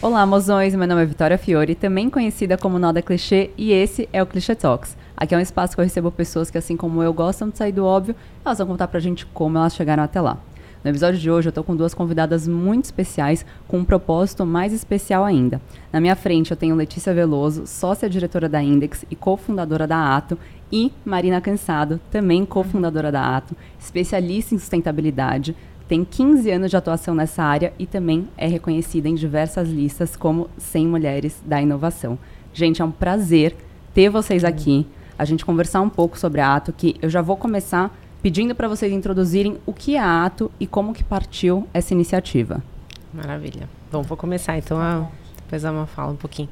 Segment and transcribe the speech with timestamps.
[0.00, 0.76] Olá, mozões!
[0.76, 4.54] Meu nome é Vitória Fiore, também conhecida como Noda Clichê, e esse é o Clichê
[4.54, 4.96] Talks.
[5.16, 7.72] Aqui é um espaço que eu recebo pessoas que, assim como eu, gostam de sair
[7.72, 8.14] do óbvio,
[8.44, 10.38] elas vão contar pra gente como elas chegaram até lá.
[10.84, 14.72] No episódio de hoje, eu tô com duas convidadas muito especiais, com um propósito mais
[14.72, 15.60] especial ainda.
[15.92, 20.38] Na minha frente, eu tenho Letícia Veloso, sócia-diretora da Index e cofundadora da Ato,
[20.70, 25.56] e Marina Cansado, também cofundadora da Ato, especialista em sustentabilidade,
[25.88, 30.50] tem 15 anos de atuação nessa área e também é reconhecida em diversas listas como
[30.58, 32.18] 100 Mulheres da Inovação.
[32.52, 33.56] Gente, é um prazer
[33.94, 34.86] ter vocês aqui,
[35.18, 38.68] a gente conversar um pouco sobre a Ato, que eu já vou começar pedindo para
[38.68, 42.62] vocês introduzirem o que é a Ato e como que partiu essa iniciativa.
[43.12, 43.68] Maravilha.
[43.90, 46.50] Bom, vou começar então, a, depois a uma fala um pouquinho.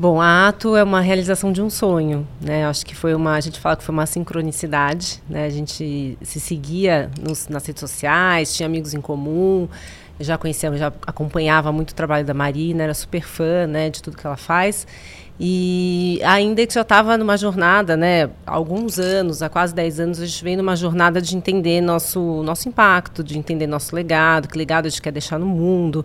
[0.00, 2.64] Bom, a Ato é uma realização de um sonho, né?
[2.66, 5.44] Acho que foi uma, a gente fala que foi uma sincronicidade, né?
[5.44, 9.68] A gente se seguia nos, nas redes sociais, tinha amigos em comum,
[10.20, 14.16] já conhecia, já acompanhava muito o trabalho da Marina, era super fã, né, de tudo
[14.16, 14.86] que ela faz.
[15.40, 20.20] E ainda que já estava numa jornada, né, há alguns anos, há quase 10 anos,
[20.20, 24.58] a gente vem numa jornada de entender nosso, nosso impacto, de entender nosso legado, que
[24.58, 26.04] legado a gente quer deixar no mundo.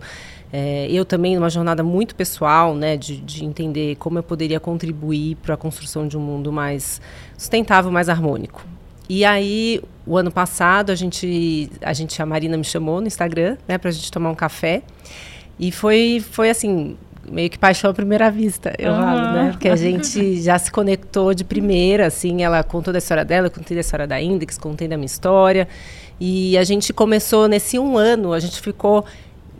[0.52, 5.36] É, eu também, numa jornada muito pessoal, né, de, de entender como eu poderia contribuir
[5.36, 7.00] para a construção de um mundo mais
[7.36, 8.64] sustentável, mais harmônico.
[9.08, 13.56] E aí, o ano passado, a gente, a gente, a Marina me chamou no Instagram,
[13.66, 14.82] né, para a gente tomar um café.
[15.58, 16.96] E foi, foi assim,
[17.30, 19.00] meio que paixão à primeira vista, eu uhum.
[19.00, 19.50] falo, né?
[19.50, 23.50] Porque a gente já se conectou de primeira, assim, ela contou da história dela, eu
[23.50, 25.68] contei da história da Index, contei da minha história.
[26.20, 29.04] E a gente começou nesse um ano, a gente ficou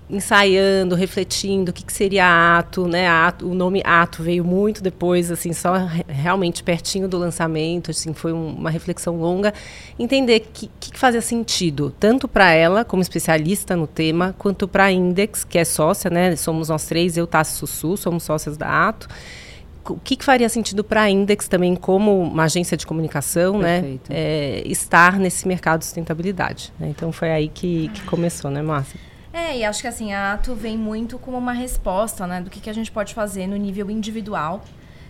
[0.08, 3.08] ensaiando, refletindo o que, que seria ato, né?
[3.08, 5.74] Ato, o nome ato veio muito depois, assim, só
[6.06, 9.52] realmente pertinho do lançamento, assim, foi um, uma reflexão longa,
[9.98, 14.92] entender que, que fazia sentido tanto para ela como especialista no tema, quanto para a
[14.92, 16.36] Index, que é sócia, né?
[16.36, 19.08] Somos nós três, eu, Tassi Sussu, somos sócias da Ato.
[19.88, 23.80] O que, que faria sentido para a Index também, como uma agência de comunicação, né?
[23.80, 24.12] Perfeito.
[24.12, 24.16] né?
[24.18, 26.72] É, estar nesse mercado de sustentabilidade.
[26.78, 26.88] Né?
[26.88, 28.98] Então foi aí que, que começou, né, Márcia?
[29.34, 32.60] É, e acho que assim, a ato vem muito como uma resposta, né, do que,
[32.60, 34.62] que a gente pode fazer no nível individual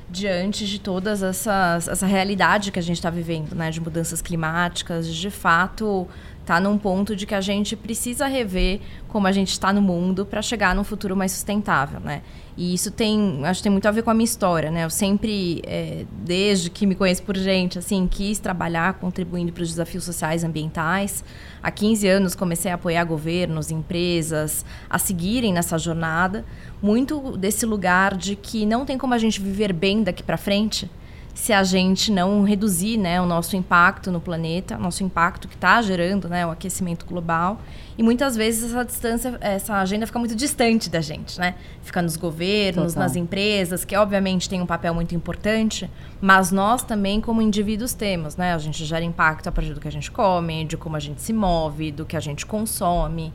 [0.09, 5.15] diante de todas essas essa realidade que a gente está vivendo, né, de mudanças climáticas,
[5.15, 6.09] de fato
[6.45, 10.27] tá num ponto de que a gente precisa rever como a gente está no mundo
[10.27, 12.23] para chegar num futuro mais sustentável, né?
[12.57, 14.85] E isso tem, acho que tem muito a ver com a minha história, né?
[14.85, 19.71] Eu sempre, é, desde que me conheço por gente, assim, quis trabalhar contribuindo para os
[19.71, 21.25] desafios sociais e ambientais.
[21.63, 26.45] Há 15 anos comecei a apoiar governos, empresas a seguirem nessa jornada,
[26.81, 30.89] muito desse lugar de que não tem como a gente viver bem daqui para frente
[31.35, 35.83] se a gente não reduzir né, o nosso impacto no planeta, nosso impacto que está
[35.83, 37.61] gerando né, o aquecimento global.
[37.99, 41.57] E muitas vezes essa distância, essa agenda fica muito distante da gente, né?
[41.83, 43.03] Fica nos governos, Total.
[43.03, 45.91] nas empresas, que obviamente tem um papel muito importante,
[46.21, 48.55] mas nós também, como indivíduos, temos, né?
[48.55, 51.21] A gente gera impacto a partir do que a gente come, de como a gente
[51.21, 53.33] se move, do que a gente consome.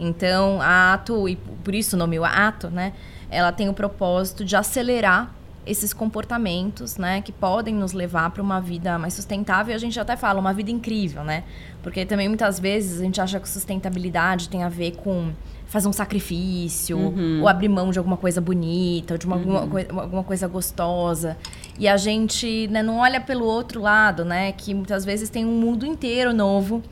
[0.00, 2.92] Então, a Ato, e por isso o nome o Ato, né?
[3.30, 5.34] Ela tem o propósito de acelerar
[5.64, 9.72] esses comportamentos, né, que podem nos levar para uma vida mais sustentável.
[9.72, 11.44] E a gente até fala uma vida incrível, né?
[11.82, 15.32] Porque também muitas vezes a gente acha que sustentabilidade tem a ver com
[15.66, 17.40] fazer um sacrifício uhum.
[17.40, 19.56] ou abrir mão de alguma coisa bonita, ou de uma, uhum.
[19.56, 21.36] alguma, alguma coisa gostosa.
[21.78, 24.52] E a gente né, não olha pelo outro lado, né?
[24.52, 26.82] Que muitas vezes tem um mundo inteiro novo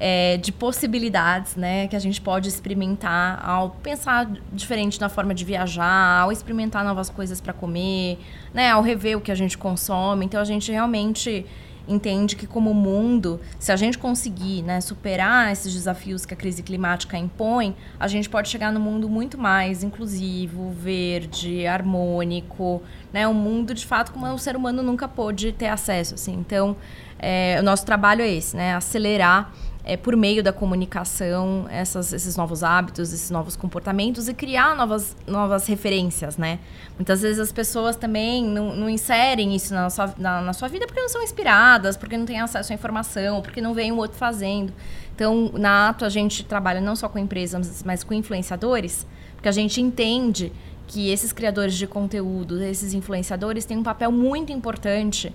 [0.00, 5.44] é, de possibilidades, né, que a gente pode experimentar ao pensar diferente na forma de
[5.44, 8.18] viajar, ao experimentar novas coisas para comer,
[8.54, 10.24] né, ao rever o que a gente consome.
[10.24, 11.44] Então a gente realmente
[11.86, 16.62] entende que como mundo, se a gente conseguir né, superar esses desafios que a crise
[16.62, 22.82] climática impõe, a gente pode chegar no mundo muito mais inclusivo, verde, harmônico,
[23.12, 26.14] né, um mundo de fato como o ser humano nunca pôde ter acesso.
[26.14, 26.34] Assim.
[26.34, 26.76] Então,
[27.18, 29.52] é, o nosso trabalho é esse, né, acelerar
[29.84, 35.16] é, por meio da comunicação, essas, esses novos hábitos, esses novos comportamentos e criar novas,
[35.26, 36.58] novas referências, né?
[36.96, 40.86] Muitas vezes as pessoas também não, não inserem isso na sua, na, na, sua vida
[40.86, 44.18] porque não são inspiradas, porque não têm acesso à informação, porque não veem o outro
[44.18, 44.72] fazendo.
[45.14, 49.52] Então, na Ato, a gente trabalha não só com empresas, mas com influenciadores, porque a
[49.52, 50.52] gente entende
[50.86, 55.32] que esses criadores de conteúdo, esses influenciadores, têm um papel muito importante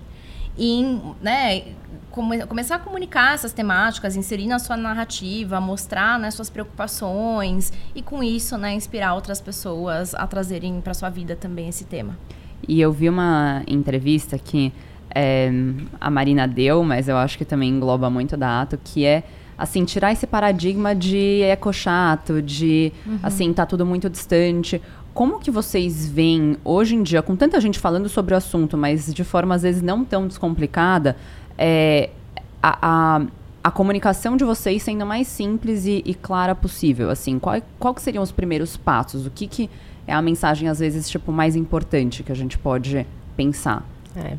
[0.58, 1.64] em né,
[2.16, 8.00] come, começar a comunicar essas temáticas, inserir na sua narrativa, mostrar né, suas preocupações e
[8.00, 12.18] com isso né, inspirar outras pessoas a trazerem para sua vida também esse tema.
[12.66, 14.72] E eu vi uma entrevista que
[15.14, 15.50] é,
[16.00, 19.22] a Marina deu, mas eu acho que também engloba muito da Ato, que é
[19.58, 23.18] assim tirar esse paradigma de eco chato, de uhum.
[23.22, 24.80] assim tá tudo muito distante
[25.16, 29.14] como que vocês veem hoje em dia, com tanta gente falando sobre o assunto, mas
[29.14, 31.16] de forma às vezes não tão descomplicada,
[31.58, 32.10] é,
[32.62, 32.78] a,
[33.16, 33.26] a,
[33.64, 37.10] a, comunicação de vocês sendo mais simples e, e clara possível?
[37.10, 39.26] Assim, qual, qual que seriam os primeiros passos?
[39.26, 39.70] O que, que
[40.06, 43.06] é a mensagem, às vezes, tipo, mais importante que a gente pode
[43.36, 43.84] pensar?
[44.16, 44.38] É.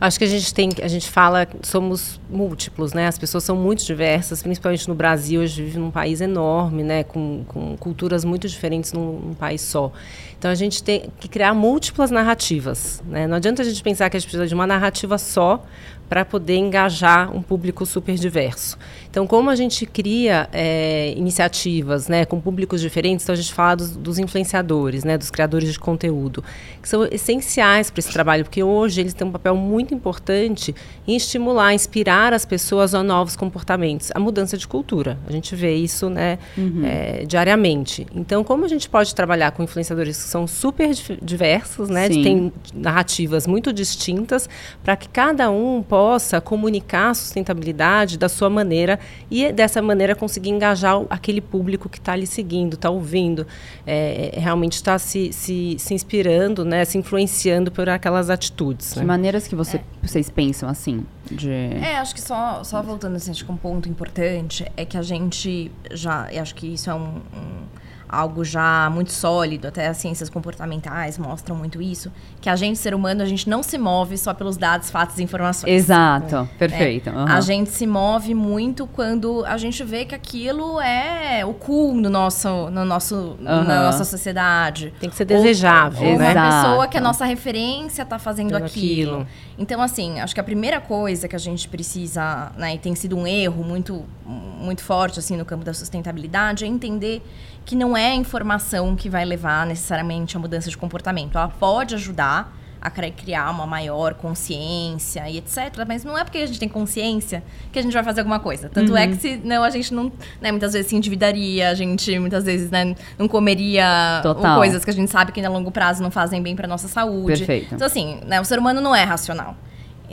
[0.00, 3.06] Acho que a gente tem, a gente fala, somos múltiplos, né?
[3.06, 7.04] As pessoas são muito diversas, principalmente no Brasil, hoje vive num país enorme, né?
[7.04, 9.92] Com, com culturas muito diferentes num, num, país só.
[10.38, 13.26] Então a gente tem que criar múltiplas narrativas, né?
[13.26, 15.62] Não adianta a gente pensar que a gente precisa de uma narrativa só
[16.08, 18.78] para poder engajar um público super diverso.
[19.10, 23.76] Então, como a gente cria é, iniciativas né, com públicos diferentes, então a gente fala
[23.76, 26.42] dos, dos, influenciadores, né, dos criadores de conteúdo,
[26.80, 30.74] que são essenciais para esse trabalho, porque hoje eles têm um papel muito importante
[31.06, 35.18] em estimular, inspirar as pessoas a novos comportamentos, a mudança de cultura.
[35.26, 36.82] A gente vê isso né, uhum.
[36.84, 38.06] é, diariamente.
[38.14, 40.90] Então, como a gente pode trabalhar com influenciadores que são super
[41.22, 44.48] diversos, né, têm narrativas muito distintas,
[44.82, 50.14] para que cada um possa possa comunicar a sustentabilidade da sua maneira e dessa maneira
[50.14, 53.44] conseguir engajar aquele público que está lhe seguindo, está ouvindo,
[53.84, 58.92] é, é realmente está se, se, se inspirando, né, se influenciando por aquelas atitudes.
[58.92, 59.06] Que né?
[59.06, 59.82] maneiras que você, é.
[60.00, 61.04] vocês pensam assim?
[61.28, 61.50] De...
[61.50, 65.02] É, acho que só, só voltando assim, acho que um ponto importante é que a
[65.02, 67.66] gente já, acho que isso é um, um
[68.08, 72.10] algo já muito sólido, até as ciências comportamentais mostram muito isso,
[72.40, 75.22] que a gente, ser humano, a gente não se move só pelos dados, fatos e
[75.22, 75.70] informações.
[75.70, 76.58] Exato, é.
[76.58, 77.10] perfeito.
[77.10, 77.26] Uhum.
[77.26, 82.08] A gente se move muito quando a gente vê que aquilo é o cool no
[82.08, 83.44] nosso, no nosso, uhum.
[83.44, 84.92] na nossa sociedade.
[85.00, 86.32] Tem que ser desejável, ou, né?
[86.32, 89.20] Uma pessoa que a nossa referência está fazendo aquilo.
[89.20, 89.26] aquilo.
[89.58, 93.16] Então, assim, acho que a primeira coisa que a gente precisa, né, e tem sido
[93.16, 97.22] um erro muito, muito forte, assim, no campo da sustentabilidade, é entender
[97.68, 101.36] que não é a informação que vai levar necessariamente a mudança de comportamento.
[101.36, 105.84] Ela pode ajudar a criar uma maior consciência e etc.
[105.86, 108.70] Mas não é porque a gente tem consciência que a gente vai fazer alguma coisa.
[108.70, 109.12] Tanto é uhum.
[109.12, 110.10] é que se não, a gente não,
[110.40, 114.22] né, muitas vezes se endividaria, a gente muitas vezes né, não comeria
[114.56, 117.36] coisas que a gente sabe que a longo prazo não fazem bem para nossa saúde.
[117.36, 117.74] Perfeito.
[117.74, 119.54] Então assim, né, o ser humano não é racional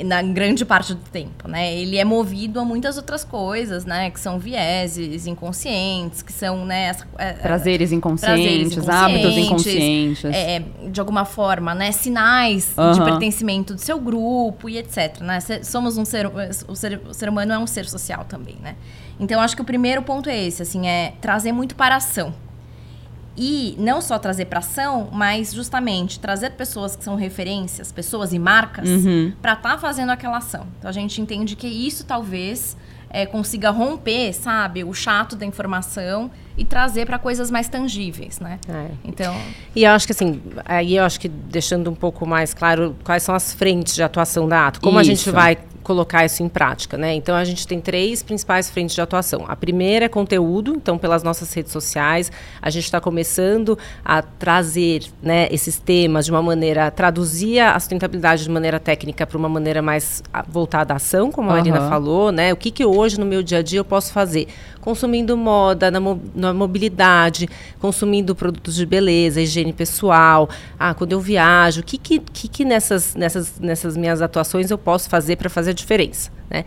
[0.04, 1.74] na grande parte do tempo, né?
[1.74, 4.10] Ele é movido a muitas outras coisas, né?
[4.10, 6.92] Que são vieses inconscientes, que são, né?
[7.18, 10.26] É, prazeres inconscientes, prazeres inconscientes hábitos inconscientes.
[10.26, 11.92] É, de alguma forma, né?
[11.92, 12.92] Sinais uhum.
[12.92, 15.40] de pertencimento do seu grupo e etc, né?
[15.64, 16.28] Somos um ser
[16.68, 17.02] o, ser...
[17.08, 18.76] o ser humano é um ser social também, né?
[19.20, 22.34] Então, acho que o primeiro ponto é esse, assim, é trazer muito para a ação.
[23.38, 28.40] E não só trazer para ação, mas justamente trazer pessoas que são referências, pessoas e
[28.40, 29.34] marcas, uhum.
[29.42, 30.68] para estar tá fazendo aquela ação.
[30.80, 32.78] Então a gente entende que isso talvez
[33.10, 38.60] é, consiga romper, sabe, o chato da informação e trazer para coisas mais tangíveis, né?
[38.68, 38.88] É.
[39.04, 39.36] Então.
[39.76, 43.24] E eu acho que assim, aí eu acho que deixando um pouco mais claro quais
[43.24, 45.12] são as frentes de atuação da ato, como isso.
[45.12, 47.14] a gente vai colocar isso em prática, né?
[47.14, 49.46] Então a gente tem três principais frentes de atuação.
[49.48, 55.04] A primeira é conteúdo, então pelas nossas redes sociais a gente está começando a trazer,
[55.22, 59.82] né, esses temas de uma maneira, traduzir a sustentabilidade de maneira técnica para uma maneira
[59.82, 61.60] mais voltada à ação, como a uhum.
[61.60, 62.52] Marina falou, né?
[62.52, 64.48] O que que hoje no meu dia a dia eu posso fazer?
[64.86, 67.50] Consumindo moda, na, mo na mobilidade,
[67.80, 70.48] consumindo produtos de beleza, higiene pessoal.
[70.78, 74.78] Ah, quando eu viajo, o que que, que, que nessas, nessas, nessas minhas atuações eu
[74.78, 76.66] posso fazer para fazer diferença, né?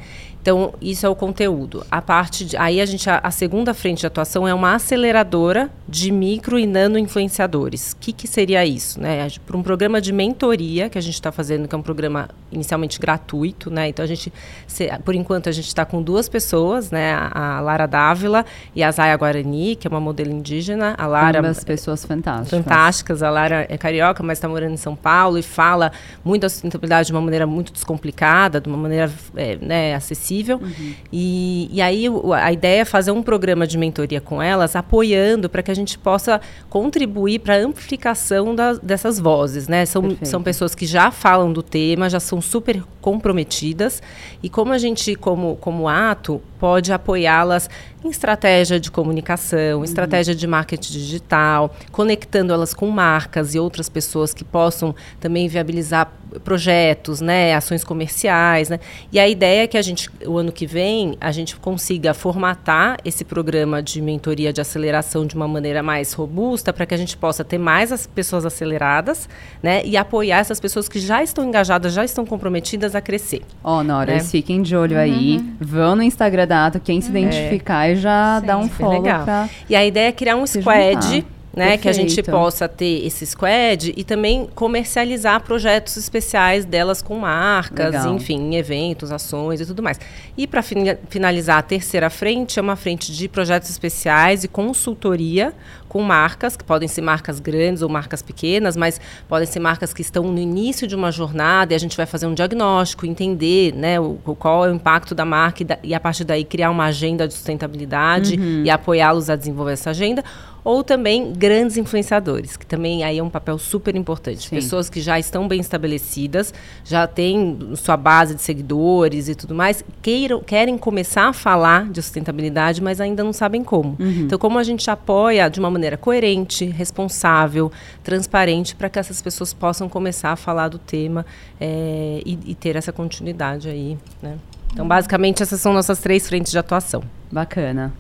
[0.49, 1.85] Então, isso é o conteúdo.
[1.91, 5.71] A parte de, aí a gente a, a, segunda frente de atuação é uma aceleradora
[5.87, 7.93] de micro e nano influenciadores.
[7.93, 9.29] O que, que seria isso, né?
[9.47, 12.99] Para um programa de mentoria que a gente está fazendo, que é um programa inicialmente
[12.99, 13.89] gratuito, né?
[13.89, 14.33] Então a gente,
[14.67, 17.13] se, por enquanto a gente está com duas pessoas, né?
[17.13, 20.95] A, a, Lara Dávila e a Zaya Guarani, que é uma modelo indígena.
[20.97, 22.49] A Lara Ambas pessoas fantásticas.
[22.49, 23.23] Fantásticas.
[23.23, 25.93] A Lara é carioca, mas está morando em São Paulo e fala
[26.25, 30.59] muito da sustentabilidade de uma maneira muito descomplicada, de uma maneira é, né, acessível possível.
[30.63, 30.95] Uhum.
[31.13, 35.63] E, e aí a ideia é fazer um programa de mentoria com elas, apoiando para
[35.63, 39.69] que a gente possa contribuir para a amplificação das, dessas vozes.
[39.69, 39.85] Né?
[39.87, 44.03] São, são pessoas que já falam do tema, já são super comprometidas.
[44.43, 47.69] E como a gente, como, como ato, pode apoiá-las
[48.05, 49.85] em estratégia de comunicação, uhum.
[49.85, 56.13] estratégia de marketing digital, conectando elas com marcas e outras pessoas que possam também viabilizar
[56.45, 58.79] projetos, né, ações comerciais, né?
[59.11, 62.99] E a ideia é que a gente, o ano que vem, a gente consiga formatar
[63.05, 67.17] esse programa de mentoria de aceleração de uma maneira mais robusta para que a gente
[67.17, 69.29] possa ter mais as pessoas aceleradas,
[69.63, 73.43] né, e apoiar essas pessoas que já estão engajadas, já estão comprometidas a crescer.
[73.63, 74.21] Ó, oh, Nora, né?
[74.21, 75.03] fiquem de olho uhum.
[75.03, 77.88] aí, vão no Instagram da Ato, quem se identificar é.
[77.91, 79.25] E já Sim, dá um follow legal.
[79.69, 81.77] E a ideia é criar um squad juntar né?
[81.79, 82.31] Que a gente Perfeito.
[82.31, 88.15] possa ter esse squad e também comercializar projetos especiais delas com marcas, Legal.
[88.15, 89.99] enfim, em eventos, ações e tudo mais.
[90.37, 95.53] E para finalizar, a terceira frente é uma frente de projetos especiais e consultoria
[95.89, 100.03] com marcas, que podem ser marcas grandes ou marcas pequenas, mas podem ser marcas que
[100.03, 103.99] estão no início de uma jornada e a gente vai fazer um diagnóstico, entender né,
[103.99, 106.85] o, qual é o impacto da marca e, da- e a partir daí criar uma
[106.85, 110.23] agenda de sustentabilidade e apoiá-los a desenvolver essa agenda.
[110.65, 114.49] Ou também grandes influenciadores, que também aí é um papel super importante.
[114.49, 114.57] Sim.
[114.57, 116.53] Pessoas que já estão bem estabelecidas,
[116.85, 122.03] já têm sua base de seguidores e tudo mais, queiram, querem começar a falar de
[122.03, 123.97] sustentabilidade, mas ainda não sabem como.
[123.99, 127.71] Então, como a gente apoia de uma maneira coerente, responsável,
[128.03, 131.25] transparente, para que essas pessoas possam começar a falar do tema
[131.61, 133.97] eh, e, e ter essa continuidade aí.
[134.23, 134.37] Né?
[134.73, 137.03] Então, basicamente, essas são nossas três frentes de atuação.
[137.31, 137.93] Bacana.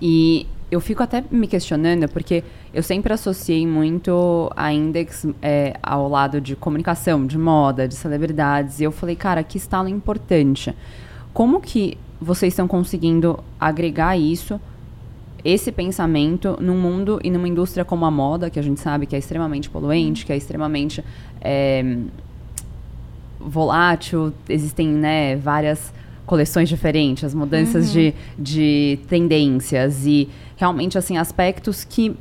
[0.00, 2.42] E eu fico até me questionando, porque
[2.72, 8.80] eu sempre associei muito a Index é, ao lado de comunicação, de moda, de celebridades.
[8.80, 10.74] E eu falei, cara, que estalo importante.
[11.32, 14.60] Como que vocês estão conseguindo agregar isso,
[15.44, 19.14] esse pensamento, num mundo e numa indústria como a moda, que a gente sabe que
[19.14, 21.04] é extremamente poluente, que é extremamente
[21.40, 21.98] é,
[23.38, 25.92] volátil, existem né, várias
[26.24, 32.16] coleções diferentes, as mudanças de, de tendências e realmente assim aspectos que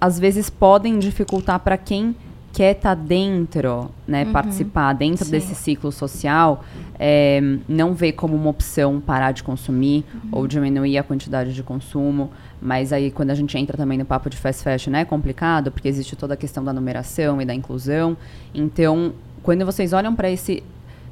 [0.00, 2.14] às vezes podem dificultar para quem
[2.54, 5.30] quer estar dentro, né, participar dentro Sim.
[5.32, 6.64] desse ciclo social,
[6.96, 12.30] é, não vê como uma opção parar de consumir ou diminuir a quantidade de consumo.
[12.62, 15.88] Mas aí quando a gente entra também no papo de fast fashion é complicado, porque
[15.88, 18.16] existe toda a questão da numeração e da inclusão.
[18.54, 20.62] Então, quando vocês olham para esse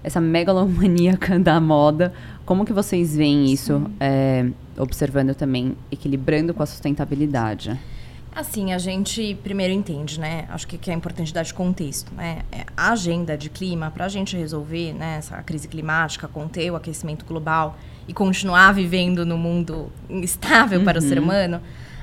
[0.03, 2.13] essa megalomaníaca da moda,
[2.45, 7.79] como que vocês veem isso, é, observando também, equilibrando com a sustentabilidade?
[8.35, 10.47] Assim, a gente primeiro entende, né?
[10.49, 12.39] Acho que, que é importante dar de contexto, né?
[12.51, 16.77] É, A agenda de clima, para a gente resolver né, essa crise climática, conter o
[16.77, 17.77] aquecimento global
[18.09, 21.61] e continuar vivendo no mundo estável para o ser humano,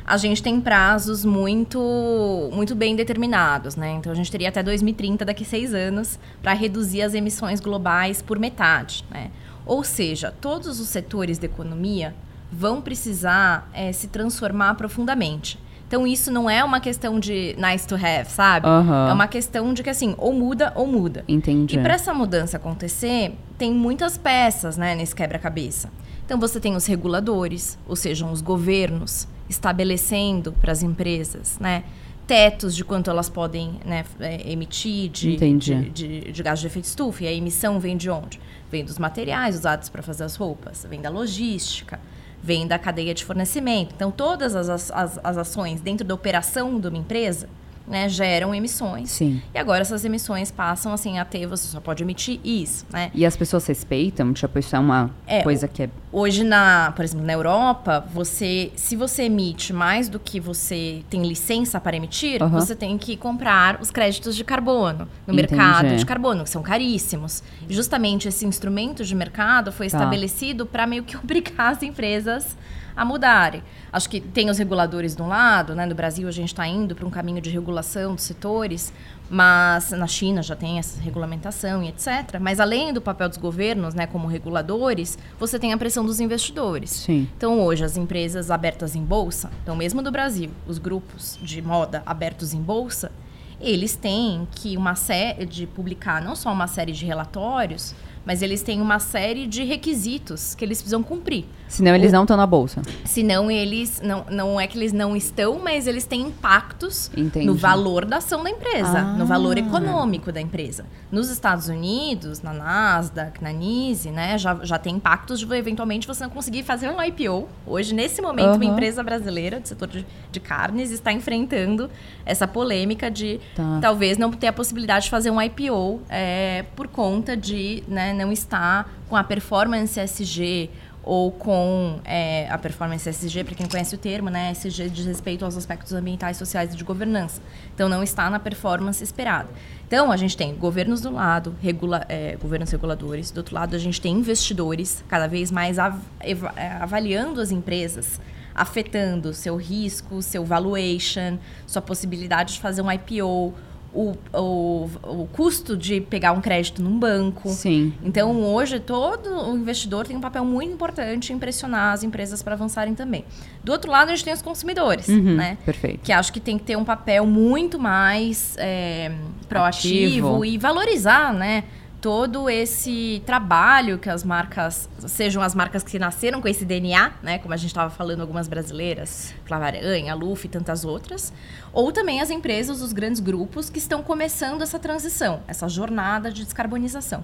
[0.09, 3.91] a gente tem prazos muito, muito bem determinados, né?
[3.91, 8.39] Então, a gente teria até 2030, daqui seis anos, para reduzir as emissões globais por
[8.39, 9.29] metade, né?
[9.67, 12.15] Ou seja, todos os setores da economia
[12.51, 15.59] vão precisar eh, se transformar profundamente.
[15.87, 18.67] Então, isso não é uma questão de nice to have, sabe?
[18.67, 19.09] Aham.
[19.09, 21.23] É uma questão de que, assim, ou muda ou muda.
[21.27, 21.77] Entendi.
[21.77, 25.91] E para essa mudança acontecer, tem muitas peças né, nesse quebra-cabeça.
[26.25, 31.83] Então você tem os reguladores, ou seja, os governos estabelecendo para as empresas, né,
[32.27, 36.85] tetos de quanto elas podem né, é, emitir de, de, de, de gás de efeito
[36.85, 37.23] estufa.
[37.23, 38.39] E a emissão vem de onde?
[38.71, 41.99] Vem dos materiais usados para fazer as roupas, vem da logística,
[42.41, 43.93] vem da cadeia de fornecimento.
[43.95, 47.49] Então todas as, as, as- as ações dentro da operação de uma empresa
[47.89, 49.09] né, geram emissões.
[49.09, 49.41] Sim.
[49.53, 53.09] E agora essas emissões passam assim a ter, você só pode emitir isso, né?
[53.13, 54.31] E as pessoas respeitam?
[54.31, 55.89] Tipo, isso é uma É, coisa que é.
[56.11, 61.21] Hoje na, por exemplo, na Europa, você, se você emite mais do que você tem
[61.23, 62.59] licença para emitir, Aham.
[62.59, 65.55] você tem que comprar os créditos de carbono no Entendi.
[65.55, 67.43] mercado de carbono, que são caríssimos.
[67.67, 69.97] E justamente esse instrumento de mercado foi Tá.
[69.97, 72.55] estabelecido para meio que obrigar as empresas
[72.99, 73.63] a mudarem.
[73.93, 75.85] Acho que tem os reguladores de um lado, né?
[75.85, 78.91] No Brasil a gente está indo para um caminho de regulação dos setores,
[79.29, 82.37] mas na China já tem essa regulamentação e etc.
[82.41, 86.89] Mas além do papel dos governos, né, como reguladores, você tem a pressão dos investidores.
[86.89, 87.29] Sim.
[87.37, 92.03] Então hoje as empresas abertas em bolsa, então mesmo do Brasil, os grupos de moda
[92.05, 93.13] abertos em bolsa,
[93.61, 97.95] eles têm que uma série de publicar não só uma série de relatórios,
[98.25, 101.45] mas eles têm uma série de requisitos que eles precisam cumprir.
[101.67, 102.81] Senão eles não estão na bolsa.
[103.05, 107.45] Senão eles não, não é que eles não estão, mas eles têm impactos Entendi.
[107.45, 109.13] no valor da ação da empresa, Ah.
[109.17, 110.85] no valor econômico da empresa.
[111.11, 116.23] Nos Estados Unidos, na Nasdaq, na NYSE, né, já, já tem impactos de eventualmente você
[116.23, 117.47] não conseguir fazer um IPO.
[117.67, 118.73] Hoje, nesse momento, uma Aham.
[118.73, 121.89] empresa brasileira do setor de, de carnes está enfrentando
[122.25, 123.79] essa polêmica de Tá.
[123.81, 128.31] talvez não ter a possibilidade de fazer um IPO é, por conta de né, não
[128.31, 130.69] estar com a performance SG
[131.01, 135.43] ou com é, a performance SG, para quem conhece o termo, né, SG diz respeito
[135.45, 137.41] aos aspectos ambientais, sociais e de governança.
[137.73, 139.47] Então, não está na performance esperada.
[139.87, 143.79] Então, a gente tem governos do lado, regula, é, governos reguladores, do outro lado, a
[143.79, 148.19] gente tem investidores cada vez mais av- é, avaliando as empresas
[148.53, 153.53] afetando seu risco, seu valuation, sua possibilidade de fazer um IPO
[153.93, 157.49] o, o, o custo de pegar um crédito num banco.
[157.49, 157.93] Sim.
[158.03, 162.53] Então, hoje, todo o investidor tem um papel muito importante em pressionar as empresas para
[162.53, 163.25] avançarem também.
[163.63, 165.57] Do outro lado, a gente tem os consumidores, Uhum, né?
[165.65, 166.01] Perfeito.
[166.03, 169.11] Que acho que tem que ter um papel muito mais é,
[169.47, 170.45] proativo Ativo.
[170.45, 171.63] e valorizar, né?
[172.01, 177.39] Todo esse trabalho que as marcas, sejam as marcas que nasceram com esse DNA, né?
[177.39, 181.33] Como a gente estava falando, algumas brasileiras, Clavaranha, Lufa e tantas outras.
[181.73, 186.45] Ou também as empresas, os grandes grupos que estão começando essa transição, essa jornada de
[186.45, 187.21] descarbonização.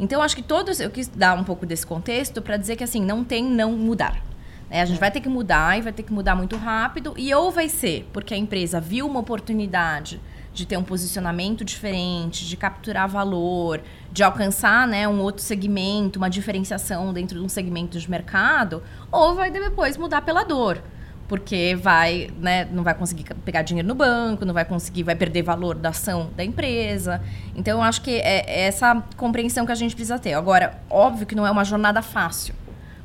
[0.00, 0.80] Então, acho que todos.
[0.80, 4.22] Eu quis dar um pouco desse contexto para dizer que, assim, não tem não mudar.
[4.70, 4.80] né?
[4.80, 7.12] A gente vai ter que mudar e vai ter que mudar muito rápido.
[7.18, 10.20] E ou vai ser porque a empresa viu uma oportunidade
[10.56, 16.30] de ter um posicionamento diferente, de capturar valor, de alcançar né, um outro segmento, uma
[16.30, 18.82] diferenciação dentro de um segmento de mercado,
[19.12, 20.82] ou vai depois mudar pela dor.
[21.28, 25.42] Porque vai, né, não vai conseguir pegar dinheiro no banco, não vai conseguir, vai perder
[25.42, 27.20] valor da ação da empresa.
[27.54, 30.34] Então, eu acho que é é essa compreensão que a gente precisa ter.
[30.34, 32.54] Agora, óbvio que não é uma jornada fácil.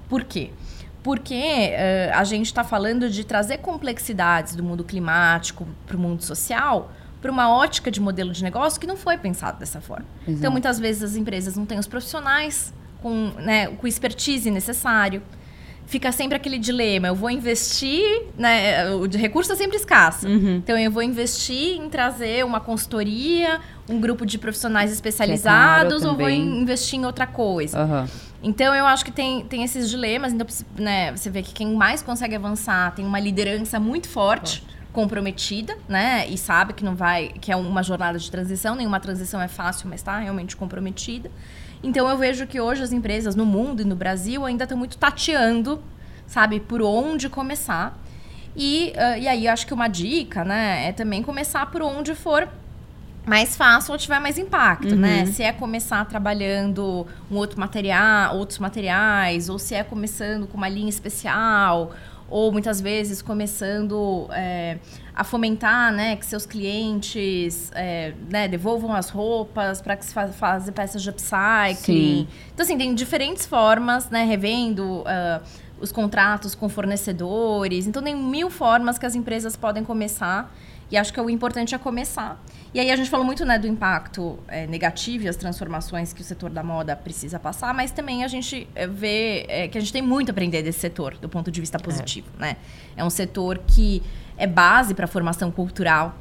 [0.08, 0.52] Por quê?
[1.04, 6.24] Porque eh, a gente está falando de trazer complexidades do mundo climático para o mundo
[6.24, 10.06] social para uma ótica de modelo de negócio que não foi pensado dessa forma.
[10.22, 10.40] Exato.
[10.40, 15.22] Então, muitas vezes as empresas não têm os profissionais com, né, com expertise necessário.
[15.86, 20.26] Fica sempre aquele dilema, eu vou investir, né, o de recurso é sempre escasso.
[20.26, 20.56] Uhum.
[20.56, 23.60] Então, eu vou investir em trazer uma consultoria,
[23.90, 27.78] um grupo de profissionais especializados, ou vou investir em outra coisa.
[27.78, 28.08] Aham.
[28.44, 30.34] Então eu acho que tem, tem esses dilemas.
[30.34, 35.78] Então, né, você vê que quem mais consegue avançar tem uma liderança muito forte, comprometida,
[35.88, 36.28] né?
[36.28, 38.76] E sabe que não vai, que é uma jornada de transição.
[38.76, 41.32] Nenhuma transição é fácil, mas está realmente comprometida.
[41.84, 44.98] Então eu vejo que hoje as empresas no mundo e no Brasil ainda estão muito
[44.98, 45.82] tateando,
[46.28, 47.98] sabe, por onde começar.
[48.56, 52.14] E, ah, e aí eu acho que uma dica, né, é também começar por onde
[52.14, 52.48] for
[53.26, 55.26] mais fácil ou tiver mais impacto, né?
[55.28, 60.68] Se é começar trabalhando um outro material, outros materiais, ou se é começando com uma
[60.68, 61.92] linha especial,
[62.32, 64.78] ou muitas vezes começando é,
[65.14, 70.30] a fomentar, né, que seus clientes é, né, devolvam as roupas para que se fa
[70.30, 71.76] faça peças de upcycling.
[71.76, 72.28] Sim.
[72.54, 75.42] Então, assim, tem diferentes formas, né, revendo ah,
[75.82, 77.86] os contratos com fornecedores.
[77.86, 80.52] Então, tem mil formas que as empresas podem começar.
[80.90, 82.42] E acho que o importante é começar.
[82.74, 86.22] E aí a gente falou muito né, do impacto eh, negativo e as transformações que
[86.22, 89.82] o setor da moda precisa passar, mas também a gente eh, vê eh, que a
[89.82, 92.28] gente tem muito a aprender desse setor, do ponto de vista positivo.
[92.40, 92.56] Né?
[92.96, 94.02] É um setor que
[94.38, 96.16] é base para a formação cultural.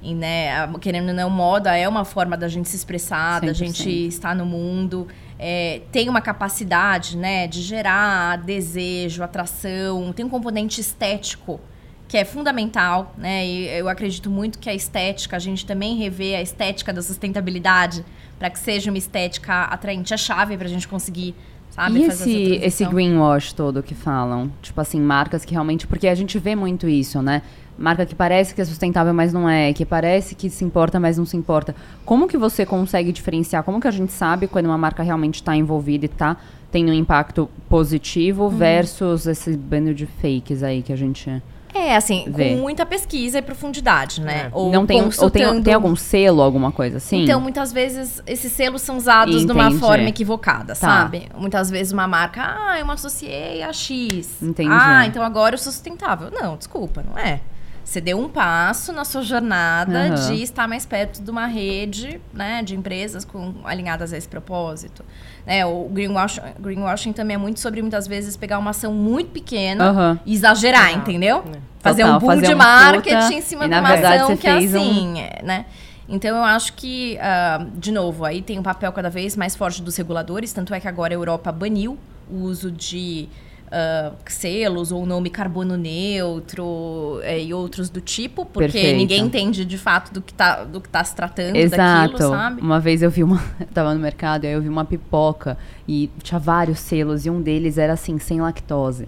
[0.00, 3.54] E, né, querendo ou não, moda é uma forma da gente se expressar, da 100%.
[3.54, 5.08] gente estar no mundo.
[5.38, 11.60] É, tem uma capacidade né, de gerar desejo, atração, tem um componente estético
[12.10, 13.46] que é fundamental, né?
[13.46, 18.04] E eu acredito muito que a estética, a gente também rever a estética da sustentabilidade
[18.36, 21.36] para que seja uma estética atraente, é chave para a gente conseguir,
[21.70, 24.50] sabe, E fazer esse, esse greenwash todo que falam?
[24.60, 25.86] Tipo assim, marcas que realmente.
[25.86, 27.42] Porque a gente vê muito isso, né?
[27.78, 29.72] Marca que parece que é sustentável, mas não é.
[29.72, 31.76] Que parece que se importa, mas não se importa.
[32.04, 33.62] Como que você consegue diferenciar?
[33.62, 36.36] Como que a gente sabe quando uma marca realmente está envolvida e está
[36.72, 38.50] tendo um impacto positivo Uhum.
[38.50, 41.40] versus esse bando de fakes aí que a gente.
[41.72, 42.50] É, assim, Vê.
[42.50, 44.46] com muita pesquisa e profundidade, né?
[44.46, 44.50] É.
[44.52, 47.22] Ou não tem, um- ou tem, consultando- tem algum selo, alguma coisa assim?
[47.22, 49.78] Então, muitas vezes, esses selos são usados de uma Entendi.
[49.80, 50.74] forma equivocada, Tá.
[50.74, 51.28] sabe?
[51.36, 54.42] Muitas vezes uma marca, ah, eu me associei a X.
[54.42, 54.68] Entendi.
[54.72, 56.30] Ah, então agora eu sou sustentável.
[56.30, 57.40] Não, desculpa, não é.
[57.84, 60.14] Você deu um passo na sua jornada Aham.
[60.28, 65.04] de estar mais perto de uma rede né, de empresas com, alinhadas a esse propósito.
[65.46, 69.88] Né, o greenwashing, greenwashing também é muito sobre, muitas vezes, pegar uma ação muito pequena
[69.90, 70.20] Aham.
[70.26, 71.42] e exagerar, Ah, entendeu?
[71.44, 71.60] né.
[71.80, 74.36] Fazer Total, um boom fazer de um marketing puta, em cima de uma verdade ação
[74.36, 75.64] que é fez um- assim, é, né?
[76.06, 79.80] Então eu acho que, ah, de novo, aí tem um papel cada vez mais forte
[79.80, 81.96] dos reguladores, tanto é que agora a Europa baniu
[82.30, 83.28] o uso de
[83.72, 88.96] ah, selos ou nome carbono neutro eh, e outros do tipo, porque Perfeito.
[88.96, 92.12] ninguém entende de fato do que tá, do que tá se tratando Exato.
[92.12, 92.60] daquilo, sabe?
[92.60, 93.40] Uma vez eu vi uma.
[93.60, 95.56] Eu tava no mercado e aí eu vi uma pipoca
[95.86, 99.06] e tinha vários selos e um deles era assim, sem lactose.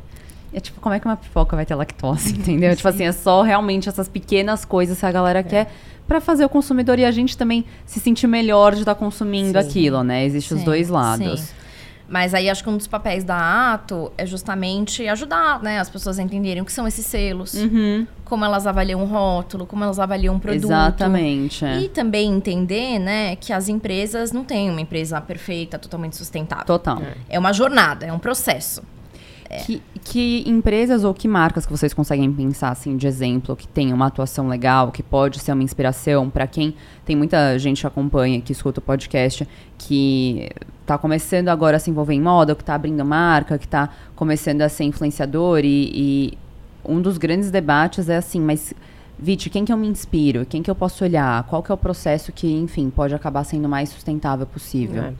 [0.53, 2.77] É tipo, como é que uma pipoca vai ter lactose, entendeu?
[2.77, 5.72] tipo assim, é só realmente essas pequenas coisas que a galera quer
[6.07, 9.68] pra fazer o consumidor e a gente também se sentir melhor de estar consumindo Sim.
[9.68, 10.25] aquilo, né?
[10.25, 11.40] Existem os dois lados.
[11.40, 11.62] sim.
[12.12, 16.18] Mas aí acho que um dos papéis da Ato é justamente ajudar né, as pessoas
[16.18, 19.98] a entenderem o que são esses selos, Uhum, como elas avaliam um rótulo, como elas
[19.98, 20.64] avaliam um produto.
[20.64, 21.64] exatamente.
[21.64, 21.79] é.
[21.81, 26.66] E também entender, né, que as empresas não têm uma empresa perfeita, totalmente sustentável.
[26.66, 27.01] Total.
[27.31, 28.83] É uma jornada, é um processo.
[29.60, 33.92] Que, que empresas ou que marcas que vocês conseguem pensar assim de exemplo que tem
[33.92, 36.74] uma atuação legal, que pode ser uma inspiração para quem?
[37.04, 41.90] Tem muita gente que acompanha, que escuta o podcast, que está começando agora a se
[41.90, 46.38] envolver em moda, que está abrindo marca, que está começando a ser influenciador e, e
[46.84, 48.74] um dos grandes debates é assim, mas
[49.22, 50.44] Viti, quem que eu me inspiro?
[50.44, 51.44] Quem que eu posso olhar?
[51.44, 55.00] Qual que é o processo que, enfim, pode acabar sendo mais sustentável possível?
[55.04, 55.12] É.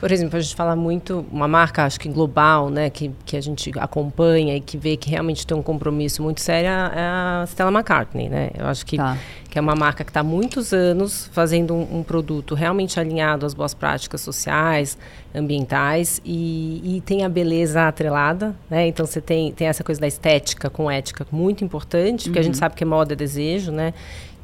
[0.00, 3.40] Por exemplo, a gente fala muito, uma marca, acho que global, né, que, que a
[3.40, 7.70] gente acompanha e que vê que realmente tem um compromisso muito sério, é a Stella
[7.70, 8.50] McCartney, né?
[8.58, 9.16] Eu acho que, tá.
[9.54, 13.46] Que é uma marca que está há muitos anos fazendo um, um, produto realmente alinhado
[13.46, 14.98] às boas práticas sociais,
[15.32, 18.88] ambientais e, e tem a beleza atrelada, né?
[18.88, 22.40] Então você tem, tem essa coisa da estética com ética muito importante, porque uhum.
[22.40, 22.58] a gente uhum.
[22.58, 23.94] sabe que moda é desejo, né?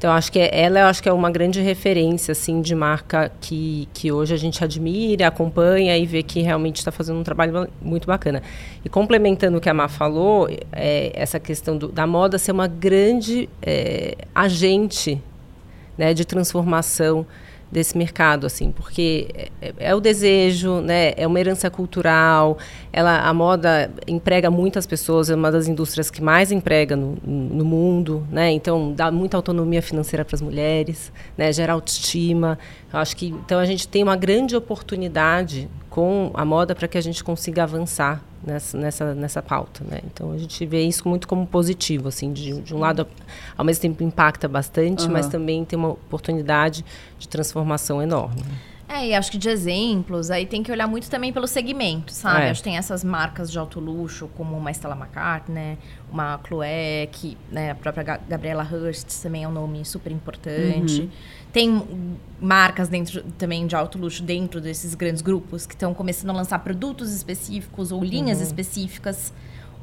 [0.01, 3.31] Então acho que é, ela eu acho que é uma grande referência assim de marca
[3.39, 7.69] que, que hoje a gente admira, acompanha e vê que realmente está fazendo um trabalho
[7.79, 8.41] muito bacana.
[8.83, 12.65] E complementando o que a Má falou, é, essa questão do, da moda ser uma
[12.65, 15.21] grande é, agente
[15.95, 17.23] né, de transformação
[17.71, 19.29] desse mercado, assim, porque
[19.61, 22.57] é, é, o desejo, né, é uma herança cultural,
[22.91, 27.63] ela, a moda emprega muitas pessoas, é uma das indústrias que mais emprega no, no
[27.63, 32.59] mundo, né, então dá muita autonomia financeira para as mulheres, né, gera autoestima,
[32.91, 36.97] eu acho que, então a gente tem uma grande oportunidade com a moda para que
[36.97, 39.99] a gente consiga avançar nessa, nessa, nessa pauta, né?
[40.05, 43.07] Então a gente vê isso muito como positivo, assim, de, de um lado
[43.57, 45.11] ao mesmo tempo impacta bastante, uhum.
[45.11, 46.83] mas também tem uma oportunidade
[47.17, 48.43] de transformação enorme.
[48.93, 52.47] É, e acho que de exemplos, aí tem que olhar muito também pelo segmento, sabe?
[52.47, 52.49] É.
[52.49, 55.77] Acho que tem essas marcas de alto luxo, como uma Stella McCartney, né?
[56.11, 61.03] uma Chloé, que né, a própria Gabriela Hurst também é um nome super importante.
[61.03, 61.09] Uhum.
[61.51, 61.83] Tem
[62.39, 66.59] marcas dentro também de alto luxo dentro desses grandes grupos que estão começando a lançar
[66.59, 68.43] produtos específicos ou linhas uhum.
[68.43, 69.31] específicas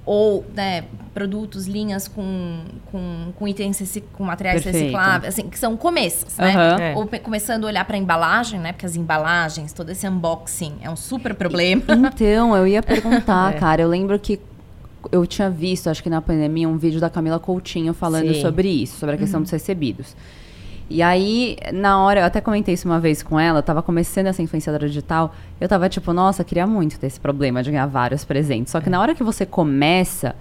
[0.09, 4.85] ou né, produtos, linhas com, com, com itens com materiais Perfeito.
[4.85, 6.57] recicláveis, assim, que são começos, né?
[6.57, 6.79] Uhum.
[6.81, 6.97] É.
[6.97, 8.73] Ou começando a olhar para a embalagem, né?
[8.73, 11.83] Porque as embalagens, todo esse unboxing é um super problema.
[11.91, 13.59] Então, eu ia perguntar, é.
[13.59, 14.41] cara, eu lembro que
[15.13, 18.41] eu tinha visto, acho que na pandemia, um vídeo da Camila Coutinho falando Sim.
[18.41, 19.43] sobre isso, sobre a questão uhum.
[19.43, 20.17] dos recebidos.
[20.91, 24.27] E aí, na hora, eu até comentei isso uma vez com ela, eu tava começando
[24.27, 28.25] essa influenciadora digital, eu tava tipo, nossa, queria muito ter esse problema de ganhar vários
[28.25, 28.73] presentes.
[28.73, 28.91] Só que é.
[28.91, 30.35] na hora que você começa,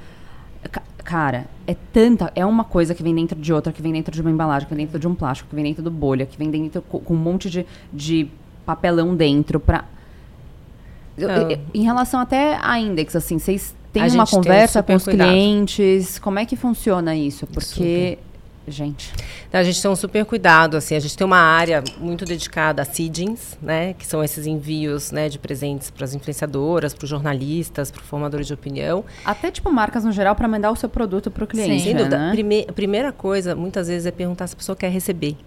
[1.03, 4.21] cara, é tanta, é uma coisa que vem dentro de outra, que vem dentro de
[4.21, 6.49] uma embalagem, que vem dentro de um plástico, que vem dentro do bolha, que vem
[6.49, 8.29] dentro com, um monte de, de
[8.65, 9.83] papelão dentro pra...
[11.17, 15.29] Eu, eu, em relação até a Index, assim, vocês têm uma conversa com os cuidado.
[15.29, 16.19] clientes?
[16.19, 17.47] Como é que funciona isso?
[17.47, 18.26] Porque super
[18.71, 19.13] gente?
[19.51, 22.85] A gente tem um super cuidado, assim, a gente tem uma área muito dedicada a
[22.85, 27.91] seedings, né, que são esses envios, né, de presentes para as influenciadoras, para os jornalistas,
[27.91, 29.03] para formadores de opinião.
[29.25, 31.95] Até, tipo, marcas no geral para mandar o seu produto para o cliente, Sim, sem
[31.95, 32.17] dúvida.
[32.17, 32.31] Né?
[32.31, 35.37] Prime a primeira coisa, muitas vezes, é perguntar se a pessoa quer receber.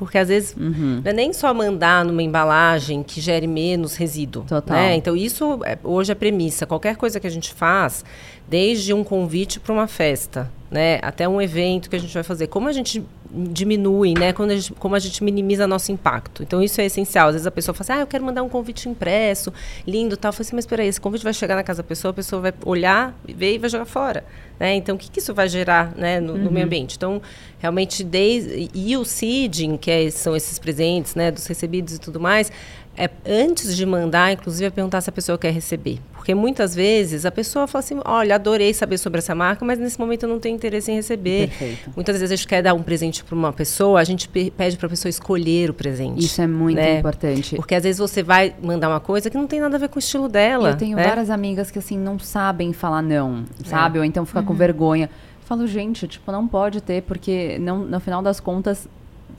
[0.00, 1.02] Porque às vezes uhum.
[1.04, 4.44] não é nem só mandar numa embalagem que gere menos resíduo.
[4.44, 4.74] Total.
[4.74, 4.96] Né?
[4.96, 6.64] Então, isso é, hoje é premissa.
[6.64, 8.02] Qualquer coisa que a gente faz,
[8.48, 12.46] desde um convite para uma festa, né, até um evento que a gente vai fazer,
[12.46, 16.42] como a gente diminui, né, a gente, como a gente minimiza nosso impacto.
[16.42, 17.28] Então isso é essencial.
[17.28, 19.52] Às vezes a pessoa fala assim, ah, eu quero mandar um convite impresso,
[19.86, 20.30] lindo, tal.
[20.30, 22.14] Eu falo assim, mas espera aí, esse convite vai chegar na casa da pessoa, a
[22.14, 24.24] pessoa vai olhar, ver e vai jogar fora.
[24.58, 24.74] Né?
[24.74, 26.38] Então, o que, que isso vai gerar né, no, uhum.
[26.38, 26.96] no, meio ambiente?
[26.96, 27.22] Então,
[27.58, 32.20] realmente, desde, e o seeding, que é, são esses presentes né, dos recebidos e tudo
[32.20, 32.52] mais,
[33.00, 35.98] é, antes de mandar, inclusive, é perguntar se a pessoa quer receber.
[36.12, 39.98] Porque muitas vezes a pessoa fala assim: olha, adorei saber sobre essa marca, mas nesse
[39.98, 41.48] momento eu não tenho interesse em receber.
[41.48, 41.90] Perfeito.
[41.96, 44.86] Muitas vezes a gente quer dar um presente para uma pessoa, a gente pede para
[44.86, 46.22] a pessoa escolher o presente.
[46.22, 46.98] Isso é muito né?
[46.98, 47.56] importante.
[47.56, 49.96] Porque às vezes você vai mandar uma coisa que não tem nada a ver com
[49.96, 50.70] o estilo dela.
[50.70, 51.04] Eu tenho né?
[51.04, 53.96] várias amigas que assim não sabem falar não, sabe?
[53.96, 54.00] É.
[54.00, 54.46] Ou então fica uhum.
[54.46, 55.08] com vergonha.
[55.46, 58.86] Falo, gente, tipo, não pode ter, porque não, no final das contas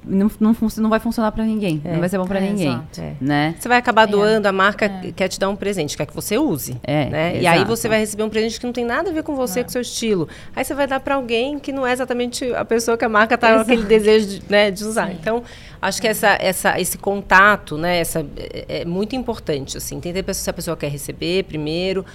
[0.03, 1.81] não, não, não vai funcionar para ninguém.
[1.85, 1.93] É.
[1.93, 2.81] Não vai ser bom para é, ninguém.
[2.97, 3.13] É.
[3.21, 3.55] Né?
[3.59, 4.11] Você vai acabar é.
[4.11, 5.11] doando, a marca é.
[5.11, 6.77] quer te dar um presente, quer que você use.
[6.83, 7.39] É, né?
[7.39, 9.63] E aí você vai receber um presente que não tem nada a ver com você,
[9.63, 10.27] com o seu estilo.
[10.55, 13.35] Aí você vai dar para alguém que não é exatamente a pessoa que a marca
[13.35, 15.07] está com aquele desejo de, né, de usar.
[15.07, 15.17] Sim.
[15.19, 15.43] Então,
[15.81, 20.47] Acho que essa, essa, esse contato, né, essa, é, é muito importante, assim, entender se
[20.47, 22.05] a pessoa quer receber primeiro,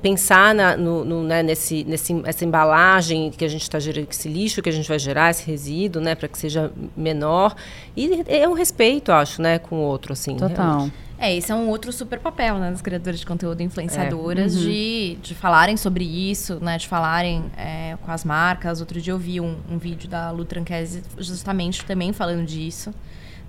[0.00, 4.28] pensar na, no, no, né, nesse, nesse, essa embalagem que a gente está gerando, esse
[4.28, 7.56] lixo que a gente vai gerar, esse resíduo, né, para que seja menor.
[7.96, 10.36] E é um respeito, acho, né, com o outro, assim.
[10.36, 10.64] Total.
[10.64, 10.94] Realmente.
[11.18, 14.58] É, esse é um outro super papel, né, das criadoras de conteúdo influenciadoras, é.
[14.58, 14.64] uhum.
[14.64, 18.78] de, de falarem sobre isso, né, de falarem é, com as marcas.
[18.80, 22.94] Outro dia eu vi um, um vídeo da Lu Tranquese justamente também falando disso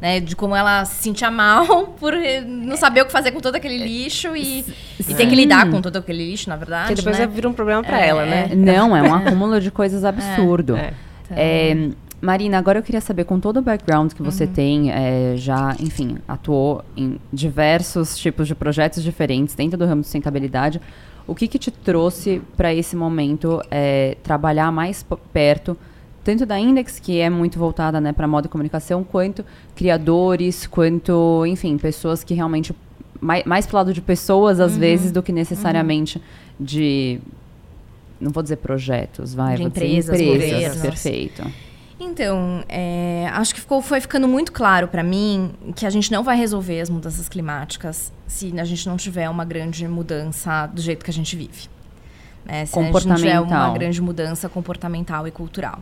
[0.02, 0.20] né?
[0.20, 2.14] De como ela se sentia mal por
[2.46, 4.66] não saber o que fazer com todo aquele lixo e,
[5.00, 6.90] e ter que lidar com todo aquele lixo, na verdade.
[6.90, 7.28] Que depois né?
[7.28, 8.50] vira um problema para ela, né?
[8.56, 10.76] Não, é um acúmulo de coisas absurdo.
[10.78, 10.94] É.
[11.32, 11.90] É,
[12.22, 14.32] Marina, agora eu queria saber, com todo o background que Uhum.
[14.32, 20.02] você tem, é, já, enfim, atuou em diversos tipos de projetos diferentes dentro do ramo
[20.02, 20.82] de sustentabilidade,
[21.28, 25.78] o que, que te trouxe para esse momento é, trabalhar mais perto,
[26.28, 31.46] tanto da Index, que é muito voltada né, para moda e comunicação, quanto criadores, quanto,
[31.46, 32.76] enfim, pessoas que realmente.
[33.22, 34.66] Mais, mais pro lado de pessoas, Uhum.
[34.66, 36.22] às vezes, do que necessariamente
[36.60, 37.22] de.
[38.20, 39.56] Não vou dizer projetos, vai.
[39.56, 40.82] De empresas, empresas, governos.
[40.82, 41.44] perfeito.
[41.98, 46.24] Então, é, acho que ficou, foi ficando muito claro para mim que a gente não
[46.26, 51.06] vai resolver as mudanças climáticas se a gente não tiver uma grande mudança do jeito
[51.06, 51.70] que a gente vive.
[52.46, 52.66] Né?
[52.66, 55.82] Se a gente não tiver uma grande mudança comportamental e cultural.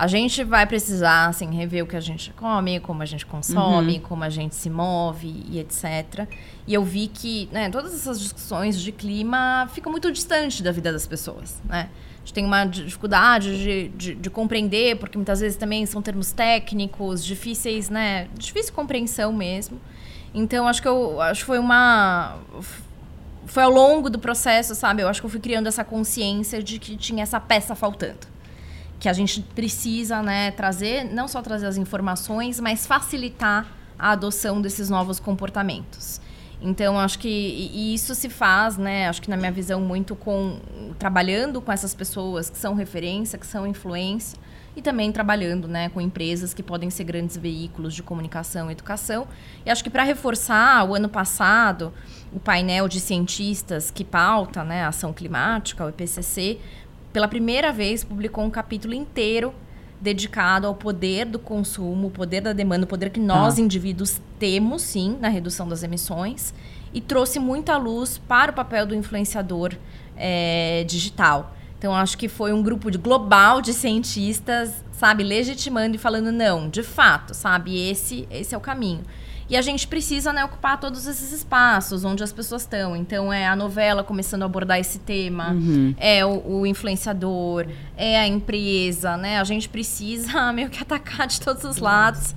[0.00, 3.96] A gente vai precisar assim, rever o que a gente come, como a gente consome,
[3.96, 4.00] Uhum.
[4.00, 6.26] como a gente se move e etc.
[6.66, 10.90] E eu vi que né, todas essas discussões de clima ficam muito distantes da vida
[10.90, 11.60] das pessoas.
[11.66, 11.90] Né?
[12.16, 16.32] A gente tem uma dificuldade de, de, de compreender, porque muitas vezes também são termos
[16.32, 18.26] técnicos, difíceis, né?
[18.38, 19.78] Difícil compreensão mesmo.
[20.32, 22.38] Então, acho que eu acho que foi uma.
[23.44, 25.02] Foi ao longo do processo, sabe?
[25.02, 28.30] Eu acho que eu fui criando essa consciência de que tinha essa peça faltando.
[29.00, 33.66] Que a gente precisa, né, trazer, não só trazer as informações, mas facilitar
[33.98, 36.20] a adoção desses novos comportamentos.
[36.62, 39.08] Então, acho que e- isso se faz, né?
[39.08, 40.60] Acho que na minha visão muito com
[40.98, 44.38] trabalhando com essas pessoas que são referência, que são influência
[44.76, 49.26] e também trabalhando, né, com empresas que podem ser grandes veículos de comunicação e educação.
[49.64, 51.92] E acho que para reforçar, o ano passado,
[52.32, 56.60] o painel de cientistas que pauta, né, a ação climática, o IPCC,
[57.12, 59.52] pela primeira vez publicou um capítulo inteiro
[60.00, 63.60] dedicado ao poder do consumo, o poder da demanda, o poder que nós Tá.
[63.60, 66.54] indivíduos temos, sim, na redução das emissões,
[66.92, 69.74] e trouxe muita luz para o papel do influenciador
[70.16, 71.54] eh, digital.
[71.78, 76.68] Então, acho que foi um grupo de, global de cientistas, sabe, legitimando e falando, não,
[76.68, 79.00] de fato, sabe, esse, esse é o caminho.
[79.50, 82.94] E a gente precisa né, ocupar todos esses espaços onde as pessoas estão.
[82.94, 85.56] Então, é a novela começando a abordar esse tema,
[85.98, 89.40] é o, o influenciador, é a empresa, né?
[89.40, 92.32] A gente precisa meio que atacar de todos os lados.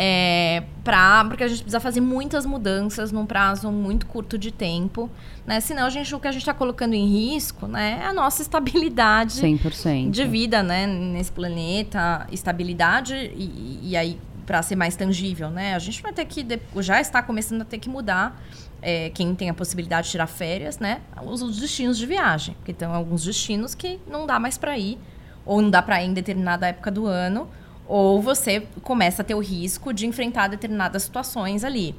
[0.00, 5.08] É, pra, porque a gente precisa fazer muitas mudanças num prazo muito curto de tempo,
[5.46, 5.60] né?
[5.60, 8.42] Senão a gente, o que a gente está colocando em risco, né, é a nossa
[8.42, 10.10] estabilidade 100%.
[10.10, 14.18] de vida, né, nesse planeta, estabilidade e, e aí
[14.48, 16.42] para ser mais tangível, né, a gente vai ter que
[16.76, 18.42] já está começando a ter que mudar
[18.80, 22.72] é, quem tem a possibilidade de tirar férias, né, os, os destinos de viagem, porque
[22.72, 24.98] tem alguns destinos que não dá mais para ir
[25.44, 27.46] ou não dá para ir em determinada época do ano,
[27.86, 31.94] ou você começa a ter o risco de enfrentar determinadas situações ali.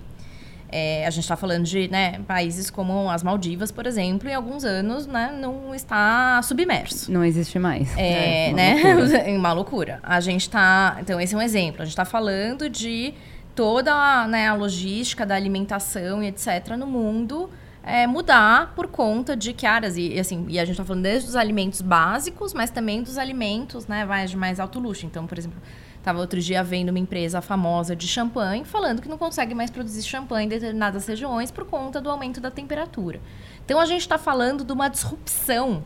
[0.71, 4.63] É, a gente está falando de né, países como as Maldivas, por exemplo, em alguns
[4.63, 7.12] anos né, não está submerso.
[7.12, 7.89] Não existe mais.
[7.97, 8.93] É, uma né?
[8.93, 9.23] loucura.
[9.32, 9.99] uma loucura.
[10.03, 10.97] A gente tá.
[11.01, 11.82] Então, esse é um exemplo.
[11.82, 13.13] A gente está falando de
[13.55, 16.75] toda a, né, a logística da alimentação e etc.
[16.77, 17.49] no mundo
[17.84, 19.97] é, mudar por conta de que áreas.
[19.97, 23.17] E, e, assim, e a gente está falando desde os alimentos básicos, mas também dos
[23.17, 25.05] alimentos né, mais, de mais alto luxo.
[25.05, 25.60] Então, por exemplo.
[25.99, 30.01] Estava outro dia vendo uma empresa famosa de champanhe falando que não consegue mais produzir
[30.01, 33.19] champanhe em determinadas regiões por conta do aumento da temperatura.
[33.65, 35.83] Então a gente está falando de uma disrupção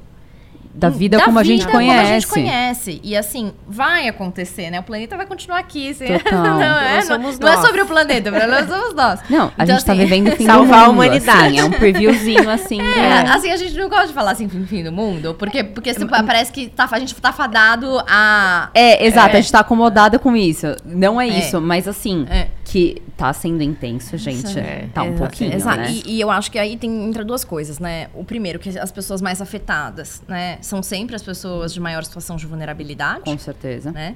[0.74, 1.96] Da vida da como a gente vida conhece.
[1.98, 3.00] Como a gente conhece.
[3.04, 4.80] E assim, vai acontecer, né?
[4.80, 5.92] O planeta vai continuar aqui.
[5.92, 6.06] Assim.
[6.08, 6.42] Total.
[6.44, 9.20] não, é, não, não é sobre o planeta, nós somos nós.
[9.30, 11.04] Não, a Então, gente tá assim, vivendo o fim salvar a do mundo.
[11.06, 11.48] humanidade.
[11.48, 12.82] assim, é um previewzinho assim.
[12.82, 15.64] É, do- assim, a gente não gosta de falar assim, fim, fim do mundo, porque,
[15.64, 18.70] porque assim, parece que tá, a gente tá fadado a...
[18.74, 19.38] É, exato, É.
[19.38, 20.68] a gente tá acomodada com isso.
[20.86, 21.40] Não é É.
[21.40, 22.48] isso, mas assim, É.
[22.66, 24.58] que tá sendo intenso, gente.
[24.60, 24.88] É.
[24.94, 25.78] Tá um pouquinho, Exato.
[25.78, 25.92] né?
[25.92, 28.08] E, e eu acho que aí tem entra duas coisas, né?
[28.14, 30.58] O primeiro, que as pessoas mais afetadas, né?
[30.64, 33.22] São sempre as pessoas de maior situação de vulnerabilidade.
[33.26, 33.92] Com certeza.
[33.92, 34.16] né?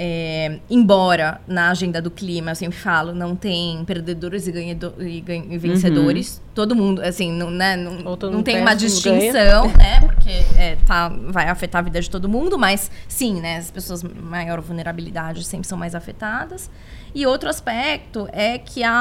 [0.00, 5.20] É, embora na agenda do clima, eu sempre falo, não tem perdedores e, ganhado- e
[5.20, 6.40] gan- e vencedores.
[6.54, 9.98] Todo mundo, assim, não, né, não, não mundo tem uma distinção, né?
[10.00, 13.56] Porque é, tá, vai afetar a vida de todo mundo, mas sim, né?
[13.56, 16.70] As pessoas maior vulnerabilidade sempre são mais afetadas.
[17.12, 18.92] E outro aspecto é que a,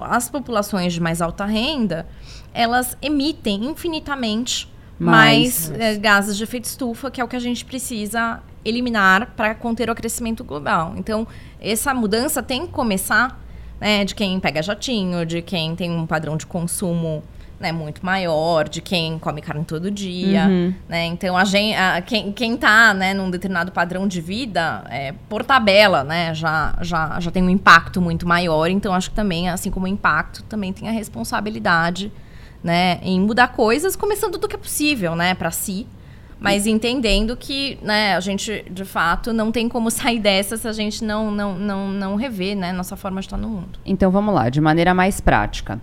[0.00, 2.08] a- as populações de mais alta renda,
[2.52, 5.68] elas emitem infinitamente Mais.
[5.70, 9.54] mais é, gases de efeito estufa, que é o que a gente precisa eliminar para
[9.54, 10.94] conter o aquecimento global.
[10.96, 11.26] Então,
[11.60, 13.40] essa mudança tem que começar
[13.80, 17.22] né, de quem pega jatinho, de quem tem um padrão de consumo
[17.60, 20.74] né, muito maior de quem come carne todo dia, Uhum.
[20.88, 21.06] né?
[21.06, 25.44] Então a gente, a- quem, quem tá, né, num determinado padrão de vida, é, por
[25.44, 28.68] tabela, né, já, já, já tem um impacto muito maior.
[28.68, 32.12] Então acho que também, assim como o impacto, também tem a responsabilidade,
[32.64, 35.86] né, em mudar coisas, começando do que é possível, né, para si.
[36.40, 40.72] Mas entendendo que, né, a gente, de fato, não tem como sair dessa se a
[40.72, 43.78] gente não, não, não, não rever, né, nossa forma de estar no mundo.
[43.86, 45.80] Então vamos lá, de maneira mais prática.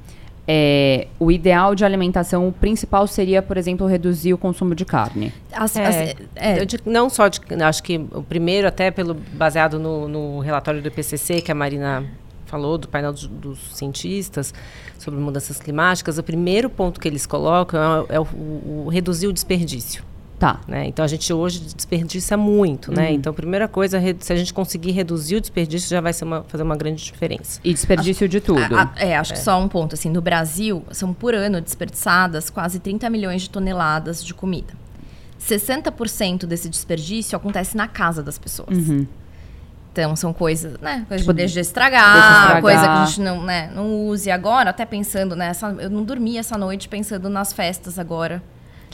[0.48, 5.32] É, o ideal de alimentação, o principal seria, por exemplo, reduzir o consumo de carne.
[5.54, 9.14] As- É, as- é, eu digo- não só de, acho que o primeiro até pelo
[9.14, 12.04] baseado no, no relatório do IPCC que a Marina
[12.52, 14.54] falou do painel dos, dos cientistas
[15.00, 19.28] sobre mudanças climáticas, o primeiro ponto que eles colocam é, o- é o, o reduzir
[19.28, 20.04] o desperdício.
[20.38, 20.60] Tá.
[20.68, 20.88] né?
[20.88, 23.12] Então a gente hoje desperdiça muito, né?
[23.14, 26.42] Então a primeira coisa, se a gente conseguir reduzir o desperdício, já vai ser uma,
[26.48, 27.60] fazer uma grande diferença.
[27.64, 28.60] E desperdício de tudo.
[28.76, 29.94] A- a- é, acho que só um ponto.
[29.94, 34.74] Assim, no Brasil, são por ano desperdiçadas quase 30 milhões de toneladas de comida.
[35.40, 38.76] 60% desse desperdício acontece na casa das pessoas.
[38.76, 39.06] Uhum.
[39.92, 41.06] Então, são coisas, né?
[41.08, 42.62] Coisa de deixa estragar, deixa estragar.
[42.62, 44.32] coisa que a gente não, né, não use.
[44.32, 45.68] Agora, até pensando nessa...
[45.80, 48.42] Eu não dormi essa noite pensando nas festas agora.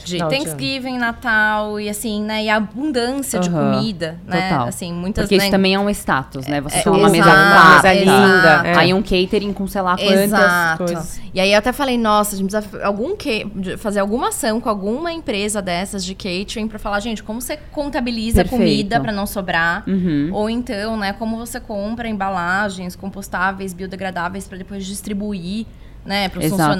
[0.04, 2.44] De de Thanksgiving, Natal e assim, né?
[2.44, 3.74] E a abundância de Aham.
[3.74, 4.48] comida, né?
[4.50, 4.68] Total.
[4.68, 5.42] Assim, muitas, Porque né?
[5.44, 6.60] isso também é um status, né?
[6.60, 8.66] Você É, tem uma mesa exato, farta, exato.
[8.66, 8.76] É.
[8.78, 10.78] aí um catering com sei lá quantas Exato.
[10.84, 11.20] coisas.
[11.34, 14.60] E aí eu até falei, nossa, a gente precisa algum que, de- fazer alguma ação
[14.60, 18.60] com alguma empresa dessas de catering pra falar, gente, como você contabiliza Perfeito.
[18.62, 19.84] comida pra não sobrar?
[19.86, 20.30] Uhum.
[20.32, 25.66] Ou então, né, como você compra embalagens compostáveis, biodegradáveis pra depois distribuir,
[26.08, 26.72] né, para os Exatamente,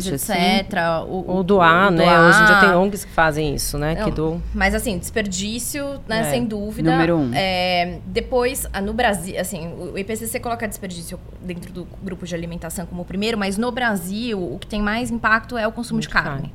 [0.00, 0.32] funcionários, sim.
[0.32, 0.72] etc.
[1.06, 2.02] O- Ou doar, o né?
[2.04, 2.28] doar.
[2.30, 3.94] Hoje em dia tem ONGs que fazem isso, né?
[3.94, 4.42] Não, Que doam.
[4.54, 6.24] Mas assim, desperdício, né, É.
[6.30, 6.90] sem dúvida.
[6.90, 7.30] Número um.
[7.34, 13.02] É, depois, no Brasil, assim, o IPCC coloca desperdício dentro do grupo de alimentação como
[13.02, 16.12] o primeiro, mas no Brasil, o que tem mais impacto é o consumo de De
[16.14, 16.30] carne.
[16.30, 16.54] carne.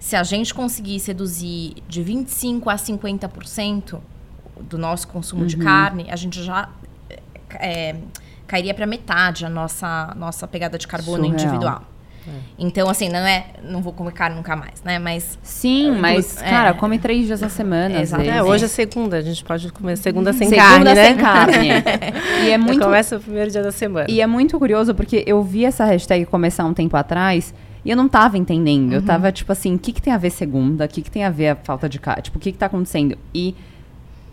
[0.00, 4.00] Se a gente conseguisse reduzir de 25% a 50%
[4.60, 5.46] do nosso consumo Uhum.
[5.46, 6.68] de carne, a gente já
[7.54, 7.94] é,
[8.50, 11.32] cairia para metade a nossa, nossa pegada de carbono Surreal.
[11.34, 11.82] individual.
[12.58, 13.46] Então, assim, não é.
[13.64, 14.98] Não vou comer carne nunca mais, né?
[14.98, 16.50] Mas Sim, mas, É.
[16.50, 17.98] cara, come três dias na semana.
[17.98, 18.12] vezes.
[18.12, 21.04] É, hoje é segunda, a gente pode comer segunda sem Segunda carne, né?
[21.06, 21.68] sem carne.
[22.44, 24.06] e é muito Começa o primeiro dia da semana.
[24.08, 27.96] E é muito curioso porque eu vi essa hashtag começar um tempo atrás e eu
[27.96, 28.92] não tava entendendo.
[28.92, 30.84] Eu tava tipo assim, o que, que tem a ver segunda?
[30.84, 32.22] O que, que tem a ver a falta de carne?
[32.22, 33.16] Tipo, o que, que tá acontecendo?
[33.34, 33.54] E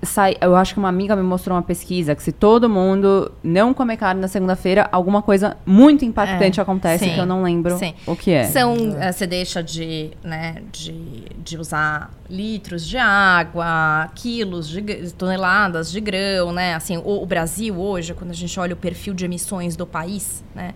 [0.02, 3.74] sai, eu acho que uma amiga me mostrou uma pesquisa que se todo mundo não
[3.74, 7.78] comer carne na segunda-feira, alguma coisa muito impactante É, acontece sim, que eu não lembro
[7.78, 7.94] sim.
[8.06, 8.46] o que é.
[8.46, 14.82] São, eh, você deixa de, né, de, de usar litros de água, quilos de
[15.14, 16.76] toneladas de grão, né?
[16.76, 20.44] Assim, o, o Brasil hoje, quando a gente olha o perfil de emissões do país,
[20.54, 20.74] né?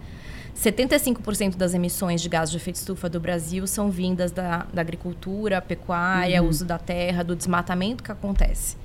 [0.55, 5.59] 75% das emissões de gás de efeito estufa do Brasil são vindas da, da agricultura,
[5.61, 8.77] pecuária, uso da terra, do desmatamento que acontece.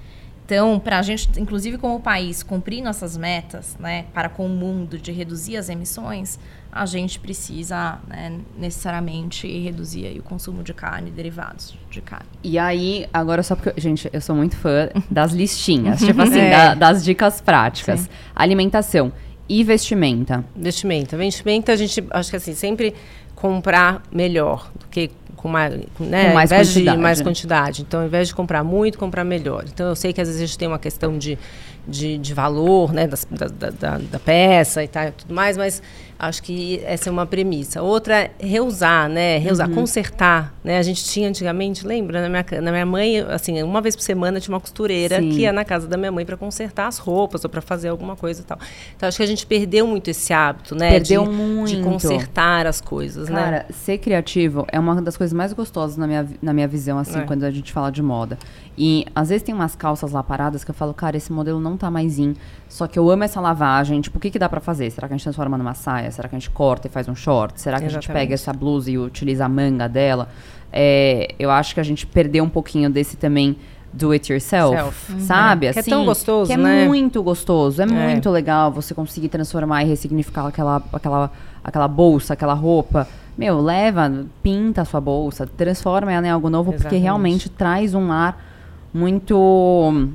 [0.47, 4.97] Então, para a gente, inclusive como país, cumprir nossas metas, né, para com o mundo
[4.97, 6.39] de reduzir as emissões,
[6.71, 12.27] a gente precisa né, necessariamente reduzir aí o consumo de carne e derivados de carne.
[12.45, 13.81] E aí, agora só porque.
[13.81, 16.51] Gente, eu sou muito fã das listinhas, tipo assim, É.
[16.51, 18.09] da- das dicas práticas.
[18.35, 19.13] Alimentação
[19.49, 20.45] e vestimenta.
[20.57, 21.17] Investimento.
[21.17, 22.95] Investimento, a gente, acho que assim, sempre
[23.35, 26.97] comprar melhor do que com mais, né, Com mais quantidade.
[26.97, 27.83] de mais quantidade.
[27.83, 29.65] Então, ao invés de comprar muito, comprar melhor.
[29.73, 31.39] Então, eu sei que às vezes a gente tem uma questão de,
[31.87, 35.57] de, de valor, né, das- da, da, da- da peça e tal, e tudo mais,
[35.57, 35.81] mas
[36.19, 37.83] acho que essa é uma premissa.
[37.83, 40.79] Outra é reusar, né, reusar, consertar, né.
[40.79, 44.41] A gente tinha antigamente, lembra, na minha, na minha mãe, assim, uma vez por semana
[44.41, 45.29] tinha uma costureira Sim.
[45.31, 48.17] que ia na casa da minha mãe para consertar as roupas ou para fazer alguma
[48.17, 48.59] coisa e tal.
[48.97, 51.69] Então, acho que a gente perdeu muito esse hábito, né, Perdeu de, muito.
[51.77, 53.41] de consertar as coisas, né.
[53.43, 57.19] Cara, ser criativo é uma das coisas mais gostosas na minha, na minha visão, assim,
[57.19, 57.23] É.
[57.23, 58.39] quando a gente fala de moda.
[58.79, 61.76] E às vezes tem umas calças lá paradas que eu falo, cara, esse modelo não
[61.77, 62.35] tá mais in.
[62.69, 64.01] Só que eu amo essa lavagem.
[64.01, 64.91] Tipo, o que, que dá pra fazer?
[64.91, 66.11] Será que a gente transforma numa saia?
[66.11, 67.61] Será que a gente corta e faz um short?
[67.61, 68.23] Será que a gente Exatamente.
[68.25, 70.29] pega essa blusa e utiliza a manga dela?
[70.73, 73.57] É, eu acho que a gente perdeu um pouquinho desse também
[73.93, 75.23] do it yourself, Self.
[75.23, 75.73] sabe?
[75.73, 76.85] Que é Assim, tão gostoso, que é né?
[76.87, 81.31] muito gostoso, é, muito legal você conseguir transformar e ressignificar aquela, aquela,
[81.65, 83.09] aquela bolsa, aquela roupa.
[83.39, 87.03] Meu, leva, pinta a sua bolsa, transforma ela em algo novo, porque Exatamente.
[87.03, 88.39] realmente traz um ar
[88.93, 90.11] muito.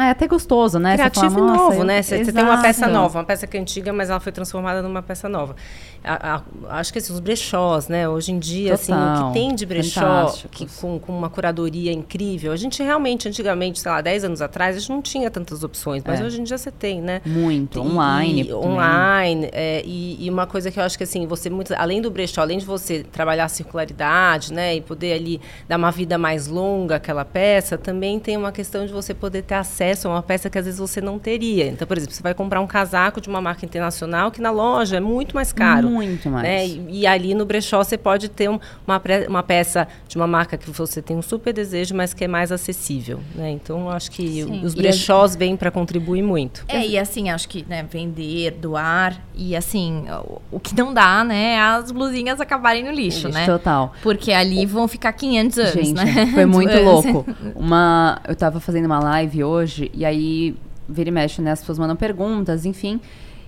[0.00, 0.94] Ah, é até gostoso, né?
[0.94, 2.00] Criativo fala, novo, né?
[2.00, 5.02] Você tem uma peça nova, uma peça que é antiga, mas ela foi transformada numa
[5.02, 5.54] peça nova.
[6.02, 8.08] A, a, acho que assim, os brechós, né?
[8.08, 8.98] Hoje em dia, Total.
[8.98, 12.50] assim, o que tem de brechó que, com, com, uma curadoria incrível.
[12.50, 16.02] A gente realmente, antigamente, sei lá, 10 anos atrás, a gente não tinha tantas opções,
[16.02, 16.24] mas é.
[16.24, 17.20] hoje em dia você tem, né?
[17.26, 18.48] Muito, e, online.
[18.48, 19.50] E, online.
[19.52, 22.40] É, e, e, uma coisa que eu acho que assim, você muito, além do brechó,
[22.40, 24.76] além de você trabalhar a circularidade, né?
[24.76, 25.38] E poder ali
[25.68, 29.56] dar uma vida mais longa àquela peça, também tem uma questão de você poder ter
[29.56, 31.66] acesso a uma peça que às vezes você não teria.
[31.66, 34.96] Então, por exemplo, você vai comprar um casaco de uma marca internacional que na loja
[34.96, 35.88] é muito mais caro.
[35.88, 36.42] Muito mais.
[36.42, 36.66] Né?
[36.66, 40.56] E, e, ali no brechó você pode ter um, uma, uma peça de uma marca
[40.56, 43.20] que você tem um super desejo, mas que é mais acessível.
[43.34, 43.50] Né?
[43.50, 44.64] Então, eu acho que Sim.
[44.64, 46.64] os brechós vêm para contribuir muito.
[46.68, 51.24] É, e assim, acho que né, vender, doar, e assim, o, o, que não dá,
[51.24, 53.46] né, é as blusinhas acabarem no lixo, né?
[53.46, 53.92] Total.
[54.02, 56.26] Porque ali vão ficar 500 anos, Gente, né?
[56.34, 57.26] foi muito louco.
[57.54, 60.56] Uma, eu tava fazendo uma live hoje, e aí,
[60.88, 63.00] vira e mexe, né, as pessoas mandam perguntas, enfim,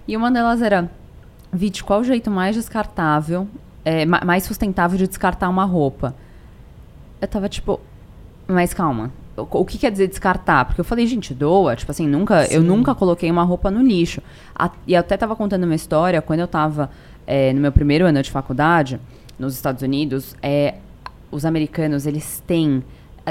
[0.06, 0.90] e uma delas era
[1.52, 3.46] Vit, qual o jeito mais descartável,
[3.84, 6.14] é, mais sustentável de descartar uma roupa?
[7.20, 7.78] Eu tava tipo,
[8.48, 9.12] mas calma.
[9.36, 10.66] O, que quer dizer descartar?
[10.66, 11.74] Porque eu falei, gente, doa.
[11.74, 14.22] Tipo assim, nunca, eu nunca coloquei uma roupa no lixo.
[14.54, 16.90] A, e eu até tava contando uma história, quando eu tava
[17.26, 19.00] é, no meu primeiro ano de faculdade,
[19.38, 20.74] nos Estados Unidos, é,
[21.30, 22.82] os americanos, eles têm.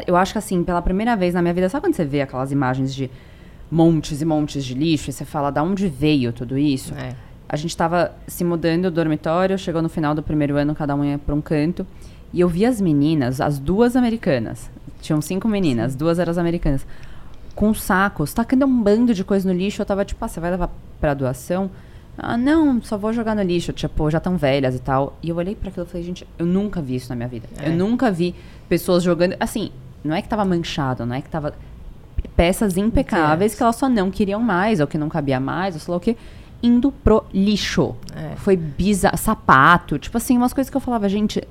[0.07, 2.51] Eu acho que assim, pela primeira vez na minha vida, sabe quando você vê aquelas
[2.51, 3.09] imagens de
[3.69, 6.93] montes e montes de lixo e você fala, da onde veio tudo isso?
[6.93, 7.15] É.
[7.47, 11.03] A gente estava se mudando do dormitório, chegou no final do primeiro ano, cada um
[11.03, 11.85] ia para um canto.
[12.33, 14.69] E eu vi as meninas, as duas americanas.
[15.01, 15.97] Tinham cinco meninas, Sim.
[15.97, 16.85] duas eram as americanas.
[17.53, 19.81] Com sacos, tacando um bando de coisa no lixo.
[19.81, 20.69] Eu tava tipo, ah, você vai levar
[20.99, 21.69] pra doação?
[22.17, 23.73] Ah, não, só vou jogar no lixo.
[23.73, 25.17] Tipo, já estão velhas e tal.
[25.21, 27.49] E eu olhei para aquilo e falei, gente, eu nunca vi isso na minha vida.
[27.59, 27.67] É.
[27.67, 28.33] Eu nunca vi
[28.72, 29.36] pessoas jogando.
[29.38, 29.69] Assim,
[30.01, 31.53] não é que tava manchado, não é que tava.
[32.38, 35.91] Peças impecáveis que elas só não queriam mais, ou que não cabia mais, ou sei
[35.91, 36.15] lá o quê
[36.63, 37.95] indo pro lixo.
[38.15, 38.36] É.
[38.38, 39.17] Foi bizarro.
[39.17, 41.43] Sapato, tipo assim, umas coisas que eu falava, gente,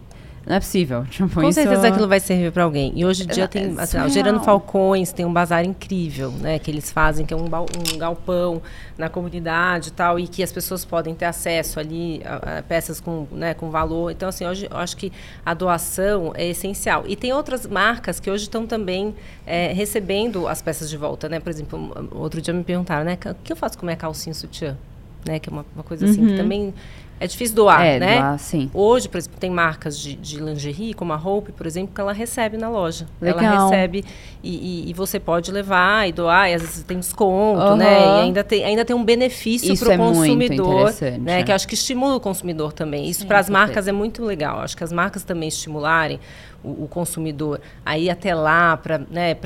[0.51, 1.07] não é possível.
[1.09, 1.53] Tipo, Com isso...
[1.53, 2.93] certeza aquilo vai servir para alguém.
[2.97, 6.59] E hoje em dia é, tem, assim, Gerando Falcões, tem um bazar incrível, né?
[6.59, 8.61] Que eles fazem, que é um, um galpão
[8.99, 13.01] na comunidade e tal, e que as pessoas podem ter acesso ali a, a peças
[13.01, 14.11] com, né, com valor.
[14.11, 15.13] Então, assim, hoje eu acho que
[15.47, 17.05] a doação é essencial.
[17.07, 19.15] E tem outras marcas que hoje estão também
[19.47, 21.39] é, recebendo as peças de volta, né?
[21.39, 23.17] Por exemplo, outro dia me perguntaram, né?
[23.25, 24.77] O que eu faço com minha calcinha sutiã?
[25.25, 25.39] né?
[25.39, 26.29] Que é uma, uma coisa assim uhum.
[26.29, 26.75] que também
[27.21, 28.19] é difícil doar, é, né?
[28.19, 28.71] Doar, sim.
[28.73, 32.15] Hoje, por exemplo, tem marcas de, de lingerie, como a Hope, por exemplo, que ela
[32.15, 33.07] recebe na loja.
[33.21, 33.45] Legal.
[33.45, 34.03] Ela recebe
[34.43, 37.77] e, e, e, você pode levar e doar, e às vezes tem desconto, uhum.
[37.77, 38.01] né?
[38.01, 41.41] E ainda tem, ainda tem um benefício para o é consumidor, né?
[41.41, 41.43] É.
[41.43, 43.07] Que acho que estimula o consumidor também.
[43.11, 44.61] Isso para as marcas é muito legal.
[44.61, 46.19] Acho que as marcas também estimularem
[46.63, 49.37] o, o consumidor a ir até lá para né,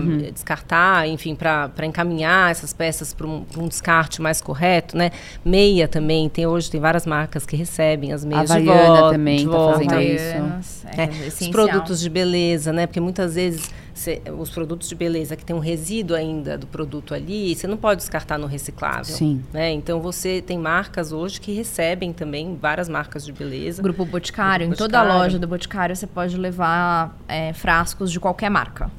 [0.00, 0.18] uhum.
[0.32, 5.10] descartar, enfim, para encaminhar essas peças para um, um, descarte mais correto, né?
[5.44, 9.12] Meia também, tem hoje tem várias marcas que recebem as meias a de volta.
[9.12, 10.86] também está fazendo isso.
[10.96, 12.86] É, é, os produtos de beleza, né?
[12.86, 17.14] Porque muitas vezes Cê, os produtos de beleza que tem um resíduo ainda do produto
[17.14, 19.04] ali, você não pode descartar no reciclável.
[19.04, 19.42] Sim.
[19.52, 19.72] Né?
[19.72, 23.82] Então você tem marcas hoje que recebem também várias marcas de beleza.
[23.82, 28.18] Grupo Boticário, Grupo em toda a loja do Boticário você pode levar é, frascos de
[28.18, 28.90] qualquer marca.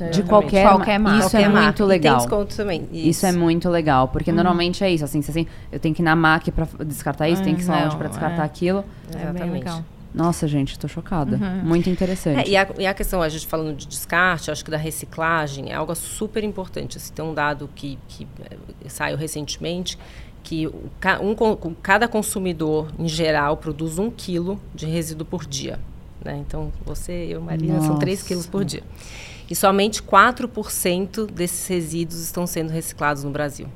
[0.00, 1.18] É de qualquer, qualquer marca.
[1.18, 1.66] Isso qualquer é marca.
[1.66, 2.14] muito legal.
[2.14, 2.88] E tem desconto também.
[2.92, 3.08] Isso.
[3.08, 3.26] isso.
[3.26, 4.36] é muito legal, porque uhum.
[4.36, 7.44] normalmente é isso, assim, assim, eu tenho que ir na MAC para descartar isso, uhum.
[7.44, 8.46] tem que ir na onde para descartar é.
[8.46, 8.84] aquilo.
[9.14, 9.84] É, é bem legal.
[10.14, 11.36] Nossa, gente, estou chocada.
[11.36, 11.64] Uhum.
[11.64, 12.48] Muito interessante.
[12.48, 15.72] É, e, a, e, a, questão, a gente falando de descarte, acho que da reciclagem
[15.72, 16.98] é algo super importante.
[16.98, 19.98] Assim, tem um dado que, que é, saiu recentemente,
[20.42, 25.78] que um, cada consumidor, em geral, produz um quilo de resíduo por dia.
[26.22, 26.42] Né?
[26.46, 27.86] Então, você e eu, Marina, Nossa.
[27.86, 28.82] são três quilos por dia.
[29.48, 33.66] E somente 4% desses resíduos estão sendo reciclados no Brasil.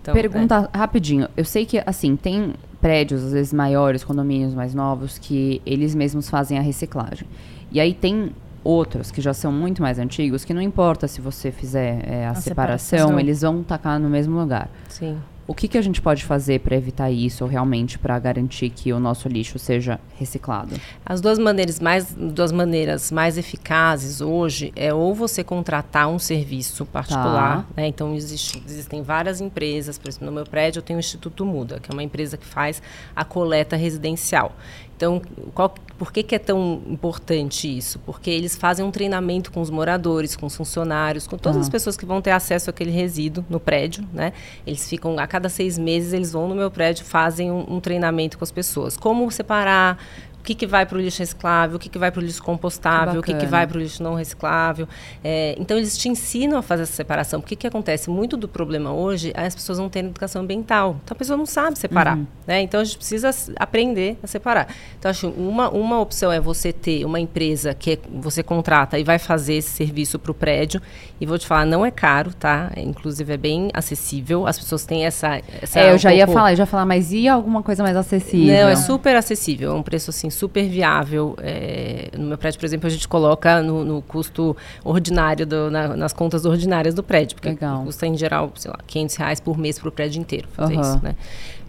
[0.00, 0.76] Então, Pergunta é.
[0.76, 1.28] rapidinho.
[1.36, 6.28] Eu sei que, assim, tem prédios, às vezes maiores, condomínios mais novos, que eles mesmos
[6.28, 7.26] fazem a reciclagem.
[7.70, 8.32] E aí tem
[8.64, 12.30] outros que já são muito mais antigos, que não importa se você fizer é, a,
[12.30, 14.68] a separação, separação, eles vão tacar no mesmo lugar.
[14.88, 15.16] Sim.
[15.46, 18.92] O que, que a gente pode fazer para evitar isso, ou realmente para garantir que
[18.92, 20.80] o nosso lixo seja reciclado?
[21.04, 26.86] As duas maneiras mais, duas maneiras mais eficazes hoje é ou você contratar um serviço
[26.86, 27.66] particular, tá.
[27.76, 27.88] né?
[27.88, 31.80] Então existe, existem várias empresas, por exemplo, no meu prédio eu tenho o Instituto Muda,
[31.80, 32.80] que é uma empresa que faz
[33.14, 34.54] a coleta residencial.
[35.02, 35.20] Então,
[35.52, 37.98] qual, por que, que, é tão importante isso?
[38.06, 41.60] Porque eles fazem um treinamento com os moradores, com os funcionários, com todas ah.
[41.62, 44.32] as pessoas que vão ter acesso àquele resíduo no prédio, né?
[44.64, 48.38] Eles ficam, a cada seis meses, eles vão no meu prédio, fazem um, um treinamento
[48.38, 48.96] com as pessoas.
[48.96, 49.98] Como separar,
[50.42, 52.42] o que, que vai para o lixo reciclável, o que, que vai para o lixo
[52.42, 54.88] compostável, o que, que vai para o lixo não reciclável.
[55.22, 57.40] É, então, eles te ensinam a fazer essa separação.
[57.40, 58.10] Porque o que acontece?
[58.10, 60.96] Muito do problema hoje é as pessoas não terem educação ambiental.
[61.04, 62.16] Então, a pessoa não sabe separar.
[62.16, 62.26] Uhum.
[62.44, 62.60] Né?
[62.60, 64.66] Então, a gente precisa aprender a separar.
[64.98, 69.20] Então, acho uma, uma opção é você ter uma empresa que você contrata e vai
[69.20, 70.82] fazer esse serviço para o prédio.
[71.20, 72.72] E vou te falar, não é caro, tá?
[72.76, 74.44] Inclusive, é bem acessível.
[74.44, 75.40] As pessoas têm essa...
[75.62, 77.80] essa é, eu já um ia falar, eu já ia falar, mas e alguma coisa
[77.84, 78.52] mais acessível?
[78.52, 79.70] Não, é super acessível.
[79.70, 81.36] É um preço, assim, super viável.
[81.40, 85.96] É, no meu prédio, por exemplo, a gente coloca no, no custo ordinário, do, na,
[85.96, 87.36] nas contas ordinárias do prédio.
[87.36, 87.84] Porque Legal.
[87.84, 90.80] custa, em geral, sei lá, 500 reais por mês para o prédio inteiro fazer uhum.
[90.80, 91.14] isso, né?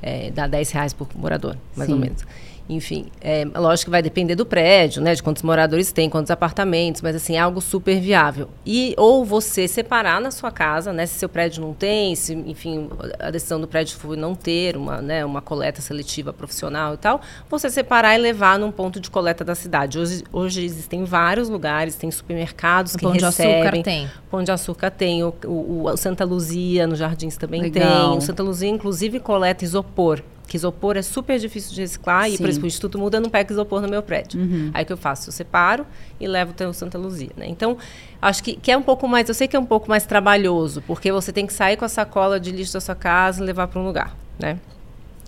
[0.01, 1.95] É, dá 10 reais por morador, mais Sim.
[1.95, 2.25] ou menos.
[2.69, 5.13] Enfim, é, lógico que vai depender do prédio, né?
[5.13, 8.49] De quantos moradores tem, quantos apartamentos, mas assim, é algo super viável.
[8.65, 11.05] E ou você separar na sua casa, né?
[11.05, 12.89] Se seu prédio não tem, se, enfim,
[13.19, 17.21] a decisão do prédio foi não ter uma, né, uma coleta seletiva profissional e tal,
[17.49, 19.99] você separar e levar num ponto de coleta da cidade.
[19.99, 23.61] Hoje, hoje existem vários lugares, tem supermercados o que Pão recebem.
[23.61, 24.11] de Açúcar tem.
[24.31, 28.11] Pão de Açúcar tem, o, o, o Santa Luzia, no Jardins também Legal.
[28.11, 28.17] tem.
[28.17, 32.35] O Santa Luzia, inclusive, coleta isopor que isopor é super difícil de reciclar Sim.
[32.35, 34.39] e, por exemplo, o Instituto Muda não pega isopor no meu prédio.
[34.39, 34.71] Uhum.
[34.73, 35.29] Aí o que eu faço?
[35.29, 35.85] Eu separo
[36.19, 37.47] e levo até o Santa Luzia, né?
[37.47, 37.77] Então,
[38.21, 40.81] acho que, que é um pouco mais, eu sei que é um pouco mais trabalhoso,
[40.85, 43.67] porque você tem que sair com a sacola de lixo da sua casa e levar
[43.67, 44.59] para um lugar, né?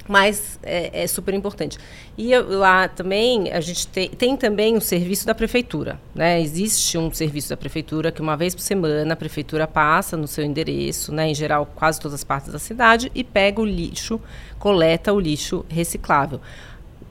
[0.07, 1.77] Mas é, é, super importante.
[2.17, 5.99] E eu, lá também, a gente tem, tem também o serviço da prefeitura.
[6.13, 6.41] Né?
[6.41, 10.43] Existe um serviço da prefeitura que uma vez por semana a prefeitura passa no seu
[10.43, 14.19] endereço, né, em geral quase todas as partes da cidade, e pega o lixo,
[14.59, 16.39] coleta o lixo reciclável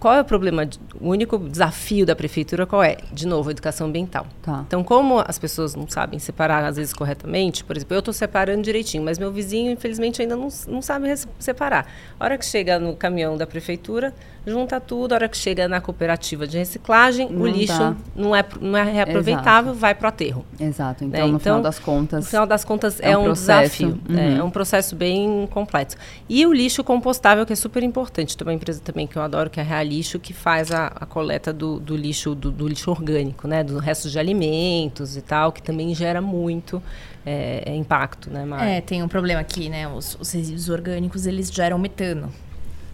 [0.04, 0.68] qual é o problema?
[1.00, 2.98] O único desafio da prefeitura qual é?
[3.10, 4.26] De novo, educação ambiental.
[4.42, 4.62] Tá.
[4.66, 8.60] Então, como as pessoas não sabem separar, às vezes, corretamente, por exemplo, eu estou separando
[8.60, 11.86] direitinho, mas meu vizinho, infelizmente, ainda não, não sabe separar.
[12.20, 14.12] A hora que chega no caminhão da prefeitura,
[14.46, 18.44] junta tudo, a hora que chega na cooperativa de reciclagem, não o lixo não é,
[18.60, 19.80] não é reaproveitável, Exato.
[19.80, 20.44] vai para o aterro.
[20.60, 21.04] Exato.
[21.04, 21.32] Então, né?
[21.32, 22.24] no final então, das contas.
[22.24, 23.98] No final das contas, é, é um, desafio.
[24.08, 24.18] Uhum.
[24.18, 25.96] É, é, um processo bem complexo.
[26.28, 28.36] E o lixo compostável, que é super importante.
[28.36, 30.88] Tem uma empresa também que eu adoro, que é a Real Lixo, que faz a,
[30.88, 33.64] a coleta do, do lixo, do, do, lixo orgânico, né?
[33.64, 36.82] Do resto de alimentos e tal, que também gera muito.
[37.26, 38.70] É, impacto, né, Mari?
[38.70, 39.88] É, tem um problema aqui, né?
[39.88, 42.30] Os, os resíduos orgânicos, eles geram metano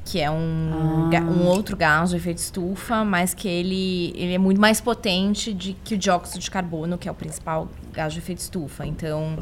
[0.05, 1.21] que é um, ah.
[1.21, 5.75] um outro gás de efeito estufa, mas que ele, ele é muito mais potente de,
[5.85, 8.87] que o dióxido de carbono, que é o principal gás de efeito estufa.
[8.87, 9.39] Então,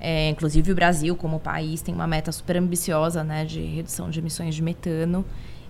[0.00, 4.18] é, inclusive o Brasil, como país, tem uma meta super ambiciosa né, de redução de
[4.18, 5.24] emissões de metano.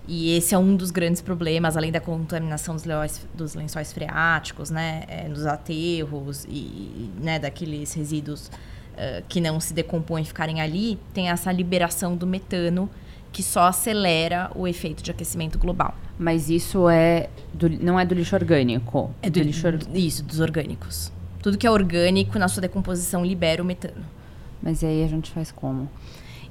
[0.07, 4.69] E esse é um dos grandes problemas, além da contaminação dos, leões, dos lençóis freáticos,
[4.69, 10.97] né, é, dos aterros e né, daqueles resíduos uh, que não se decompõem ficarem ali,
[11.13, 12.89] tem essa liberação do metano,
[13.31, 15.95] que só acelera o efeito de aquecimento global.
[16.19, 19.11] Mas isso é do, não é do lixo orgânico?
[19.21, 19.79] É do, do lixo or...
[19.93, 21.11] Isso, dos orgânicos.
[21.41, 24.05] Tudo que é orgânico, na sua decomposição, libera o metano.
[24.61, 25.89] Mas aí a gente faz como?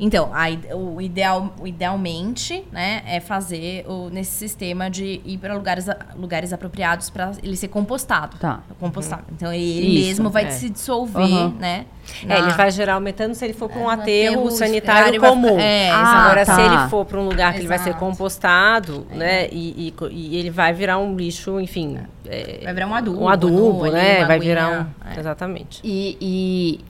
[0.01, 5.87] Então, a, o ideal, idealmente, né, é fazer o, nesse sistema de ir para lugares,
[6.17, 8.39] lugares apropriados para ele ser compostado.
[8.39, 8.61] Tá.
[8.81, 9.25] Compostado.
[9.29, 9.35] Uhum.
[9.37, 10.51] Então, ele Isso, mesmo vai é.
[10.51, 11.55] se dissolver, uhum.
[11.59, 11.85] né?
[12.25, 12.37] Na...
[12.37, 15.61] É, ele vai gerar o metano se ele for para um é, aterro sanitário comum.
[15.61, 16.55] É, ah, Agora, tá.
[16.55, 17.61] se ele for para um lugar que Exato.
[17.61, 19.17] ele vai ser compostado, é.
[19.17, 21.99] né, e, e, e, ele vai virar um lixo, enfim...
[22.31, 23.23] É, vai virar um adubo.
[23.23, 24.25] Um adubo, né?
[24.25, 25.19] Vai virar um...
[25.19, 25.81] Exatamente.
[25.83, 26.17] E,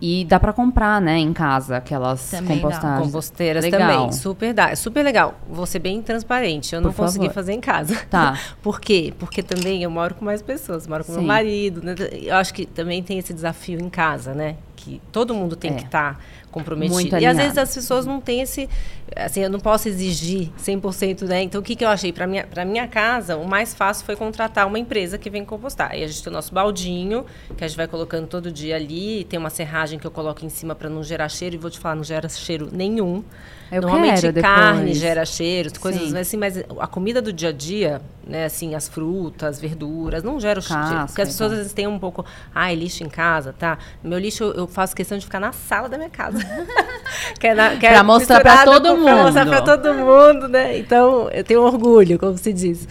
[0.00, 3.06] e, e dá para comprar, né, em casa, aquelas compostadas.
[3.06, 3.80] Composteiras legal.
[3.80, 4.12] também.
[4.12, 4.76] Super dá.
[4.76, 5.34] Super legal.
[5.48, 6.74] Vou ser bem transparente.
[6.74, 7.34] Eu não Por consegui favor.
[7.34, 7.96] fazer em casa.
[8.10, 8.38] Tá.
[8.60, 9.14] Por quê?
[9.18, 10.86] Porque também eu moro com mais pessoas.
[10.86, 11.18] Moro com Sim.
[11.18, 11.82] meu marido.
[11.82, 11.94] Né?
[12.22, 14.56] Eu acho que também tem esse desafio em casa, né?
[14.82, 15.74] Que todo mundo tem é.
[15.74, 16.20] que estar tá
[16.50, 17.18] comprometido.
[17.18, 18.66] E às vezes as pessoas não têm esse.
[19.14, 21.42] Assim, eu não posso exigir 100%, né?
[21.42, 22.12] Então, o que, que eu achei?
[22.12, 25.90] Para minha, minha casa, o mais fácil foi contratar uma empresa que vem compostar.
[25.92, 27.26] Aí a gente tem o nosso baldinho,
[27.56, 29.24] que a gente vai colocando todo dia ali.
[29.24, 31.56] Tem uma serragem que eu coloco em cima para não gerar cheiro.
[31.56, 33.22] E vou te falar, não gera cheiro nenhum.
[33.70, 34.98] Eu Normalmente quero carne depois.
[34.98, 36.18] gera cheiro, coisas Sim.
[36.18, 40.60] assim, mas a comida do dia a dia, né, assim, as frutas, verduras, não gera
[40.60, 41.06] Casca, cheiro.
[41.06, 41.52] Porque as pessoas então.
[41.52, 43.78] às vezes têm um pouco, ai, lixo em casa, tá?
[44.02, 46.38] Meu lixo eu faço questão de ficar na sala da minha casa.
[47.38, 49.04] que é na, que é pra mostrar pra todo mundo.
[49.04, 50.76] Pra mostrar pra todo mundo, né?
[50.76, 52.88] Então, eu tenho orgulho, como se diz.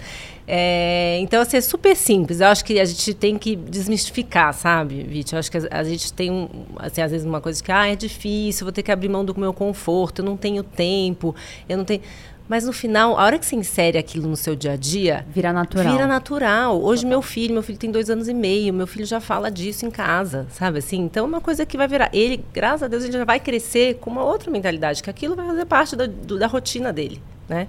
[0.51, 2.41] É, então, assim, é super simples.
[2.41, 5.33] Eu acho que a gente tem que desmistificar, sabe, Viti?
[5.33, 7.87] Eu acho que a, a, gente tem, um, assim, às vezes, uma coisa que, ah,
[7.87, 11.35] é difícil, vou ter que abrir mão do meu conforto, eu não tenho tempo,
[11.69, 12.01] eu não tenho...
[12.47, 15.23] Mas no final, a hora que você insere aquilo no seu dia a dia.
[15.29, 15.91] Vira natural.
[15.91, 16.81] Vira natural.
[16.81, 19.85] Hoje, meu filho, meu filho tem dois anos e meio, meu filho já fala disso
[19.85, 20.97] em casa, sabe assim?
[20.97, 22.09] Então, é uma coisa que vai virar.
[22.11, 25.45] Ele, graças a Deus, ele já vai crescer com uma outra mentalidade, que aquilo vai
[25.45, 27.21] fazer parte da, do, da rotina dele.
[27.47, 27.67] né?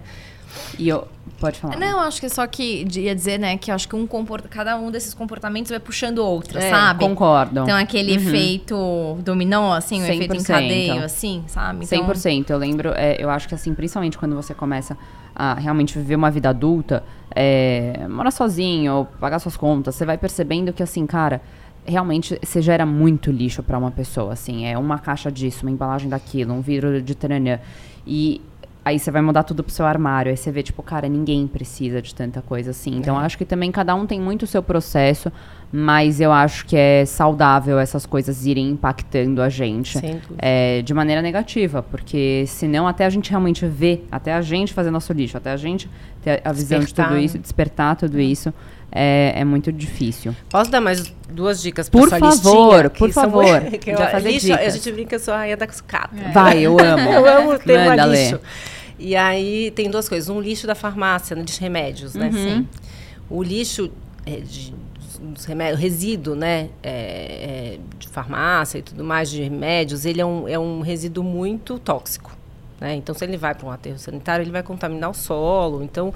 [0.79, 1.07] E eu.
[1.39, 1.79] Pode falar.
[1.79, 4.45] Não, acho que só que ia dizer, né, que acho que um comport...
[4.51, 7.01] cada um desses comportamentos vai puxando outro, É, sabe?
[7.01, 7.61] Concordo.
[7.63, 8.19] Então aquele Uhum.
[8.19, 10.47] efeito dominó, assim, o efeito em 100%.
[10.47, 11.85] cadeio, assim, sabe?
[11.87, 12.51] Então, 100%.
[12.51, 14.99] Eu lembro, é, eu acho que assim, principalmente quando você começa
[15.35, 17.03] a realmente viver uma vida adulta,
[17.35, 21.41] é, morar sozinho, pagar suas contas, você vai percebendo que assim, cara,
[21.87, 26.09] realmente você gera muito lixo pra uma pessoa, assim, é uma caixa disso, uma embalagem
[26.11, 27.59] daquilo, um vidro de taranã.
[28.07, 28.43] E
[28.85, 32.01] aí você vai mudar tudo pro seu armário, aí você vê, tipo, cara, ninguém precisa
[32.01, 32.97] de tanta coisa assim.
[32.97, 33.25] Então, É.
[33.25, 35.31] acho que também cada um tem muito o seu processo,
[35.73, 40.35] mas eu acho que é saudável essas coisas irem impactando a gente Sem dúvida.
[40.39, 44.91] é, de maneira negativa, porque senão até a gente realmente ver, até a gente fazer
[44.91, 45.89] nosso lixo, até a gente
[46.23, 47.23] ter a visão de tudo né?
[47.23, 48.53] isso, despertar tudo isso,
[48.91, 50.35] é, é muito difícil.
[50.49, 53.61] Posso dar mais duas dicas pra Por sua favor, listinha, por são favor.
[53.79, 54.67] que eu- Já fazer lixo, dicas.
[54.67, 56.11] A gente brinca que eu sou a rainha da sucata.
[56.35, 57.11] Vai, eu amo.
[57.13, 58.25] Eu amo o tema Manda, Lê.
[58.25, 58.41] lixo.
[58.99, 60.29] E aí tem duas coisas.
[60.29, 62.29] Um lixo da farmácia, né, de remédios, né?
[62.35, 62.67] Uhum.
[63.31, 63.91] O lixo
[64.27, 64.75] é, de
[65.21, 70.27] dos remédios, resíduo, né, é, é, de farmácia e tudo mais, de remédios, ele é
[70.27, 72.37] um, é um resíduo muito tóxico.
[72.81, 72.95] Né?
[72.95, 75.83] Então, se ele vai para um aterro sanitário, ele vai contaminar o solo.
[75.83, 76.13] Então,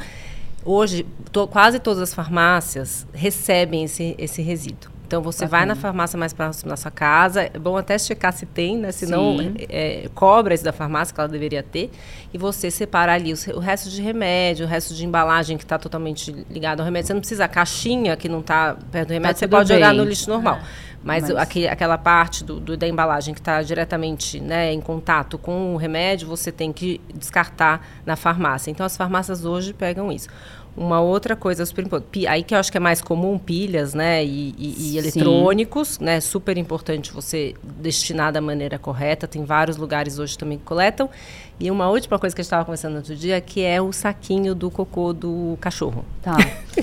[0.64, 4.93] hoje, to- quase todas as farmácias recebem esse, esse resíduo.
[5.14, 5.80] Então, você vai na Bacana.
[5.82, 7.42] farmácia mais próxima da sua casa.
[7.42, 8.90] É bom até checar se tem, né?
[8.90, 9.36] Se não,
[9.68, 11.90] é, cobra esse da farmácia, que ela deveria ter.
[12.32, 15.78] E você separa ali os- o, resto de remédio, o resto de embalagem que está
[15.78, 17.06] totalmente ligado ao remédio.
[17.08, 19.90] Você não precisa a caixinha que não está perto do remédio, você tudo pode jogar
[19.90, 19.98] bem.
[19.98, 20.58] no lixo normal.
[21.02, 25.36] Mas, Mas- aque- aquela parte do, do- da embalagem que está diretamente né, em contato
[25.38, 28.70] com o remédio, você tem que descartar na farmácia.
[28.70, 30.28] Então, as farmácias hoje pegam isso.
[30.76, 34.24] Uma outra coisa super importante, aí que eu acho que é mais comum, pilhas, né,
[34.24, 40.18] e, e- e eletrônicos, né, super importante você destinar da maneira correta, tem vários lugares
[40.18, 41.08] hoje também que coletam.
[41.58, 44.54] E uma última coisa que a gente estava conversando outro dia, que é o saquinho
[44.56, 46.04] do cocô do cachorro.
[46.20, 46.36] Tá.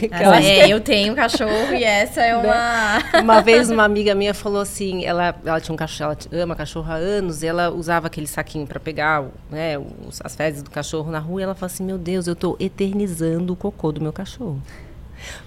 [0.09, 3.21] Essa é, eu tenho cachorro e essa é uma.
[3.21, 6.89] Uma vez uma amiga minha falou assim, ela, ela tinha um cachorro, ela ama cachorro
[6.89, 11.11] há anos, e ela usava aquele saquinho para pegar né, os- as fezes do cachorro
[11.11, 14.13] na rua, e ela falou assim, meu Deus, eu estou eternizando o cocô do meu
[14.13, 14.61] cachorro.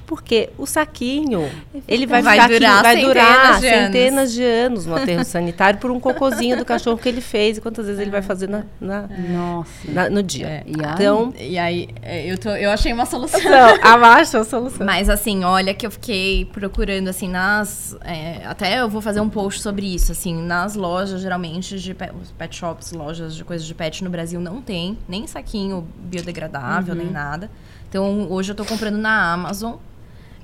[0.07, 1.51] Porque o saquinho,
[1.89, 3.85] ele vai, Vai ficar aqui- durar vai centenas durar de anos.
[3.87, 7.61] centenas de anos no aterro sanitário por um cocôzinho do cachorro que ele fez e
[7.63, 9.71] quantas vezes ele vai fazer na, na- Nossa.
[9.91, 10.47] na- no dia.
[10.47, 10.63] É.
[10.67, 10.93] E aí?
[10.95, 13.41] Então, E aí, é, eu, tô, eu achei uma solução.
[13.43, 14.85] não, abaixo a solução.
[14.87, 17.97] Mas assim, olha que eu fiquei procurando assim nas.
[18.05, 20.13] é, até eu vou fazer um post sobre isso.
[20.13, 24.11] Assim, nas lojas, geralmente, de pe- os pet shops, lojas de coisas de pet no
[24.11, 27.51] Brasil não tem nem saquinho biodegradável, nem nada.
[27.95, 29.75] Então hoje eu tô comprando na Amazon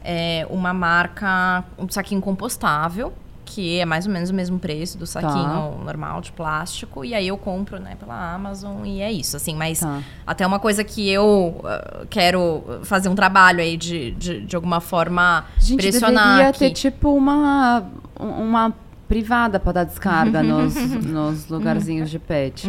[0.05, 3.13] é, uma marca, um saquinho compostável.
[3.45, 7.05] Que é mais ou menos o mesmo preço do saquinho normal de plástico.
[7.05, 9.57] E aí eu compro, né, pela Amazon e é isso, assim.
[9.57, 10.01] Mas Tá.
[10.25, 14.81] até uma coisa que eu ah, quero fazer um trabalho aí de, de, de alguma
[14.81, 16.59] forma Gente, pressionar deveria aqui.
[16.61, 17.83] ter tipo uma,
[18.17, 18.73] uma
[19.09, 22.69] privada pra dar descarga nos, nos lugarzinhos de pet.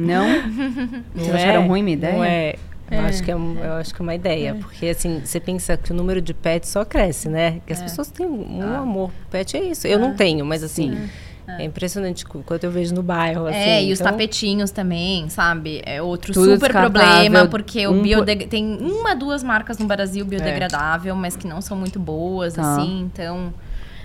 [0.00, 0.26] Não?
[1.14, 1.66] Vocês acharam é?
[1.68, 2.16] ruim minha ideia?
[2.16, 2.56] Não é.
[2.92, 5.76] Eu, acho que é, um- eu acho que é uma ideia, porque assim, você pensa
[5.76, 7.60] que o número de pets só cresce, né?
[7.66, 8.78] Que as pessoas têm um Ah.
[8.78, 9.86] amor pet, é isso.
[9.86, 10.96] Eu não tenho, mas assim,
[11.58, 13.58] é impressionante o quanto eu vejo no bairro, assim.
[13.58, 15.82] É, e os então- tapetinhos também, sabe?
[15.84, 18.46] É outro Tudo super problema, porque o um biodeg...
[18.46, 22.62] tem uma, duas marcas no Brasil biodegradável, mas que não são muito boas, Tá.
[22.62, 23.52] assim, então...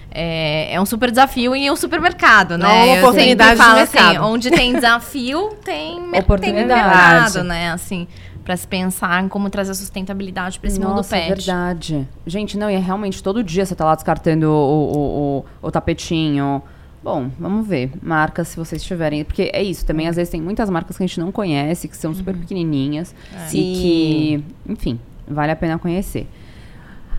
[0.09, 2.65] É, é um super desafio e é um supermercado, né?
[2.65, 4.25] É uma Eu oportunidade de falo assim, mercado.
[4.25, 6.67] onde tem desafio, tem, mer- tem Oportunidade.
[6.67, 7.71] mercado, né?
[7.71, 8.07] Assim,
[8.47, 11.25] pra se pensar em como trazer sustentabilidade pra esse mundo Nossa, pet.
[11.25, 12.07] é verdade.
[12.25, 15.69] Gente, não, e é realmente todo dia você tá lá descartando o, o, o, o
[15.69, 16.63] tapetinho.
[17.03, 17.91] Bom, vamos ver.
[18.01, 19.25] Marcas, se vocês tiverem.
[19.25, 21.97] Porque é isso, também às vezes tem muitas marcas que a gente não conhece, que
[21.97, 23.13] são super pequenininhas.
[23.33, 23.73] E Sim.
[23.73, 26.25] que, enfim, vale a pena conhecer.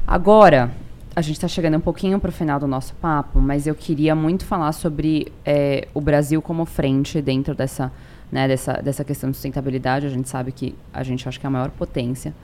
[0.07, 0.70] Agora,
[1.14, 4.14] a gente está chegando um pouquinho para o final do nosso papo, mas eu queria
[4.14, 7.93] muito falar sobre é, o Brasil como frente dentro dessa,
[8.31, 10.07] né, dessa, dessa questão de sustentabilidade.
[10.07, 12.35] A gente sabe que a gente acha que é a maior potência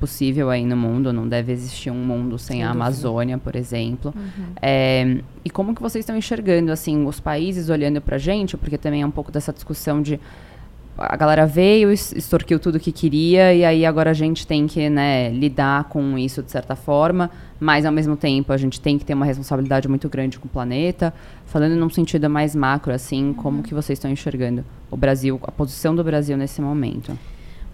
[0.00, 1.12] possível aí no mundo.
[1.12, 4.14] Não deve existir um mundo sem, a Amazônia, por exemplo.
[4.60, 8.56] É, e como que vocês estão enxergando, assim, os países olhando para a gente?
[8.56, 10.20] Porque também é um pouco dessa discussão de
[10.96, 15.28] a galera veio, extorquiu tudo que queria e aí agora a gente tem que né,
[15.30, 17.30] lidar com isso de certa forma,
[17.64, 20.50] mas ao mesmo tempo a gente tem que ter uma responsabilidade muito grande com o
[20.50, 21.14] planeta.
[21.46, 25.96] Falando num sentido mais macro, assim, como que vocês estão enxergando o Brasil, a posição
[25.96, 27.18] do Brasil nesse momento?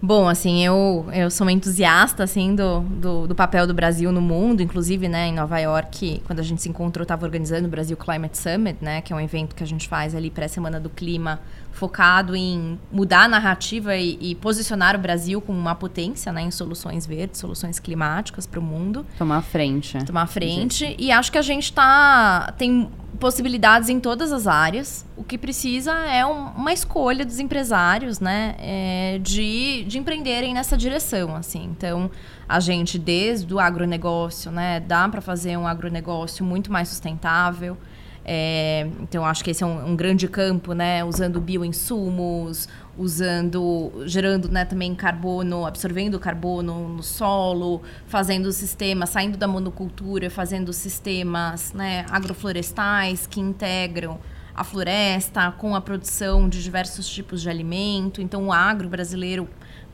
[0.01, 4.21] Bom, assim, eu, eu sou uma entusiasta, assim, do, do, do papel do Brasil no
[4.21, 4.63] mundo.
[4.63, 8.37] Inclusive, né, em Nova York, quando a gente se encontrou, estava organizando o Brasil Climate
[8.37, 9.01] Summit, né?
[9.01, 11.39] Que é um evento que a gente faz ali pré-semana do clima
[11.71, 16.51] focado em mudar a narrativa e, e, posicionar o Brasil como uma potência né, em
[16.51, 19.05] soluções verdes, soluções climáticas para o mundo.
[19.17, 19.97] Tomar frente.
[20.05, 20.95] Tomar frente.
[20.99, 25.05] E acho que a gente tá, tem possibilidades em todas as áreas.
[25.15, 30.75] O que precisa é um, uma escolha dos empresários, né, é, de, de empreenderem nessa
[30.75, 31.63] direção, assim.
[31.65, 32.11] Então,
[32.49, 37.77] a gente desde o agronegócio, né, dá para fazer um agronegócio muito mais sustentável.
[38.23, 41.03] É, então, acho que esse é um, um, grande campo, né?
[41.03, 42.67] Usando bioinsumos,
[42.97, 50.71] usando, gerando né, também carbono, absorvendo carbono no solo, fazendo sistemas, saindo da monocultura, fazendo
[50.71, 54.19] sistemas né, agroflorestais que integram
[54.53, 58.21] a floresta com a produção de diversos tipos de alimento.
[58.21, 59.47] Então, o agro brasileiro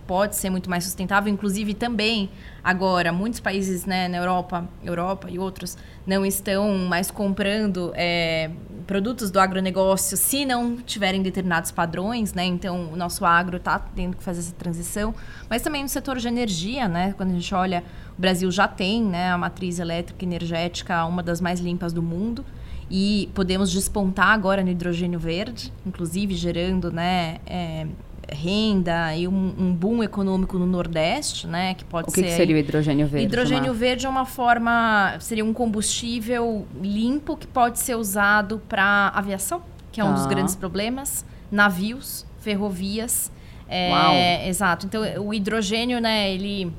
[0.08, 2.30] pode ser muito mais sustentável, inclusive também
[2.64, 8.50] agora muitos países né, na Europa, Europa e outros não estão mais comprando é,
[8.88, 12.46] produtos do agronegócio se não tiverem determinados padrões, né?
[12.46, 15.14] Então o nosso agro está tendo que fazer essa transição,
[15.50, 17.14] mas também no setor de energia, né?
[17.18, 17.84] Quando a gente olha,
[18.18, 22.46] o Brasil já tem, né, a matriz elétrica energética uma das mais limpas do mundo
[22.90, 27.86] e podemos despontar agora no hidrogênio verde, inclusive gerando, né, é,
[28.30, 31.74] renda e um, um, boom econômico no Nordeste, né?
[31.74, 32.26] Que pode o que ser.
[32.26, 33.26] O que seria o hidrogênio verde?
[33.26, 39.62] Hidrogênio verde é uma forma, seria um combustível limpo que pode ser usado para aviação,
[39.92, 40.30] que é um dos tá.
[40.30, 43.32] grandes problemas, navios, ferrovias.
[43.70, 44.14] É, Uau.
[44.48, 44.86] Exato.
[44.86, 46.32] Então o hidrogênio, né?
[46.32, 46.72] Ele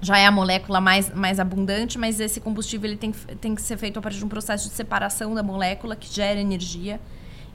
[0.00, 3.10] já é a molécula mais, mais abundante, mas esse combustível ele tem,
[3.40, 6.38] tem que ser feito a partir de um processo de separação da molécula que gera
[6.38, 7.00] energia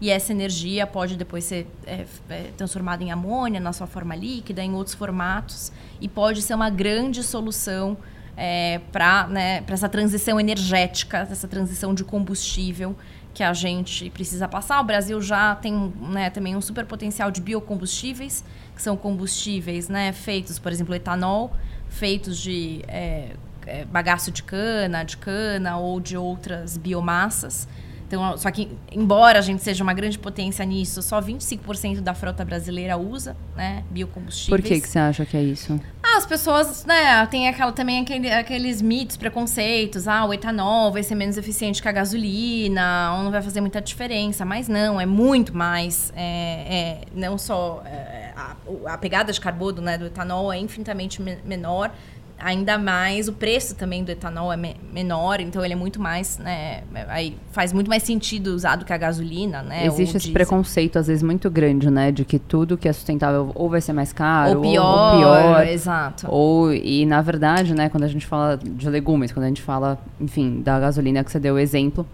[0.02, 4.64] e essa energia pode depois ser é, é, transformada em amônia na sua forma líquida,
[4.64, 7.97] em outros formatos, e pode ser uma grande solução
[8.38, 12.95] é, para né, essa transição energética, essa transição de combustível
[13.34, 14.80] que a gente precisa passar.
[14.80, 18.43] O Brasil já tem né, também um super potencial de biocombustíveis,
[18.74, 21.52] que são combustíveis né, feitos, por exemplo, etanol,
[21.89, 23.32] feitos de é,
[23.68, 27.68] é bagaço de cana, de cana ou de outras biomassas
[28.10, 32.43] então, só que, embora a gente seja uma grande potência nisso, só 25% da frota
[32.43, 34.49] brasileira usa, né, biocombustíveis.
[34.49, 35.80] Por que, que você acha que é isso?
[36.01, 40.07] Ah, as pessoas, né, tem aquela, também aquele, aqueles mitos, preconceitos.
[40.07, 43.80] Ah, o etanol vai ser menos eficiente que a gasolina, ou não vai fazer muita
[43.80, 44.43] diferença.
[44.43, 46.12] Mas não, é muito mais.
[46.16, 48.55] É, é não só é, a,
[48.88, 51.91] a, pegada de carbono né, do etanol é infinitamente menor
[52.40, 56.38] ainda mais o preço também do etanol é me menor, então ele é muito mais,
[56.38, 59.86] né, aí faz muito mais sentido usar do que a gasolina, né?
[59.86, 63.70] Existe esse preconceito às vezes muito grande, né, de que tudo que é sustentável ou
[63.70, 66.28] vai ser mais caro ou pior, ou, pior exato.
[66.30, 70.00] Ou e na verdade, né, quando a gente fala de legumes, quando a gente fala,
[70.20, 72.06] enfim, da gasolina que você deu o exemplo,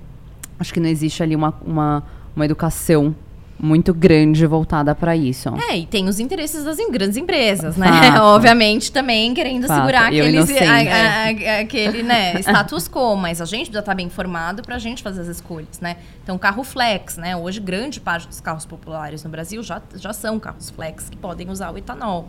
[0.59, 2.03] acho que não existe ali uma, uma,
[2.35, 3.15] uma educação
[3.57, 5.49] muito grande voltada para isso.
[5.69, 7.87] É, e tem os interesses das grandes empresas, né?
[8.19, 9.79] Obviamente também querendo Fato.
[9.79, 14.07] segurar aqueles, a, a, a, aquele né, status quo, mas a gente precisa estar bem
[14.07, 15.97] informado para a gente fazer as escolhas, né?
[16.23, 17.35] Então, carro flex, né?
[17.35, 21.49] Hoje, grande parte dos carros populares no Brasil já, já são carros flex que podem
[21.49, 22.27] usar o etanol.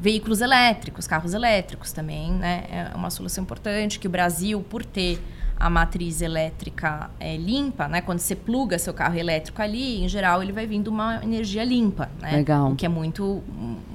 [0.00, 2.64] Veículos elétricos, carros elétricos também, né?
[2.70, 5.20] É uma solução importante que o Brasil, por ter
[5.62, 8.00] a matriz elétrica é, limpa, né?
[8.00, 12.10] Quando você pluga seu carro elétrico ali, em geral ele vai vindo uma energia limpa,
[12.20, 12.32] né?
[12.32, 12.72] Legal.
[12.72, 13.40] O que é muito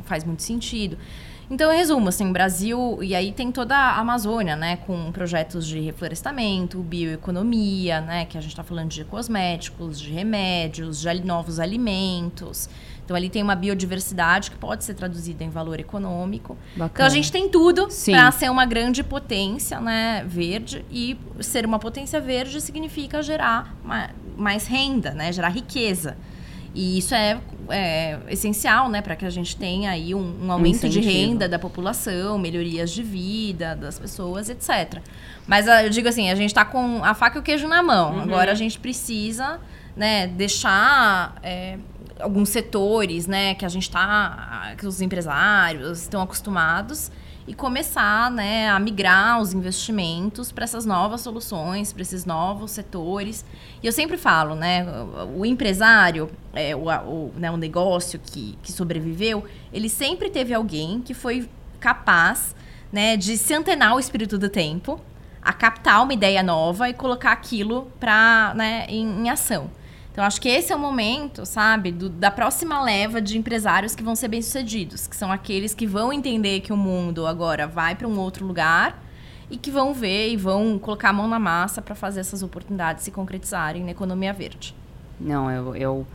[0.06, 0.98] faz muito sentido.
[1.50, 5.80] Então, em resumo, assim, Brasil, e aí tem toda a Amazônia, né, com projetos de
[5.80, 12.70] reflorestamento, bioeconomia, né, que a gente está falando de cosméticos, de remédios, de novos alimentos.
[13.08, 16.58] Então ali tem uma biodiversidade que pode ser traduzida em valor econômico.
[16.74, 16.92] Bacana.
[16.94, 21.80] Então a gente tem tudo para ser uma grande potência né, verde e ser uma
[21.80, 23.74] potência verde significa gerar
[24.36, 26.18] mais renda, né, gerar riqueza.
[26.76, 27.40] E isso é,
[27.70, 31.48] é essencial, né, para que a gente tenha aí um, um aumento um de renda
[31.48, 35.00] da população, melhorias de vida das pessoas, etc.
[35.48, 37.82] Mas ah, eu digo assim, a gente está com a faca e o queijo na
[37.82, 38.16] mão.
[38.16, 38.22] Uhum.
[38.24, 39.62] Agora a gente precisa,
[39.96, 41.78] né, deixar é,
[42.20, 47.12] alguns setores, né, que a gente está, que os empresários estão acostumados
[47.48, 53.46] e começar, né, a migrar os investimentos para essas novas soluções, para esses novos setores.
[53.82, 54.86] E eu sempre falo, né,
[55.34, 61.00] o empresário, é, o, o, né, o negócio que, que sobreviveu, ele sempre teve alguém
[61.00, 61.50] que foi
[61.80, 62.54] capaz,
[62.92, 65.00] né, de se antenar o espírito do tempo,
[65.42, 69.70] a captar uma ideia nova e colocar aquilo para, né, em, em ação.
[70.18, 74.02] Então, acho que esse é o momento, sabe, do, da próxima leva de empresários que
[74.02, 78.08] vão ser bem-sucedidos, que são aqueles que vão entender que o mundo agora vai para
[78.08, 79.00] um outro lugar
[79.48, 83.04] e que vão ver e vão colocar a mão na massa para fazer essas oportunidades
[83.04, 84.74] se concretizarem na economia verde.
[85.22, 86.08] Não, eu, eu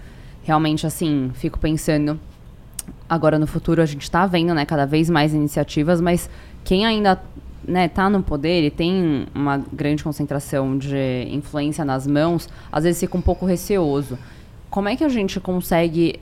[0.43, 2.19] realmente, assim, fico pensando.
[3.09, 6.29] Agora no futuro a gente está vendo, né, cada vez mais iniciativas, mas
[6.65, 7.23] quem ainda
[7.67, 13.01] né, tá no poder e tem uma grande concentração de influência nas mãos, às vezes
[13.01, 14.19] fica um pouco receoso.
[14.71, 16.19] Como é que a gente consegue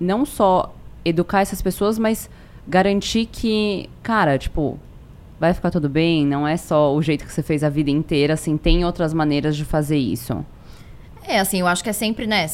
[0.00, 2.28] não só educar essas pessoas, mas
[2.66, 4.78] garantir que, cara, tipo,
[5.38, 8.34] vai ficar tudo bem, não é só o jeito que você fez a vida inteira,
[8.34, 10.44] assim, tem outras maneiras de fazer isso.
[11.26, 12.46] É, assim, eu acho que é sempre, né,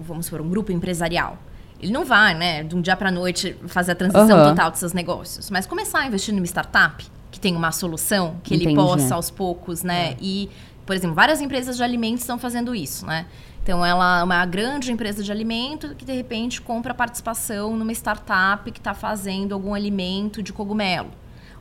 [0.00, 1.38] vamos supor, um grupo empresarial.
[1.80, 4.48] Ele não vai, né, de um dia para noite fazer a transição uhum.
[4.48, 7.04] total dos seus negócios, mas começar a investir numa startup
[7.36, 8.70] que tem uma solução que Entendi.
[8.70, 10.16] ele possa aos poucos, né, é.
[10.18, 10.48] e
[10.86, 13.26] por exemplo, várias empresas de alimentos estão fazendo isso, né?
[13.62, 18.70] Então, ela é uma grande empresa de alimento que, de repente, compra participação numa startup
[18.70, 21.10] que está fazendo algum alimento de cogumelo.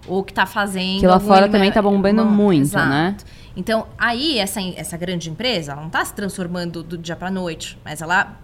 [0.08, 1.00] Ou que está fazendo.
[1.00, 2.88] Que lá fora também está bombando Bom, muito, exato.
[2.88, 3.18] né?
[3.58, 7.80] Então, aí, essa, essa grande empresa, ela não está se transformando do dia para noite,
[7.84, 8.38] mas ela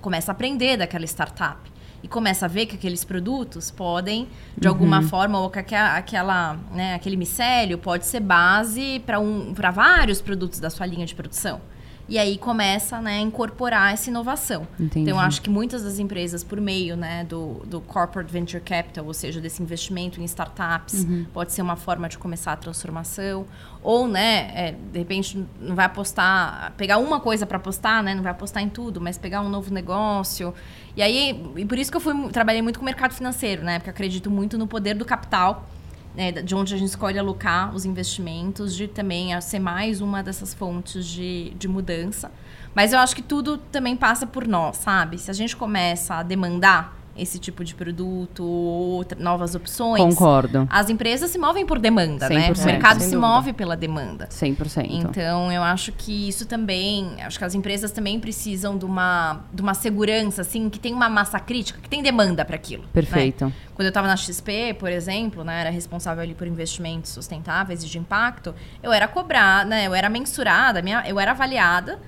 [0.00, 1.58] começa a aprender daquela startup
[2.04, 4.28] e começa a ver que aqueles produtos podem,
[4.58, 4.74] de uhum.
[4.74, 10.60] alguma forma, ou que aquela, né, aquele micélio pode ser base para um, vários produtos
[10.60, 11.62] da sua linha de produção.
[12.06, 14.68] E aí começa né, a incorporar essa inovação.
[14.78, 15.00] Entendi.
[15.08, 19.06] Então, eu acho que muitas das empresas, por meio né, do, do Corporate Venture Capital,
[19.06, 21.24] ou seja, desse investimento em startups, uhum.
[21.32, 23.46] pode ser uma forma de começar a transformação.
[23.82, 28.22] Ou, né, é, de repente, não vai apostar, pegar uma coisa para apostar, né, não
[28.22, 30.52] vai apostar em tudo, mas pegar um novo negócio.
[30.96, 33.78] E aí, e por isso que eu fui, trabalhei muito com o mercado financeiro, né,
[33.78, 35.68] porque acredito muito no poder do capital
[36.14, 40.54] né, de onde a gente escolhe alocar os investimentos, de também ser mais uma dessas
[40.54, 42.30] fontes de, de mudança.
[42.74, 45.18] Mas eu acho que tudo também passa por nós, sabe?
[45.18, 50.02] Se a gente começa a demandar esse tipo de produto ou novas opções.
[50.02, 50.66] Concordo.
[50.70, 52.52] As empresas se movem por demanda, né?
[52.52, 53.20] O mercado se dúvida.
[53.20, 54.26] move pela demanda.
[54.28, 54.86] 100%.
[54.90, 59.62] Então, eu acho que isso também, acho que as empresas também precisam de uma, de
[59.62, 62.82] uma segurança, assim, que tem uma massa crítica, que tem demanda para aquilo.
[62.82, 62.88] Né?
[62.92, 63.46] Perfeito.
[63.46, 63.52] Né?
[63.74, 67.86] Quando eu estava na XP, por exemplo, né, era responsável ali por investimentos sustentáveis e
[67.86, 72.00] de impacto, eu era cobrada, né, eu era mensurada, minha, eu era avaliada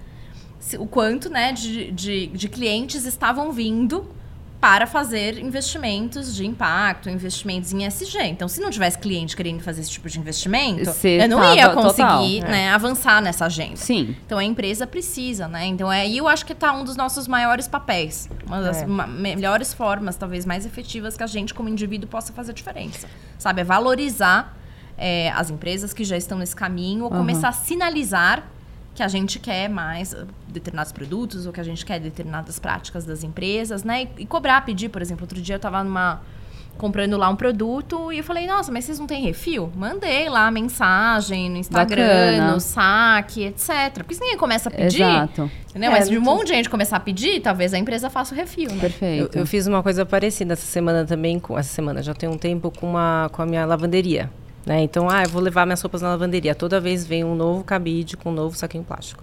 [0.78, 4.08] o quanto né, de, de, de clientes estavam vindo
[4.60, 8.22] para fazer investimentos de impacto, investimentos em SG.
[8.24, 11.68] Então, se não tivesse cliente querendo fazer esse tipo de investimento, Cê eu não ia
[11.70, 12.70] conseguir total, né, é.
[12.70, 13.76] avançar nessa agenda.
[13.76, 14.16] Sim.
[14.24, 15.66] Então, a empresa precisa, né?
[15.66, 18.28] Então, é aí eu acho que está um dos nossos maiores papéis.
[18.46, 18.86] Uma das é.
[18.86, 23.06] melhores formas, talvez mais efetivas, que a gente, como indivíduo, possa fazer diferença.
[23.38, 23.60] Sabe?
[23.60, 24.56] É valorizar
[24.96, 27.18] é, as empresas que já estão nesse caminho ou uhum.
[27.18, 28.48] começar a sinalizar
[28.96, 33.04] que a gente quer mais uh, determinados produtos ou que a gente quer determinadas práticas
[33.04, 34.04] das empresas, né?
[34.04, 36.20] E, e cobrar, pedir, por exemplo, outro dia eu estava numa
[36.76, 39.72] comprando lá um produto e eu falei, nossa, mas vocês não têm refil?
[39.74, 42.52] Mandei lá mensagem no Instagram, Bacana.
[42.52, 43.94] no saque, etc.
[43.94, 45.50] Porque se ninguém começa a pedir, Exato.
[45.70, 45.90] entendeu?
[45.90, 48.36] É, mas de um monte de gente começar a pedir, talvez a empresa faça o
[48.36, 48.80] refil, né?
[48.80, 49.36] Perfeito.
[49.36, 52.38] Eu, eu, fiz uma coisa parecida essa semana também, com essa semana já tem um
[52.38, 54.30] tempo com, uma, com a minha lavanderia.
[54.66, 54.82] Né?
[54.82, 56.54] Então, ah, eu vou levar minhas roupas na lavanderia.
[56.54, 59.22] Toda vez vem um novo cabide com um novo saquinho plástico.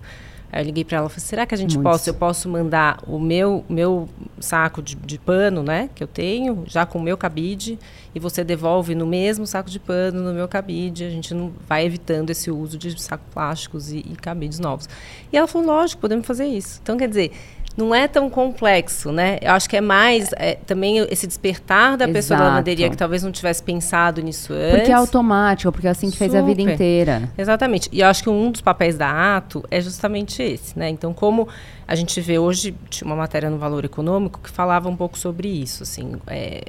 [0.53, 2.99] Aí eu liguei para ela e falei, será que a gente pode, eu posso mandar
[3.07, 4.07] o meu, meu
[4.39, 7.79] saco de, de, pano, né, que eu tenho, já com o meu cabide,
[8.13, 11.87] e você devolve no mesmo saco de pano, no meu cabide, a gente não vai
[11.87, 14.87] evitando esse uso de sacos plásticos e, e cabides novos.
[15.31, 16.79] E ela falou, lógico, podemos fazer isso.
[16.83, 17.31] Então, quer dizer,
[17.75, 19.39] não é tão complexo, né?
[19.41, 22.13] Eu acho que é mais é, também esse despertar da Exato.
[22.13, 24.77] pessoa da lavanderia que talvez não tivesse pensado nisso antes.
[24.77, 26.29] Porque é automático, porque é assim que Super.
[26.29, 27.29] fez a vida inteira.
[27.37, 27.89] Exatamente.
[27.91, 30.89] E eu acho que um dos papéis da Ato é justamente esse, né?
[30.89, 31.47] Então, como
[31.87, 35.47] a gente vê hoje, tinha uma matéria no Valor Econômico que falava um pouco sobre
[35.47, 36.65] isso, assim, é,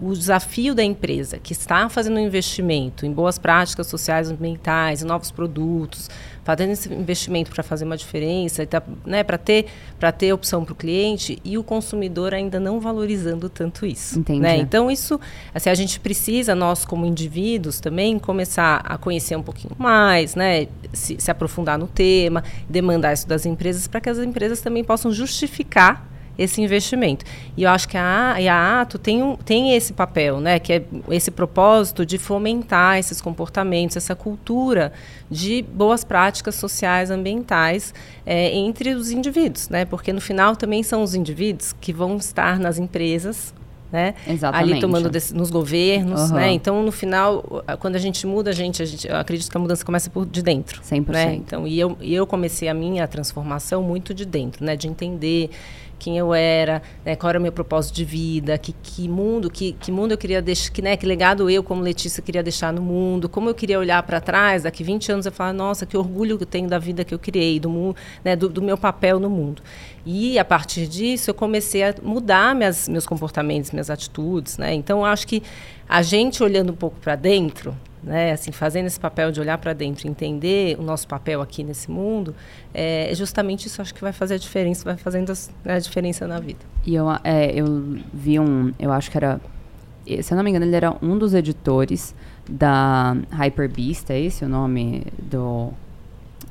[0.00, 5.06] o desafio da empresa que está fazendo um investimento em boas práticas sociais ambientais, em
[5.06, 6.10] novos produtos,
[6.44, 9.66] fazendo esse investimento para fazer uma diferença, tá, né, para ter,
[10.18, 14.18] ter opção para o cliente e o consumidor ainda não valorizando tanto isso.
[14.18, 14.40] Entendi.
[14.40, 14.58] Né?
[14.58, 15.18] Então, isso,
[15.54, 20.68] assim, a gente precisa, nós como indivíduos também, começar a conhecer um pouquinho mais, né,
[20.92, 25.10] se, se aprofundar no tema, demandar isso das empresas, para que as empresas também possam
[25.10, 27.24] justificar esse investimento.
[27.56, 30.84] E eu acho que a, a Ato tem, um, tem esse papel, né, que é
[31.10, 34.92] esse propósito de fomentar esses comportamentos, essa cultura
[35.30, 37.94] de boas práticas sociais, ambientais
[38.26, 42.58] é, entre os indivíduos, né, porque no final também são os indivíduos que vão estar
[42.58, 43.54] nas empresas
[43.94, 44.12] né?
[44.52, 46.34] Ali tomando nos governos, uhum.
[46.36, 46.50] né?
[46.50, 49.84] Então, no final, quando a gente muda, a gente, a gente, acredito que a mudança
[49.84, 50.82] começa por de dentro.
[50.82, 51.08] 100%.
[51.10, 51.34] Né?
[51.34, 54.74] Então, e eu, e eu comecei a minha transformação muito de dentro, né?
[54.74, 55.48] De entender
[56.04, 59.72] quem eu era, né, qual era o meu propósito de vida, que, que mundo, que,
[59.72, 62.82] que mundo eu queria deixar, que, né, que legado eu como Letícia queria deixar no
[62.82, 66.36] mundo, como eu queria olhar para trás, daqui 20 anos eu falar, nossa, que orgulho
[66.36, 69.30] que eu tenho da vida que eu criei, do né, do, do meu papel no
[69.30, 69.62] mundo.
[70.04, 74.74] E a partir disso eu comecei a mudar minhas, meus comportamentos, minhas atitudes, né?
[74.74, 75.42] Então acho que
[75.88, 77.74] a gente olhando um pouco para dentro,
[78.04, 81.90] né, assim, fazendo esse papel de olhar para dentro, entender o nosso papel aqui nesse
[81.90, 82.34] mundo,
[82.72, 86.38] é justamente isso acho que vai fazer a diferença, vai fazendo a, a diferença na
[86.38, 86.60] vida.
[86.84, 89.40] E eu, é, eu vi um, eu acho que era,
[90.22, 92.14] se eu não me engano, ele era um dos editores
[92.48, 95.70] da Hyperbeast, é esse o nome do,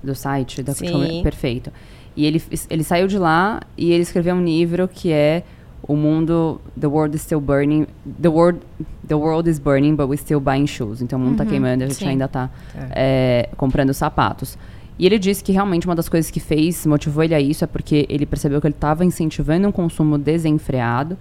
[0.03, 0.63] do site?
[0.63, 1.21] Da Sim.
[1.21, 1.71] Perfeito.
[2.15, 5.43] E ele, ele saiu de lá e ele escreveu um livro que é
[5.85, 7.85] o mundo, the world is still burning,
[8.21, 8.61] the world,
[9.05, 11.01] the world is burning, but we're still buying shoes.
[11.01, 12.07] Então o mundo está queimando, a gente sim.
[12.07, 12.49] ainda está
[12.91, 13.49] é.
[13.57, 14.57] comprando sapatos.
[14.97, 17.67] E ele disse que realmente uma das coisas que fez, motivou ele a isso, é
[17.67, 21.17] porque ele percebeu que ele estava incentivando um consumo desenfreado.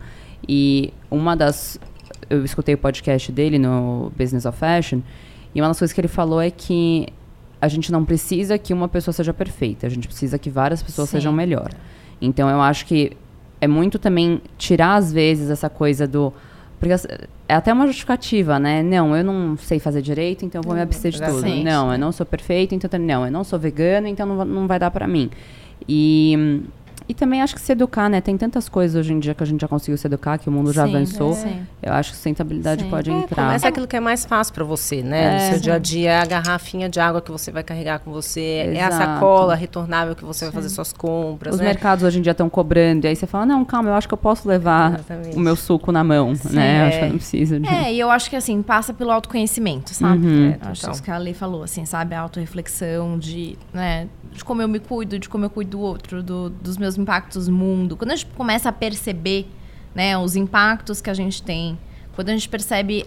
[0.49, 1.79] E uma das.
[2.31, 5.01] Eu escutei o podcast dele no Business of Fashion,
[5.55, 7.09] e uma das coisas que ele falou é que
[7.61, 11.09] a gente não precisa que uma pessoa seja perfeita, a gente precisa que várias pessoas
[11.09, 11.19] Sim.
[11.19, 11.71] sejam melhor.
[12.21, 13.17] Então eu acho que
[13.63, 16.33] é muito também tirar às vezes essa coisa do
[16.81, 16.93] porque
[17.49, 18.83] é até uma justificativa, né?
[18.83, 21.47] Não, eu não sei fazer direito, então eu vou me abster de tudo.
[21.63, 24.81] Não, eu não sou perfeito, então não, eu não sou vegano, então não, não vai
[24.81, 25.31] dar pra mim.
[25.89, 26.61] E
[27.13, 28.23] e também acho que se educar, né?
[28.23, 30.53] Tem tantas coisas hoje em dia que a gente já conseguiu se educar, que o
[30.53, 31.35] mundo já Sim, avançou.
[31.35, 31.61] sim.
[31.83, 32.89] Eu acho que sustentabilidade Sim.
[32.91, 33.45] pode É, entrar.
[33.47, 35.23] começa aquilo que é mais fácil para você, né?
[35.23, 35.45] É.
[35.47, 38.11] no seu dia a dia, é a garrafinha de água que você vai carregar com
[38.11, 38.41] você,
[38.75, 38.97] é a Exato.
[38.97, 41.67] sacola retornável que você vai fazer suas compras, Os né?
[41.67, 44.15] mercados hoje em dia estão cobrando, e aí você fala, não, calma, eu acho que
[44.15, 45.37] eu posso levar Exatamente.
[45.37, 46.83] o meu suco na mão, né?
[46.83, 47.11] Eu acho que eu É.
[47.11, 47.69] não preciso de...
[47.69, 50.27] É, e eu acho que assim, passa pelo autoconhecimento, sabe?
[50.27, 50.49] Uhum.
[50.51, 52.15] É, acho que a Lei falou, assim, sabe?
[52.15, 56.23] A autorreflexão de, né, de como eu me cuido, de como eu cuido do outro,
[56.23, 57.97] do- dos meus impactos no mundo.
[57.97, 59.49] Quando a gente começa a perceber,
[59.95, 61.79] né, os impactos que a gente tem,
[62.15, 63.07] quando a gente percebe,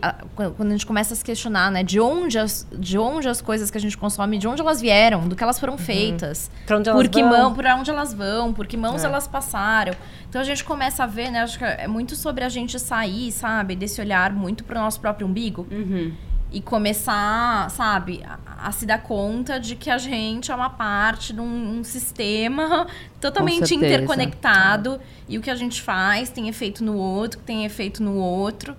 [0.57, 3.69] quando a gente começa a se questionar, né, de onde as, de onde as coisas
[3.69, 6.49] que a gente consome, de onde elas vieram, do que elas foram feitas.
[6.65, 7.29] Pra onde elas por que vão.
[7.29, 9.05] mão, por onde elas vão, por que mãos É.
[9.07, 9.93] elas passaram.
[10.27, 11.41] Então a gente começa a ver, né?
[11.41, 15.27] Acho que é muito sobre a gente sair, sabe, desse olhar muito pro nosso próprio
[15.27, 16.11] umbigo Uhum.
[16.55, 21.33] E começar, sabe, a, a se dar conta de que a gente é uma parte
[21.33, 22.87] de um, um sistema
[23.19, 24.97] totalmente interconectado
[25.27, 28.73] e o que a gente faz tem efeito no outro, que tem efeito no outro.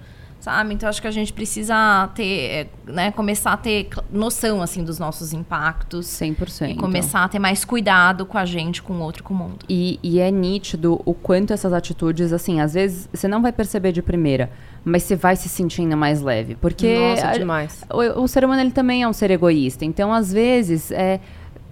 [0.46, 0.74] Sabe?
[0.74, 4.96] Então acho que a gente precisa ter, é, né, começar a ter noção assim dos
[4.96, 6.70] nossos impactos 100%.
[6.70, 9.66] e começar a ter mais cuidado com a gente, com o outro, com o mundo.
[9.68, 13.90] E, e é nítido o quanto essas atitudes, assim, às vezes você não vai perceber
[13.90, 14.48] de primeira,
[14.84, 16.54] mas você vai se sentindo mais leve.
[16.54, 17.84] Porque Nossa, a- demais.
[17.92, 19.84] o, o ser humano ele também é um ser egoísta.
[19.84, 21.18] Então, às vezes, é,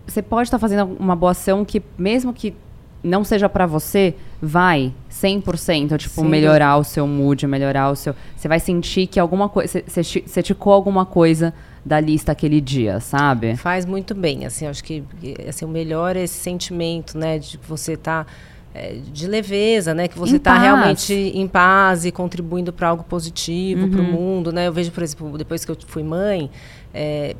[0.04, 2.56] você pode estar fazendo uma boa ação que, mesmo que
[3.04, 6.28] não seja pra você, vai 100%, tipo, Sim.
[6.28, 8.14] melhorar o seu mood, melhorar o seu...
[8.36, 9.82] Você vai sentir que alguma coisa...
[9.86, 11.52] Você, ticou alguma coisa
[11.84, 13.56] da lista aquele dia, sabe?
[13.56, 15.04] Faz muito bem, assim, acho que
[15.46, 18.24] assim, o melhor é esse sentimento, né, de que você tá
[18.74, 23.86] é, de leveza, né, que você está realmente em paz e contribuindo para algo positivo
[23.88, 24.10] para o Uhum.
[24.12, 24.66] mundo, né?
[24.66, 26.50] Eu vejo, por exemplo, depois que eu fui mãe,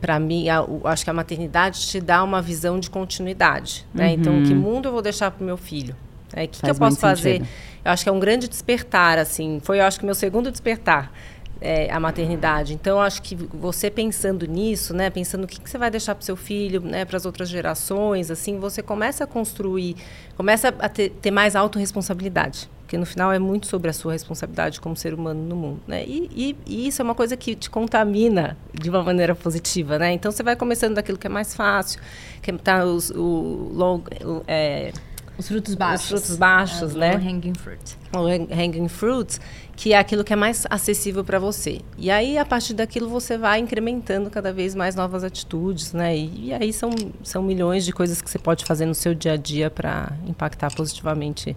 [0.01, 4.13] para mim, a- o- acho que a maternidade te dá uma visão de continuidade, né?
[4.13, 5.95] Então, que mundo eu vou deixar para o meu filho?
[6.33, 6.79] O que, que eu Uhum.
[6.81, 7.33] Posso fazer?
[7.39, 7.49] sentido.
[7.85, 9.61] Eu acho que é um grande despertar, assim.
[9.63, 11.13] Foi, eu acho que meu segundo despertar.
[11.61, 12.75] é, a maternidade.
[12.75, 16.21] Então, acho que você pensando nisso, né, pensando o que, que você vai deixar para
[16.21, 19.97] o seu filho, né, para as outras gerações, assim, você começa a construir,
[20.37, 22.69] começa a ter, ter mais autorresponsabilidade.
[22.95, 25.81] Porque no final é muito sobre a sua responsabilidade como ser humano no mundo.
[25.85, 26.05] Né?
[26.07, 29.99] E, e- e isso é uma coisa que te contamina de uma maneira positiva.
[29.99, 30.13] Né?
[30.13, 32.01] Então, você vai começando daquilo que é mais fácil,
[32.41, 34.01] que tá os, o long,
[34.47, 34.93] é,
[35.37, 36.07] Os frutos baixos.
[36.09, 37.13] frutos baixos, É, né?
[37.17, 37.97] low hanging fruit.
[38.53, 39.41] hanging fruits,
[39.75, 41.81] que é aquilo que é mais acessível para você.
[41.99, 46.17] E aí, a partir daquilo, você vai incrementando cada vez mais novas atitudes, né?
[46.17, 46.91] E, e aí são,
[47.25, 50.73] são milhões de coisas que você pode fazer no seu dia a dia para impactar
[50.73, 51.57] positivamente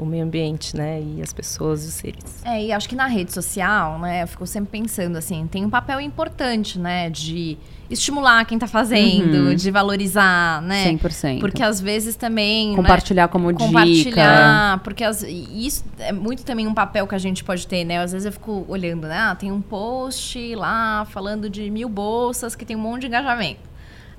[0.00, 1.00] o meio ambiente, né?
[1.02, 2.42] E as pessoas e os seres.
[2.44, 5.70] É, e acho que na rede social, né, eu fico sempre pensando assim, tem um
[5.70, 7.58] papel importante, né, de
[7.90, 9.54] estimular quem tá fazendo, Uhum.
[9.54, 10.84] de valorizar, né?
[10.84, 11.40] 100%.
[11.40, 12.70] Porque às vezes também.
[12.70, 13.64] né, Compartilhar como dica.
[13.66, 17.98] compartilhar, porque as- isso é muito também um papel que a gente pode ter, né?
[17.98, 19.16] Às vezes eu fico olhando, né?
[19.18, 23.69] Ah, tem um post lá falando de mil bolsas que tem um monte de engajamento.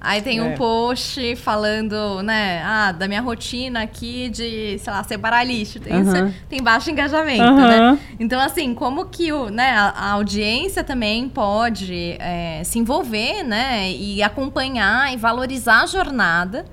[0.03, 0.55] Aí tem um É.
[0.55, 5.77] post falando, né, ah, da minha rotina aqui de, sei lá, separar lixo.
[5.77, 7.99] Isso- tem baixo engajamento, né?
[8.19, 13.91] Então, assim, como que o, né, a, a audiência também pode é, se envolver, né?
[13.91, 16.65] E acompanhar e valorizar a jornada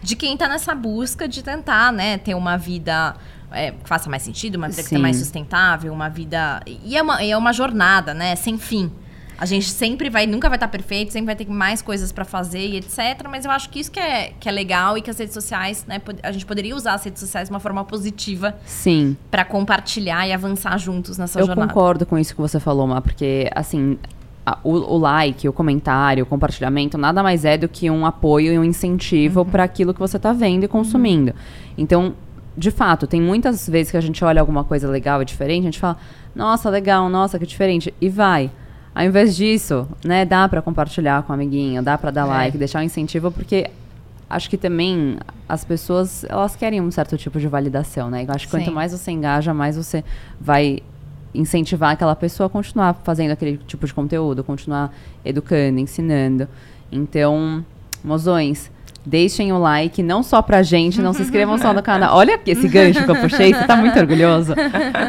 [0.00, 3.16] de quem está nessa busca de tentar, né, ter uma vida
[3.50, 4.96] é, que faça mais sentido, uma vida Sim.
[4.96, 6.60] que mais sustentável, uma vida.
[6.84, 8.36] E é uma, é uma jornada, né?
[8.36, 8.92] Sem fim.
[9.38, 12.66] A gente sempre vai, nunca vai estar perfeito, sempre vai ter mais coisas para fazer
[12.66, 13.26] e etc.
[13.30, 15.84] Mas eu acho que isso que é, que é legal e que as redes sociais,
[15.86, 16.00] né?
[16.22, 18.56] A gente poderia usar as redes sociais de uma forma positiva.
[18.64, 19.16] Sim.
[19.30, 21.70] Para compartilhar e avançar juntos nessa eu jornada.
[21.70, 23.98] Eu concordo com isso que você falou, Má, porque, assim,
[24.62, 28.58] o, o, like, o comentário, o compartilhamento, nada mais é do que um apoio e
[28.58, 29.46] um incentivo uhum.
[29.46, 31.32] para aquilo que você está vendo e consumindo.
[31.32, 31.74] Uhum.
[31.76, 32.14] Então,
[32.56, 35.66] de fato, tem muitas vezes que a gente olha alguma coisa legal e diferente, a
[35.66, 35.98] gente fala,
[36.34, 38.50] nossa, legal, nossa, que diferente, e vai.
[38.96, 42.28] Ao invés disso, né, dá para compartilhar com o amiguinho, dá para dar é.
[42.28, 43.70] like, deixar um incentivo, porque
[44.28, 48.24] acho que também as pessoas, elas querem um certo tipo de validação, né?
[48.26, 48.64] Eu acho que Sim.
[48.64, 50.02] quanto mais você engaja, mais você
[50.40, 50.78] vai
[51.34, 54.90] incentivar aquela pessoa a continuar fazendo aquele tipo de conteúdo, continuar
[55.22, 56.48] educando, ensinando.
[56.90, 57.62] Então,
[58.06, 58.70] mozões,
[59.06, 62.16] Deixem o like, não só pra gente, não se inscrevam só no canal.
[62.16, 64.52] Olha esse gancho que eu puxei, você tá muito orgulhoso.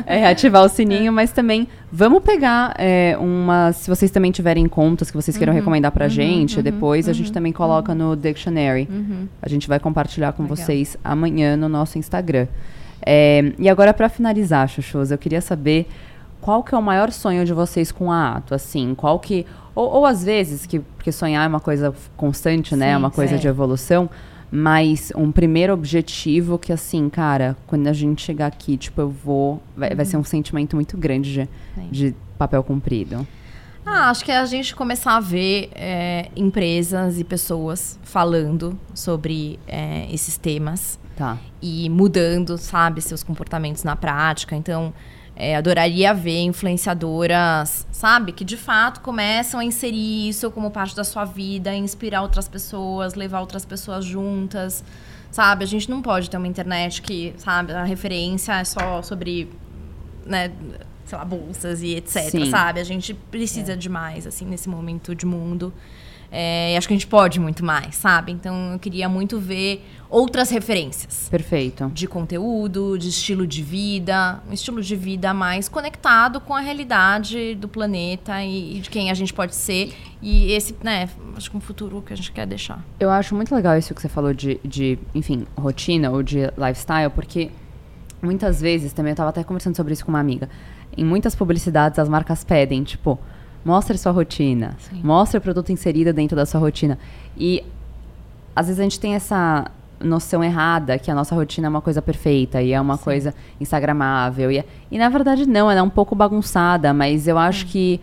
[0.05, 3.71] É, ativar o sininho, mas também vamos pegar é, uma.
[3.73, 7.09] Se vocês também tiverem contas que vocês queiram uhum, recomendar pra uhum, gente, uhum, depois
[7.09, 8.87] a gente uhum, também coloca no Dictionary.
[8.89, 9.27] Uhum.
[9.41, 10.57] A gente vai compartilhar com Legal.
[10.57, 12.47] vocês amanhã no nosso Instagram.
[13.03, 15.87] É, e agora, para finalizar, Chuchus, eu queria saber
[16.39, 19.45] qual que é o maior sonho de vocês com a Ato, assim, qual que
[19.77, 22.91] ou, ou às vezes, que, porque sonhar é uma coisa constante, né?
[22.91, 23.41] É uma coisa sim.
[23.41, 24.09] de evolução.
[24.49, 29.61] Mas um primeiro objetivo que, assim, cara, quando a gente chegar aqui, tipo, eu vou.
[29.75, 29.95] Vai, uhum.
[29.95, 31.47] vai ser um sentimento muito grande de,
[31.91, 33.27] de papel cumprido.
[33.85, 39.59] Ah, acho que é a gente começar a ver é, empresas e pessoas falando sobre
[39.67, 40.99] é, esses temas.
[41.15, 41.37] Tá.
[41.61, 44.55] E mudando, sabe, seus comportamentos na prática.
[44.55, 44.91] Então,
[45.39, 51.03] é, adoraria ver influenciadoras, sabe, que de fato começam a inserir isso como parte da
[51.03, 54.83] sua vida, inspirar outras pessoas, levar outras pessoas juntas,
[55.29, 55.63] sabe?
[55.63, 59.47] A gente não pode ter uma internet que, sabe, a referência é só sobre,
[60.25, 60.51] né,
[61.05, 62.49] sei lá, bolsas e etc, Sim.
[62.49, 62.79] sabe?
[62.79, 63.75] A gente precisa é.
[63.75, 65.71] de mais, assim, nesse momento de mundo.
[66.31, 68.31] É, e acho que a gente pode muito mais, sabe?
[68.31, 71.27] Então eu queria muito ver outras referências.
[71.29, 71.89] Perfeito.
[71.93, 77.55] De conteúdo, de estilo de vida, um estilo de vida mais conectado com a realidade
[77.55, 79.93] do planeta e, e de quem a gente pode ser.
[80.21, 82.83] E esse, né, acho que um futuro que a gente quer deixar.
[82.99, 87.09] Eu acho muito legal isso que você falou de, de enfim, rotina ou de lifestyle,
[87.13, 87.49] porque
[88.21, 90.49] muitas vezes, também eu estava até conversando sobre isso com uma amiga,
[90.95, 93.19] em muitas publicidades as marcas pedem, tipo
[93.67, 94.77] Mostre sua rotina.
[94.79, 95.01] Sim.
[95.03, 96.97] Mostre o produto inserido dentro da sua rotina.
[97.37, 97.61] E
[98.55, 102.01] às vezes a gente tem essa noção errada que a nossa rotina é uma coisa
[102.01, 103.03] perfeita e é uma Sim.
[103.03, 104.49] coisa instagramável.
[104.49, 107.67] E, é, e na verdade não, ela é um pouco bagunçada, mas eu acho hum.
[107.69, 107.99] que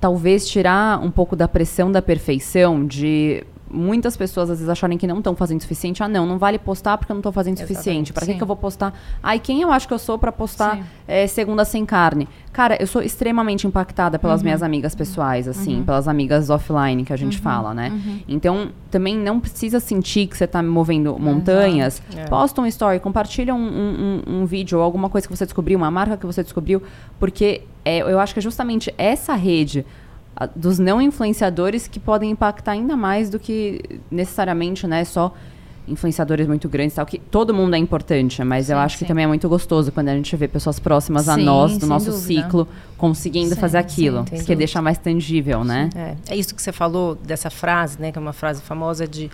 [0.00, 5.06] talvez tirar um pouco da pressão da perfeição de muitas pessoas às vezes acharem que
[5.06, 6.02] não estão fazendo o suficiente.
[6.02, 8.12] Ah, não, não vale postar porque eu não estou fazendo o suficiente.
[8.12, 8.92] Para que, que eu vou postar?
[9.22, 12.28] Ai, quem eu acho que eu sou para postar é, segunda sem carne?
[12.52, 14.44] Cara, eu sou extremamente impactada pelas uhum.
[14.44, 15.84] minhas amigas pessoais, assim, uhum.
[15.84, 17.42] pelas amigas offline que a gente uhum.
[17.42, 17.88] fala, né?
[17.88, 18.20] Uhum.
[18.28, 22.02] Então, também não precisa sentir que você está movendo montanhas.
[22.14, 22.26] É.
[22.26, 25.78] Posta um story, compartilha um, um, um, um, vídeo ou alguma coisa que você descobriu,
[25.78, 26.82] uma marca que você descobriu,
[27.18, 29.86] porque é, eu acho que é justamente essa rede
[30.56, 33.80] dos não influenciadores que podem impactar ainda mais do que
[34.10, 35.34] necessariamente, né, só
[35.86, 39.04] influenciadores muito grandes tal, que todo mundo é importante, mas sim, eu acho sim.
[39.04, 41.86] que também é muito gostoso quando a gente vê pessoas próximas sim, a nós, do
[41.86, 42.42] nosso dúvida.
[42.42, 45.90] ciclo, conseguindo fazer aquilo, que deixa mais tangível, né?
[45.94, 46.34] É.
[46.34, 49.30] é isso que você falou dessa frase, né, que é uma frase famosa de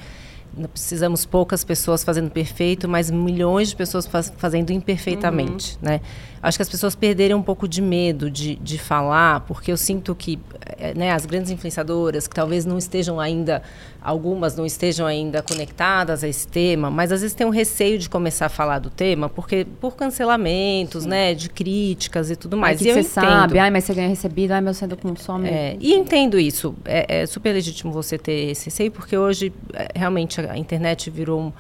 [0.73, 5.91] precisamos poucas pessoas fazendo perfeito, mas milhões de pessoas faz, fazendo imperfeitamente, uhum.
[5.91, 6.01] né?
[6.43, 10.15] Acho que as pessoas perderam um pouco de medo de, de falar, porque eu sinto
[10.15, 10.39] que
[10.79, 13.63] eh, né, as grandes influenciadoras, que talvez não estejam ainda,
[14.01, 18.09] algumas não estejam ainda conectadas a esse tema, mas às vezes têm um receio de
[18.09, 21.11] começar a falar do tema, porque por cancelamentos, Sim.
[21.11, 22.79] né, de críticas e tudo mais.
[22.79, 25.49] Ai, que e você sabe, ai, mas você ganha recebido, ai, meu sendo consome.
[25.49, 26.75] É, e entendo isso.
[26.85, 31.41] É, é super legítimo você ter esse receio, porque hoje é, realmente a internet virou
[31.41, 31.53] um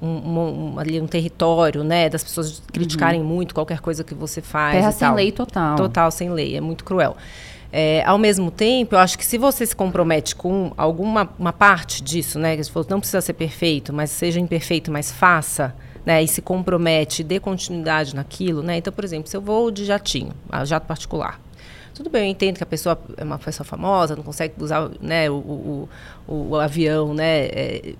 [0.00, 3.26] um, um, ali um território, né, das pessoas criticarem uhum.
[3.26, 4.76] muito qualquer coisa que você faz.
[4.76, 5.76] Terra sem lei total.
[5.76, 7.16] Total sem lei, é muito cruel.
[7.72, 12.02] É, ao mesmo tempo, eu acho que se você se compromete com alguma uma parte
[12.02, 15.74] disso, né, que você falou, não precisa ser perfeito, mas seja imperfeito, mas faça,
[16.04, 18.78] né, e se compromete, dê continuidade naquilo, né.
[18.78, 20.32] Então, por exemplo, se eu vou de jatinho,
[20.64, 21.40] jato particular,
[21.96, 25.30] tudo bem, eu entendo que a pessoa é uma pessoa famosa, não consegue usar né,
[25.30, 25.88] o, o,
[26.28, 27.94] o, o avião né, é,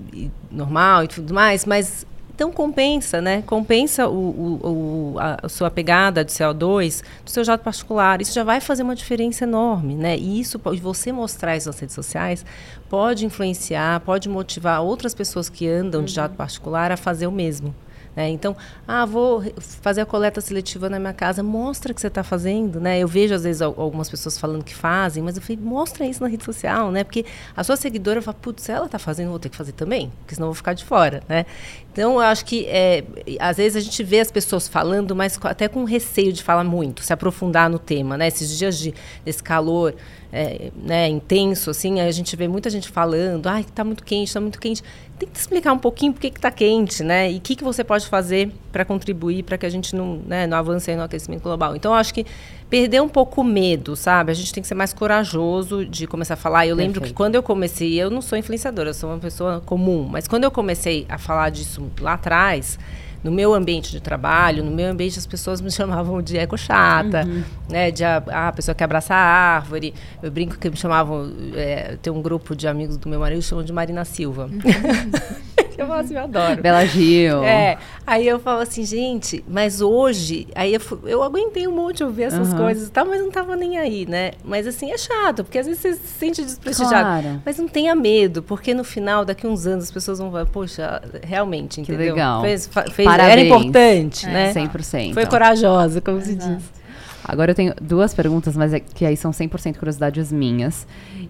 [0.51, 3.42] normal e tudo mais, mas então compensa, né?
[3.47, 8.20] Compensa o, o, a, a, sua pegada de CO2 do seu jato particular.
[8.20, 10.18] Isso já vai fazer uma diferença enorme, né?
[10.18, 12.44] E isso, você mostrar isso nas redes sociais,
[12.90, 16.05] pode influenciar, pode motivar outras pessoas que andam uhum.
[16.05, 17.74] de jato particular a fazer o mesmo.
[18.16, 18.30] Né?
[18.30, 18.56] Então,
[18.88, 22.98] ah, vou fazer a coleta seletiva na minha casa, mostra que você está fazendo, né?
[22.98, 26.28] Eu vejo às vezes algumas pessoas falando que fazem, mas eu falei, mostra isso na
[26.28, 27.05] rede social, né?
[27.05, 30.10] Porque a sua seguidora fala, putz, se ela está fazendo, vou ter que fazer também,
[30.20, 31.44] porque senão eu vou ficar de fora, né?
[31.93, 33.05] Então, eu acho que é,
[33.38, 37.02] às vezes a gente vê as pessoas falando, mas até com receio de falar muito,
[37.02, 38.28] se aprofundar no tema, né?
[38.28, 38.94] Esses dias de,
[39.24, 39.94] desse calor
[40.32, 44.40] é, né, intenso, assim, a gente vê muita gente falando, ai, está muito quente, está
[44.40, 44.82] muito quente.
[45.18, 47.32] Tem que explicar um pouquinho por que está quente, né?
[47.32, 50.47] E o que, que você pode fazer para contribuir para que a gente não, né,
[50.47, 51.74] não avance no aquecimento global.
[51.74, 52.26] Então, eu acho que
[52.68, 54.30] perder um pouco o medo, sabe?
[54.30, 56.66] A gente tem que ser mais corajoso de começar a falar.
[56.66, 60.06] Eu lembro que quando eu comecei, eu não sou influenciadora, eu sou uma pessoa comum,
[60.10, 62.78] mas quando eu comecei a falar disso lá atrás,
[63.22, 67.24] no meu ambiente de trabalho, no meu ambiente as pessoas me chamavam de eco chata,
[67.26, 67.43] uhum.
[67.68, 67.90] né?
[67.90, 69.94] De a, a, pessoa que abraça a árvore.
[70.22, 73.44] Eu brinco que me chamavam, é, tem um grupo de amigos do meu marido que
[73.44, 74.47] chamam de Marina Silva.
[74.47, 74.60] Uhum.
[75.77, 76.62] eu falo assim, eu adoro.
[76.62, 77.43] Bela Gil.
[77.43, 77.78] É.
[78.07, 82.24] Aí eu falo assim, gente, mas hoje, aí eu, eu aguentei um monte de ouvir
[82.24, 82.59] essas uhum.
[82.59, 84.32] coisas e tal, mas não tava nem aí, né?
[84.44, 87.23] Mas assim, é chato, porque às vezes você se sente desprestigiado.
[87.23, 87.43] Claro.
[87.44, 91.03] Mas não tenha medo, porque no final, daqui uns anos, as pessoas vão falar, poxa,
[91.23, 92.07] realmente, entendeu?
[92.07, 92.43] Que legal.
[92.43, 94.31] Fez, fez, era importante, é.
[94.31, 94.55] né?
[94.55, 95.15] 100%.
[95.15, 96.43] Foi corajosa, como Exato.
[96.43, 96.77] se diz.
[97.24, 100.86] Agora eu tenho duas perguntas, mas é que aí são 100% curiosidades minhas.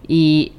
[0.07, 0.51] E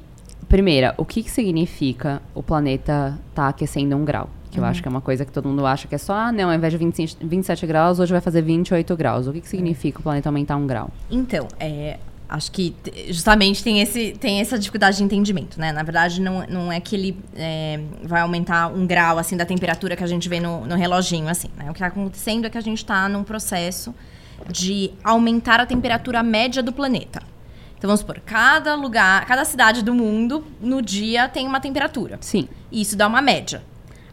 [0.47, 4.29] primeira, o que, que significa o planeta estar tá aquecendo um grau?
[4.51, 4.65] Que uhum.
[4.65, 6.49] eu acho que é uma coisa que todo mundo acha que é só, ah, não,
[6.49, 9.27] ao invés de 20, 27 graus, hoje vai fazer 28 graus.
[9.27, 10.89] O que, que significa o planeta aumentar um grau?
[11.11, 12.75] Então, é, acho que
[13.09, 15.71] justamente tem, esse, tem essa dificuldade de entendimento, né?
[15.71, 19.95] Na verdade, não, não é que ele é, vai aumentar um grau, assim, da temperatura
[19.95, 21.65] que a gente vê no, no reloginho, assim, né?
[21.65, 23.93] O que está acontecendo é que a gente está num processo
[24.47, 27.21] de aumentar a temperatura média do planeta.
[27.79, 32.17] Então vamos supor, cada lugar, cada cidade do mundo no dia tem uma temperatura.
[32.19, 32.49] Sim.
[32.69, 33.63] E isso dá uma média.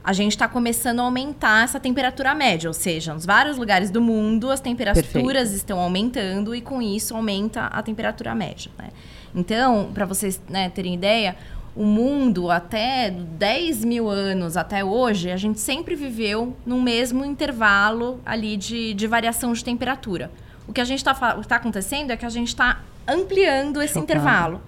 [0.04, 4.00] A gente está começando a aumentar essa temperatura média, ou seja, nos vários lugares do
[4.00, 5.56] mundo as temperaturas Perfeito.
[5.56, 8.70] estão aumentando e com isso aumenta a temperatura média.
[8.78, 8.90] Né?
[9.34, 11.34] Então, para vocês né, terem ideia,
[11.74, 18.20] o mundo até 10 mil anos até hoje, a gente sempre viveu no mesmo intervalo
[18.24, 20.30] ali de, de variação de temperatura.
[20.68, 24.04] O que a gente está tá acontecendo é que a gente está ampliando esse Chocado.
[24.04, 24.60] intervalo.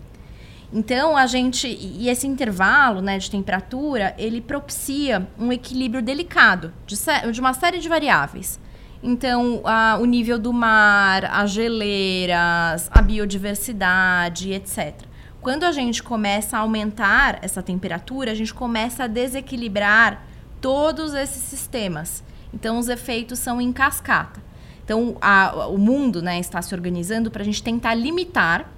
[0.72, 1.66] Então, a gente.
[1.66, 6.96] E esse intervalo né, de temperatura, ele propicia um equilíbrio delicado de,
[7.32, 8.60] de uma série de variáveis.
[9.02, 14.94] Então, a, o nível do mar, as geleiras, a biodiversidade, etc.
[15.40, 20.26] Quando a gente começa a aumentar essa temperatura, a gente começa a desequilibrar
[20.60, 22.24] todos esses sistemas.
[22.52, 24.47] Então, os efeitos são em cascata.
[24.88, 28.72] Então, a, o mundo né, está se organizando para a gente tentar limitar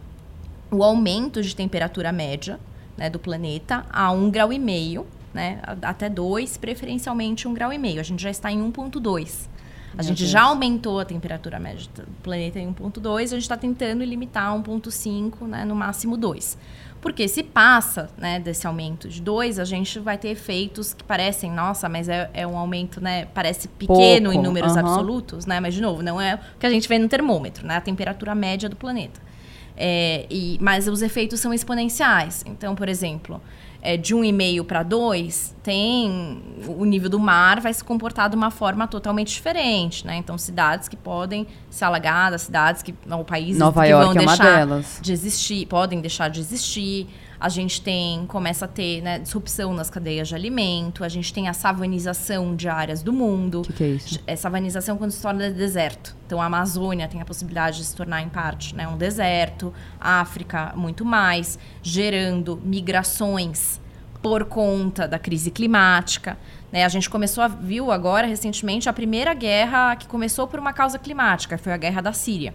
[0.68, 2.58] o aumento de temperatura média
[2.96, 7.78] né, do planeta a um grau e meio, né, até dois, preferencialmente um grau e
[7.78, 8.00] meio.
[8.00, 9.48] A gente já está em 1,2.
[9.96, 10.30] A gente Deus.
[10.30, 14.58] já aumentou a temperatura média do planeta em 1,2, a gente está tentando limitar a
[14.58, 16.58] 1,5, né, no máximo 2.
[17.00, 21.50] Porque se passa né, desse aumento de 2, a gente vai ter efeitos que parecem,
[21.50, 23.26] nossa, mas é, é um aumento, né?
[23.32, 24.80] Parece pequeno Pouco, em números uhum.
[24.80, 25.60] absolutos, né?
[25.60, 27.76] Mas, de novo, não é o que a gente vê no termômetro, né?
[27.76, 29.29] A temperatura média do planeta.
[29.76, 32.44] É, e, mas os efeitos são exponenciais.
[32.46, 33.40] Então, por exemplo,
[33.82, 38.50] é, de 1,5 para 2, tem o nível do mar vai se comportar de uma
[38.50, 40.16] forma totalmente diferente, né?
[40.16, 44.26] Então, cidades que podem ser alagadas, cidades que ou países Nova que York vão é
[44.26, 47.08] deixar de existir, podem deixar de existir.
[47.40, 51.02] A gente tem começa a ter né, disrupção nas cadeias de alimento.
[51.02, 53.60] A gente tem a savanização de áreas do mundo.
[53.60, 54.20] O que, que, é isso?
[54.26, 56.14] É savanização quando se torna deserto.
[56.26, 59.72] Então a Amazônia tem a possibilidade de se tornar em parte né, um deserto.
[59.98, 63.80] A África muito mais, gerando migrações
[64.20, 66.36] por conta da crise climática.
[66.70, 66.84] Né?
[66.84, 70.98] A gente começou a viu agora recentemente a primeira guerra que começou por uma causa
[70.98, 72.52] climática, foi a guerra da Síria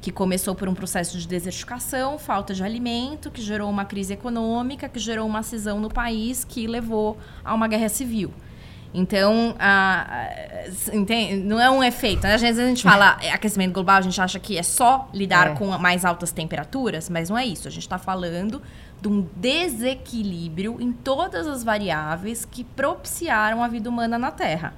[0.00, 4.88] que começou por um processo de desertificação, falta de alimento, que gerou uma crise econômica,
[4.88, 8.32] que gerou uma cisão no país, que levou a uma guerra civil.
[8.92, 10.28] Então, a,
[10.92, 11.36] entende?
[11.36, 12.24] não é um efeito.
[12.24, 12.34] Né?
[12.34, 15.54] Às vezes a gente fala aquecimento global, a gente acha que é só lidar é.
[15.54, 17.68] com mais altas temperaturas, mas não é isso.
[17.68, 18.60] A gente está falando
[19.00, 24.74] de um desequilíbrio em todas as variáveis que propiciaram a vida humana na Terra.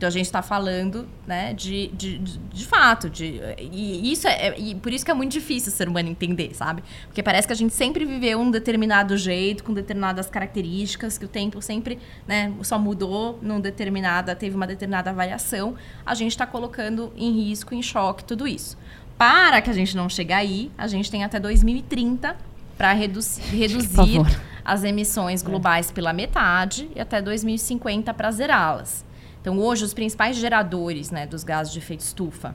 [0.00, 4.58] Então a gente está falando, né, de, de, de, de, fato, de, e isso é,
[4.58, 6.82] e por isso que é muito difícil o ser humano entender, sabe?
[7.04, 11.28] Porque parece que a gente sempre viveu um determinado jeito, com determinadas características, que o
[11.28, 15.74] tempo sempre, né, só mudou num determinada, teve uma determinada variação.
[16.06, 18.78] A gente está colocando em risco, em choque tudo isso.
[19.18, 22.38] Para que a gente não chegue aí, a gente tem até 2030
[22.74, 23.20] para redu
[23.50, 24.22] reduzir
[24.64, 29.09] as emissões globais pela metade e até 2050 para zerá-las.
[29.40, 32.54] Então, hoje, os principais geradores né, dos gases de efeito estufa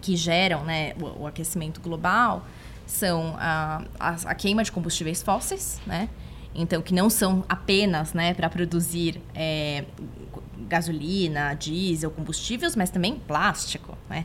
[0.00, 2.46] que geram né, o, o aquecimento global
[2.86, 6.08] são a, a, a, queima de combustíveis fósseis, né?
[6.54, 9.84] Então, que não são apenas né, para produzir é,
[10.68, 14.24] gasolina, diesel, combustíveis, mas também plástico, né?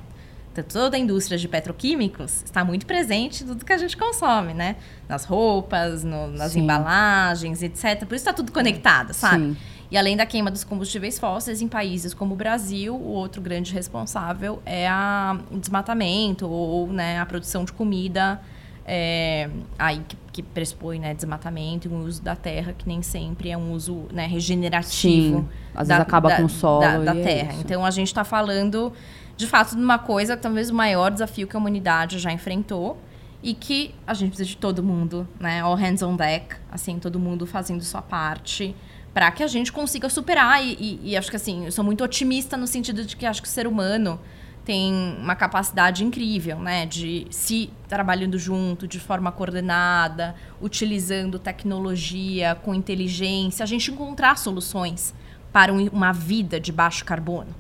[0.52, 4.54] Então, toda a indústria de petroquímicos está muito presente em tudo que a gente consome,
[4.54, 4.76] né?
[5.08, 6.62] Nas roupas, no, nas Sim.
[6.62, 8.00] embalagens, etc.
[8.00, 9.44] Por isso está tudo conectado, sabe?
[9.44, 9.58] Sim.
[9.92, 13.74] E além da queima dos combustíveis fósseis, em países como o Brasil, o outro grande
[13.74, 18.40] responsável é a, o desmatamento ou né, a produção de comida
[18.86, 23.50] é, aí que, que pressupõe né, desmatamento e um uso da terra que nem sempre
[23.50, 25.40] é um uso né, regenerativo.
[25.40, 26.82] Sim, às da, vezes acaba da, com o solo.
[26.82, 27.54] Da, da é terra.
[27.54, 28.94] É então a gente está falando
[29.36, 32.98] de fato de uma coisa, talvez o maior desafio que a humanidade já enfrentou
[33.44, 35.62] e que a gente precisa de todo mundo, né?
[35.62, 38.76] All hands on deck, assim, todo mundo fazendo sua parte
[39.14, 40.64] para que a gente consiga superar.
[40.64, 43.42] E, e, e, acho que assim, eu sou muito otimista no sentido de que acho
[43.42, 44.20] que o ser humano
[44.64, 46.86] tem uma capacidade incrível, né?
[46.86, 55.14] De se trabalhando junto, de forma coordenada, utilizando tecnologia com inteligência, a gente encontrar soluções
[55.52, 57.54] para um, uma vida de baixo carbono.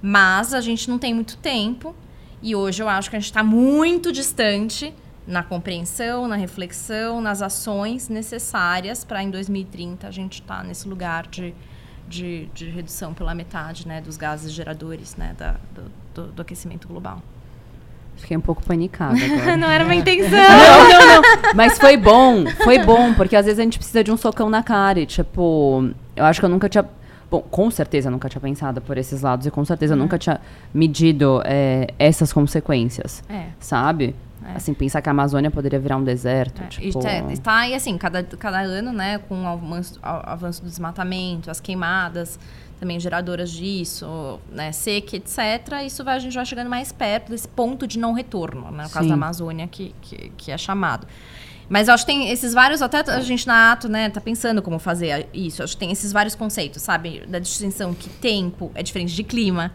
[0.00, 1.94] Mas a gente não tem muito tempo
[2.42, 4.92] e hoje eu acho que a gente está muito distante
[5.26, 10.88] na compreensão, na reflexão, nas ações necessárias para em 2030 a gente estar tá nesse
[10.88, 11.54] lugar de,
[12.08, 16.88] de, de, redução pela metade né, dos gases geradores né, da, do, do, do aquecimento
[16.88, 17.22] global.
[18.16, 19.56] Fiquei um pouco panicada agora.
[19.56, 20.30] não era uma intenção.
[20.30, 21.54] não, não, não.
[21.54, 24.62] Mas foi bom, foi bom, porque às vezes a gente precisa de um socão na
[24.62, 25.00] cara.
[25.00, 26.84] E, tipo, eu acho que eu nunca tinha.
[27.30, 30.38] Bom, com certeza nunca tinha pensado por esses lados e com certeza eu nunca tinha
[30.74, 33.24] medido é, essas consequências.
[33.28, 33.46] É.
[33.58, 34.14] Sabe?
[34.46, 34.56] É.
[34.56, 36.62] Assim, pensar que a Amazônia poderia virar um deserto.
[36.62, 36.66] É.
[36.66, 37.06] Tipo...
[37.06, 41.50] É, está aí, assim, cada, cada ano, né, com o avanço, o avanço do desmatamento,
[41.50, 42.38] as queimadas,
[42.78, 45.38] também geradoras disso, né, seca, etc.
[45.86, 48.88] Isso vai, a gente vai chegando mais perto desse ponto de não retorno, né, no
[48.88, 48.94] Sim.
[48.94, 51.06] caso da Amazônia, que, que, que, é chamado.
[51.68, 54.60] Mas eu acho que tem esses vários, até a gente na ato, né, tá pensando
[54.60, 55.62] como fazer isso.
[55.62, 57.24] Eu acho que tem esses vários conceitos, sabe?
[57.26, 59.72] Da distinção que tempo é diferente de clima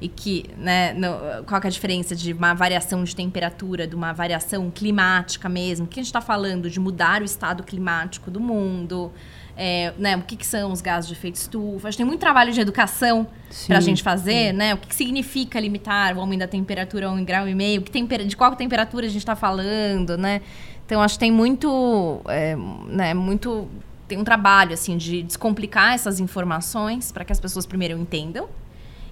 [0.00, 3.96] e que, né, no, qual que é a diferença de uma variação de temperatura, de
[3.96, 5.86] uma variação climática mesmo?
[5.86, 9.12] O que a gente está falando de mudar o estado climático do mundo?
[9.56, 11.88] É, né, o que, que, são os gases de efeito estufa?
[11.88, 13.26] A gente tem muito trabalho de educação
[13.66, 14.56] para a gente fazer, sim.
[14.56, 14.74] né?
[14.74, 17.82] O que, que, significa limitar o aumento da temperatura a um grau e meio?
[17.82, 20.42] Que tempera de qual temperatura a gente está falando, né?
[20.86, 22.56] Então, acho que tem muito, é,
[22.86, 23.68] né, muito...
[24.06, 28.48] Tem um trabalho, assim, de descomplicar essas informações para que as pessoas primeiro entendam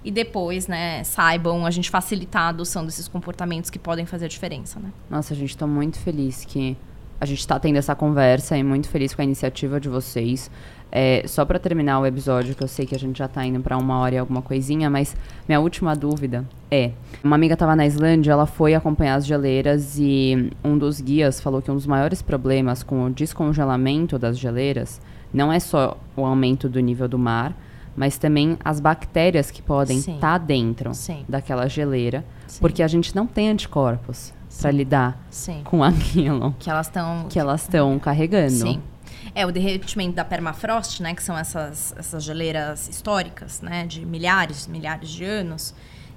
[0.06, 4.28] e depois, né, saibam a gente facilitar a adoção desses comportamentos que podem fazer a
[4.28, 4.92] diferença, né?
[5.10, 6.76] Nossa, a gente está muito feliz que
[7.20, 10.48] a gente está tendo essa conversa e muito feliz com a iniciativa de vocês.
[10.92, 13.58] É, só para terminar o episódio, que eu sei que a gente já está indo
[13.58, 15.16] para uma hora e alguma coisinha, mas
[15.48, 16.92] minha última dúvida é:
[17.24, 21.60] uma amiga estava na Islândia, ela foi acompanhar as geleiras e um dos guias falou
[21.60, 25.00] que um dos maiores problemas com o descongelamento das geleiras
[25.34, 27.52] não é só o aumento do nível do mar,
[27.96, 31.24] mas também as bactérias que podem estar tá dentro Sim.
[31.28, 32.60] daquela geleira, Sim.
[32.60, 35.62] porque a gente não tem anticorpos para lidar Sim.
[35.64, 38.52] com aquilo que elas estão que elas estão carregando.
[38.52, 38.82] Sim.
[39.34, 44.66] É, o derretimento da permafrost, né, que são essas, essas geleiras históricas, né, de milhares,
[44.66, 45.74] milhares de anos,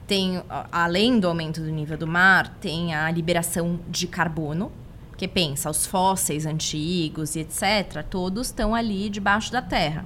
[0.08, 0.42] tem,
[0.72, 4.72] além do aumento do nível do mar, tem a liberação de carbono,
[5.10, 10.06] porque pensa, os fósseis antigos e etc., todos estão ali debaixo da terra.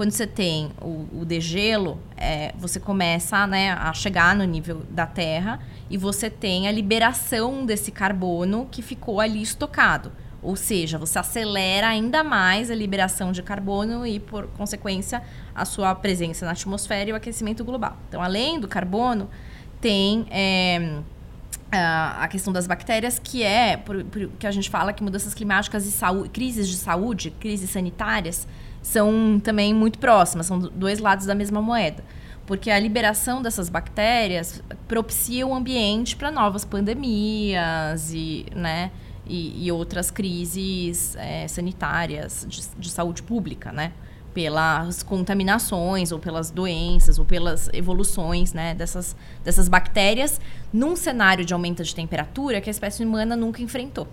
[0.00, 5.06] Quando você tem o, o degelo, é, você começa né, a chegar no nível da
[5.06, 5.60] Terra
[5.90, 10.10] e você tem a liberação desse carbono que ficou ali estocado.
[10.42, 15.22] Ou seja, você acelera ainda mais a liberação de carbono e, por consequência,
[15.54, 17.98] a sua presença na atmosfera e o aquecimento global.
[18.08, 19.28] Então, além do carbono,
[19.82, 21.02] tem é,
[21.70, 25.84] a questão das bactérias, que é por, por, que a gente fala que mudanças climáticas
[25.84, 28.48] e saúde, crises de saúde, crises sanitárias,
[28.82, 32.04] são também muito próximas, são dois lados da mesma moeda.
[32.46, 38.90] Porque a liberação dessas bactérias propicia o ambiente para novas pandemias e, né,
[39.26, 43.92] e, e outras crises é, sanitárias de, de saúde pública, né?
[44.34, 50.40] pelas contaminações ou pelas doenças ou pelas evoluções né, dessas, dessas bactérias
[50.72, 54.06] num cenário de aumento de temperatura que a espécie humana nunca enfrentou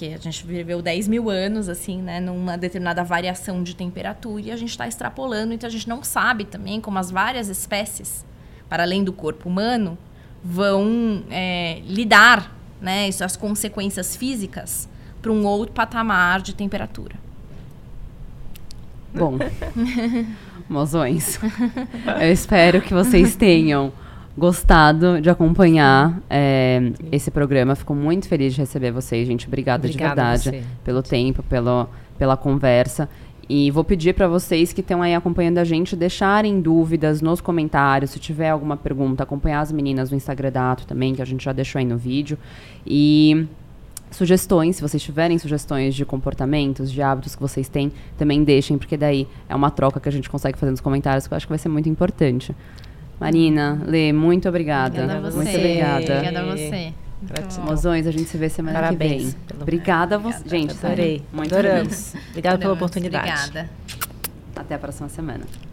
[0.00, 4.50] porque a gente viveu 10 mil anos, assim, né, numa determinada variação de temperatura e
[4.50, 8.24] a gente está extrapolando, então a gente não sabe também como as várias espécies,
[8.66, 9.98] para além do corpo humano,
[10.42, 14.88] vão é, lidar, né, as consequências físicas
[15.20, 17.16] para um outro patamar de temperatura.
[19.12, 19.36] Bom,
[20.66, 21.38] mozões,
[22.22, 23.92] eu espero que vocês tenham
[24.36, 27.74] gostado de acompanhar é, esse programa.
[27.74, 29.46] Fico muito feliz de receber vocês, gente.
[29.46, 31.88] Obrigada, Obrigada de verdade pelo tempo, pelo,
[32.18, 33.08] pela conversa.
[33.52, 38.12] E vou pedir para vocês que estão aí acompanhando a gente deixarem dúvidas nos comentários.
[38.12, 41.44] Se tiver alguma pergunta, acompanhar as meninas no Instagram da Ato também, que a gente
[41.44, 42.38] já deixou aí no vídeo.
[42.86, 43.48] E
[44.08, 48.96] sugestões, se vocês tiverem sugestões de comportamentos, de hábitos que vocês têm, também deixem, porque
[48.96, 51.50] daí é uma troca que a gente consegue fazer nos comentários, que eu acho que
[51.52, 52.54] vai ser muito importante.
[53.20, 55.02] Marina, Lê, muito obrigada.
[55.04, 55.36] Obrigada a você.
[55.36, 55.98] Muito obrigada.
[56.00, 56.92] Obrigada a você.
[57.22, 57.64] Gratidão.
[57.66, 59.34] Mozões, a gente se vê semana Parabéns que vem.
[59.46, 60.48] pelo- Obrigada a você.
[60.48, 61.22] Gente, Adorei.
[61.30, 62.14] Muito Adoramos.
[62.30, 63.28] Obrigada pela oportunidade.
[63.28, 63.70] Obrigada.
[64.56, 65.69] Até a próxima semana.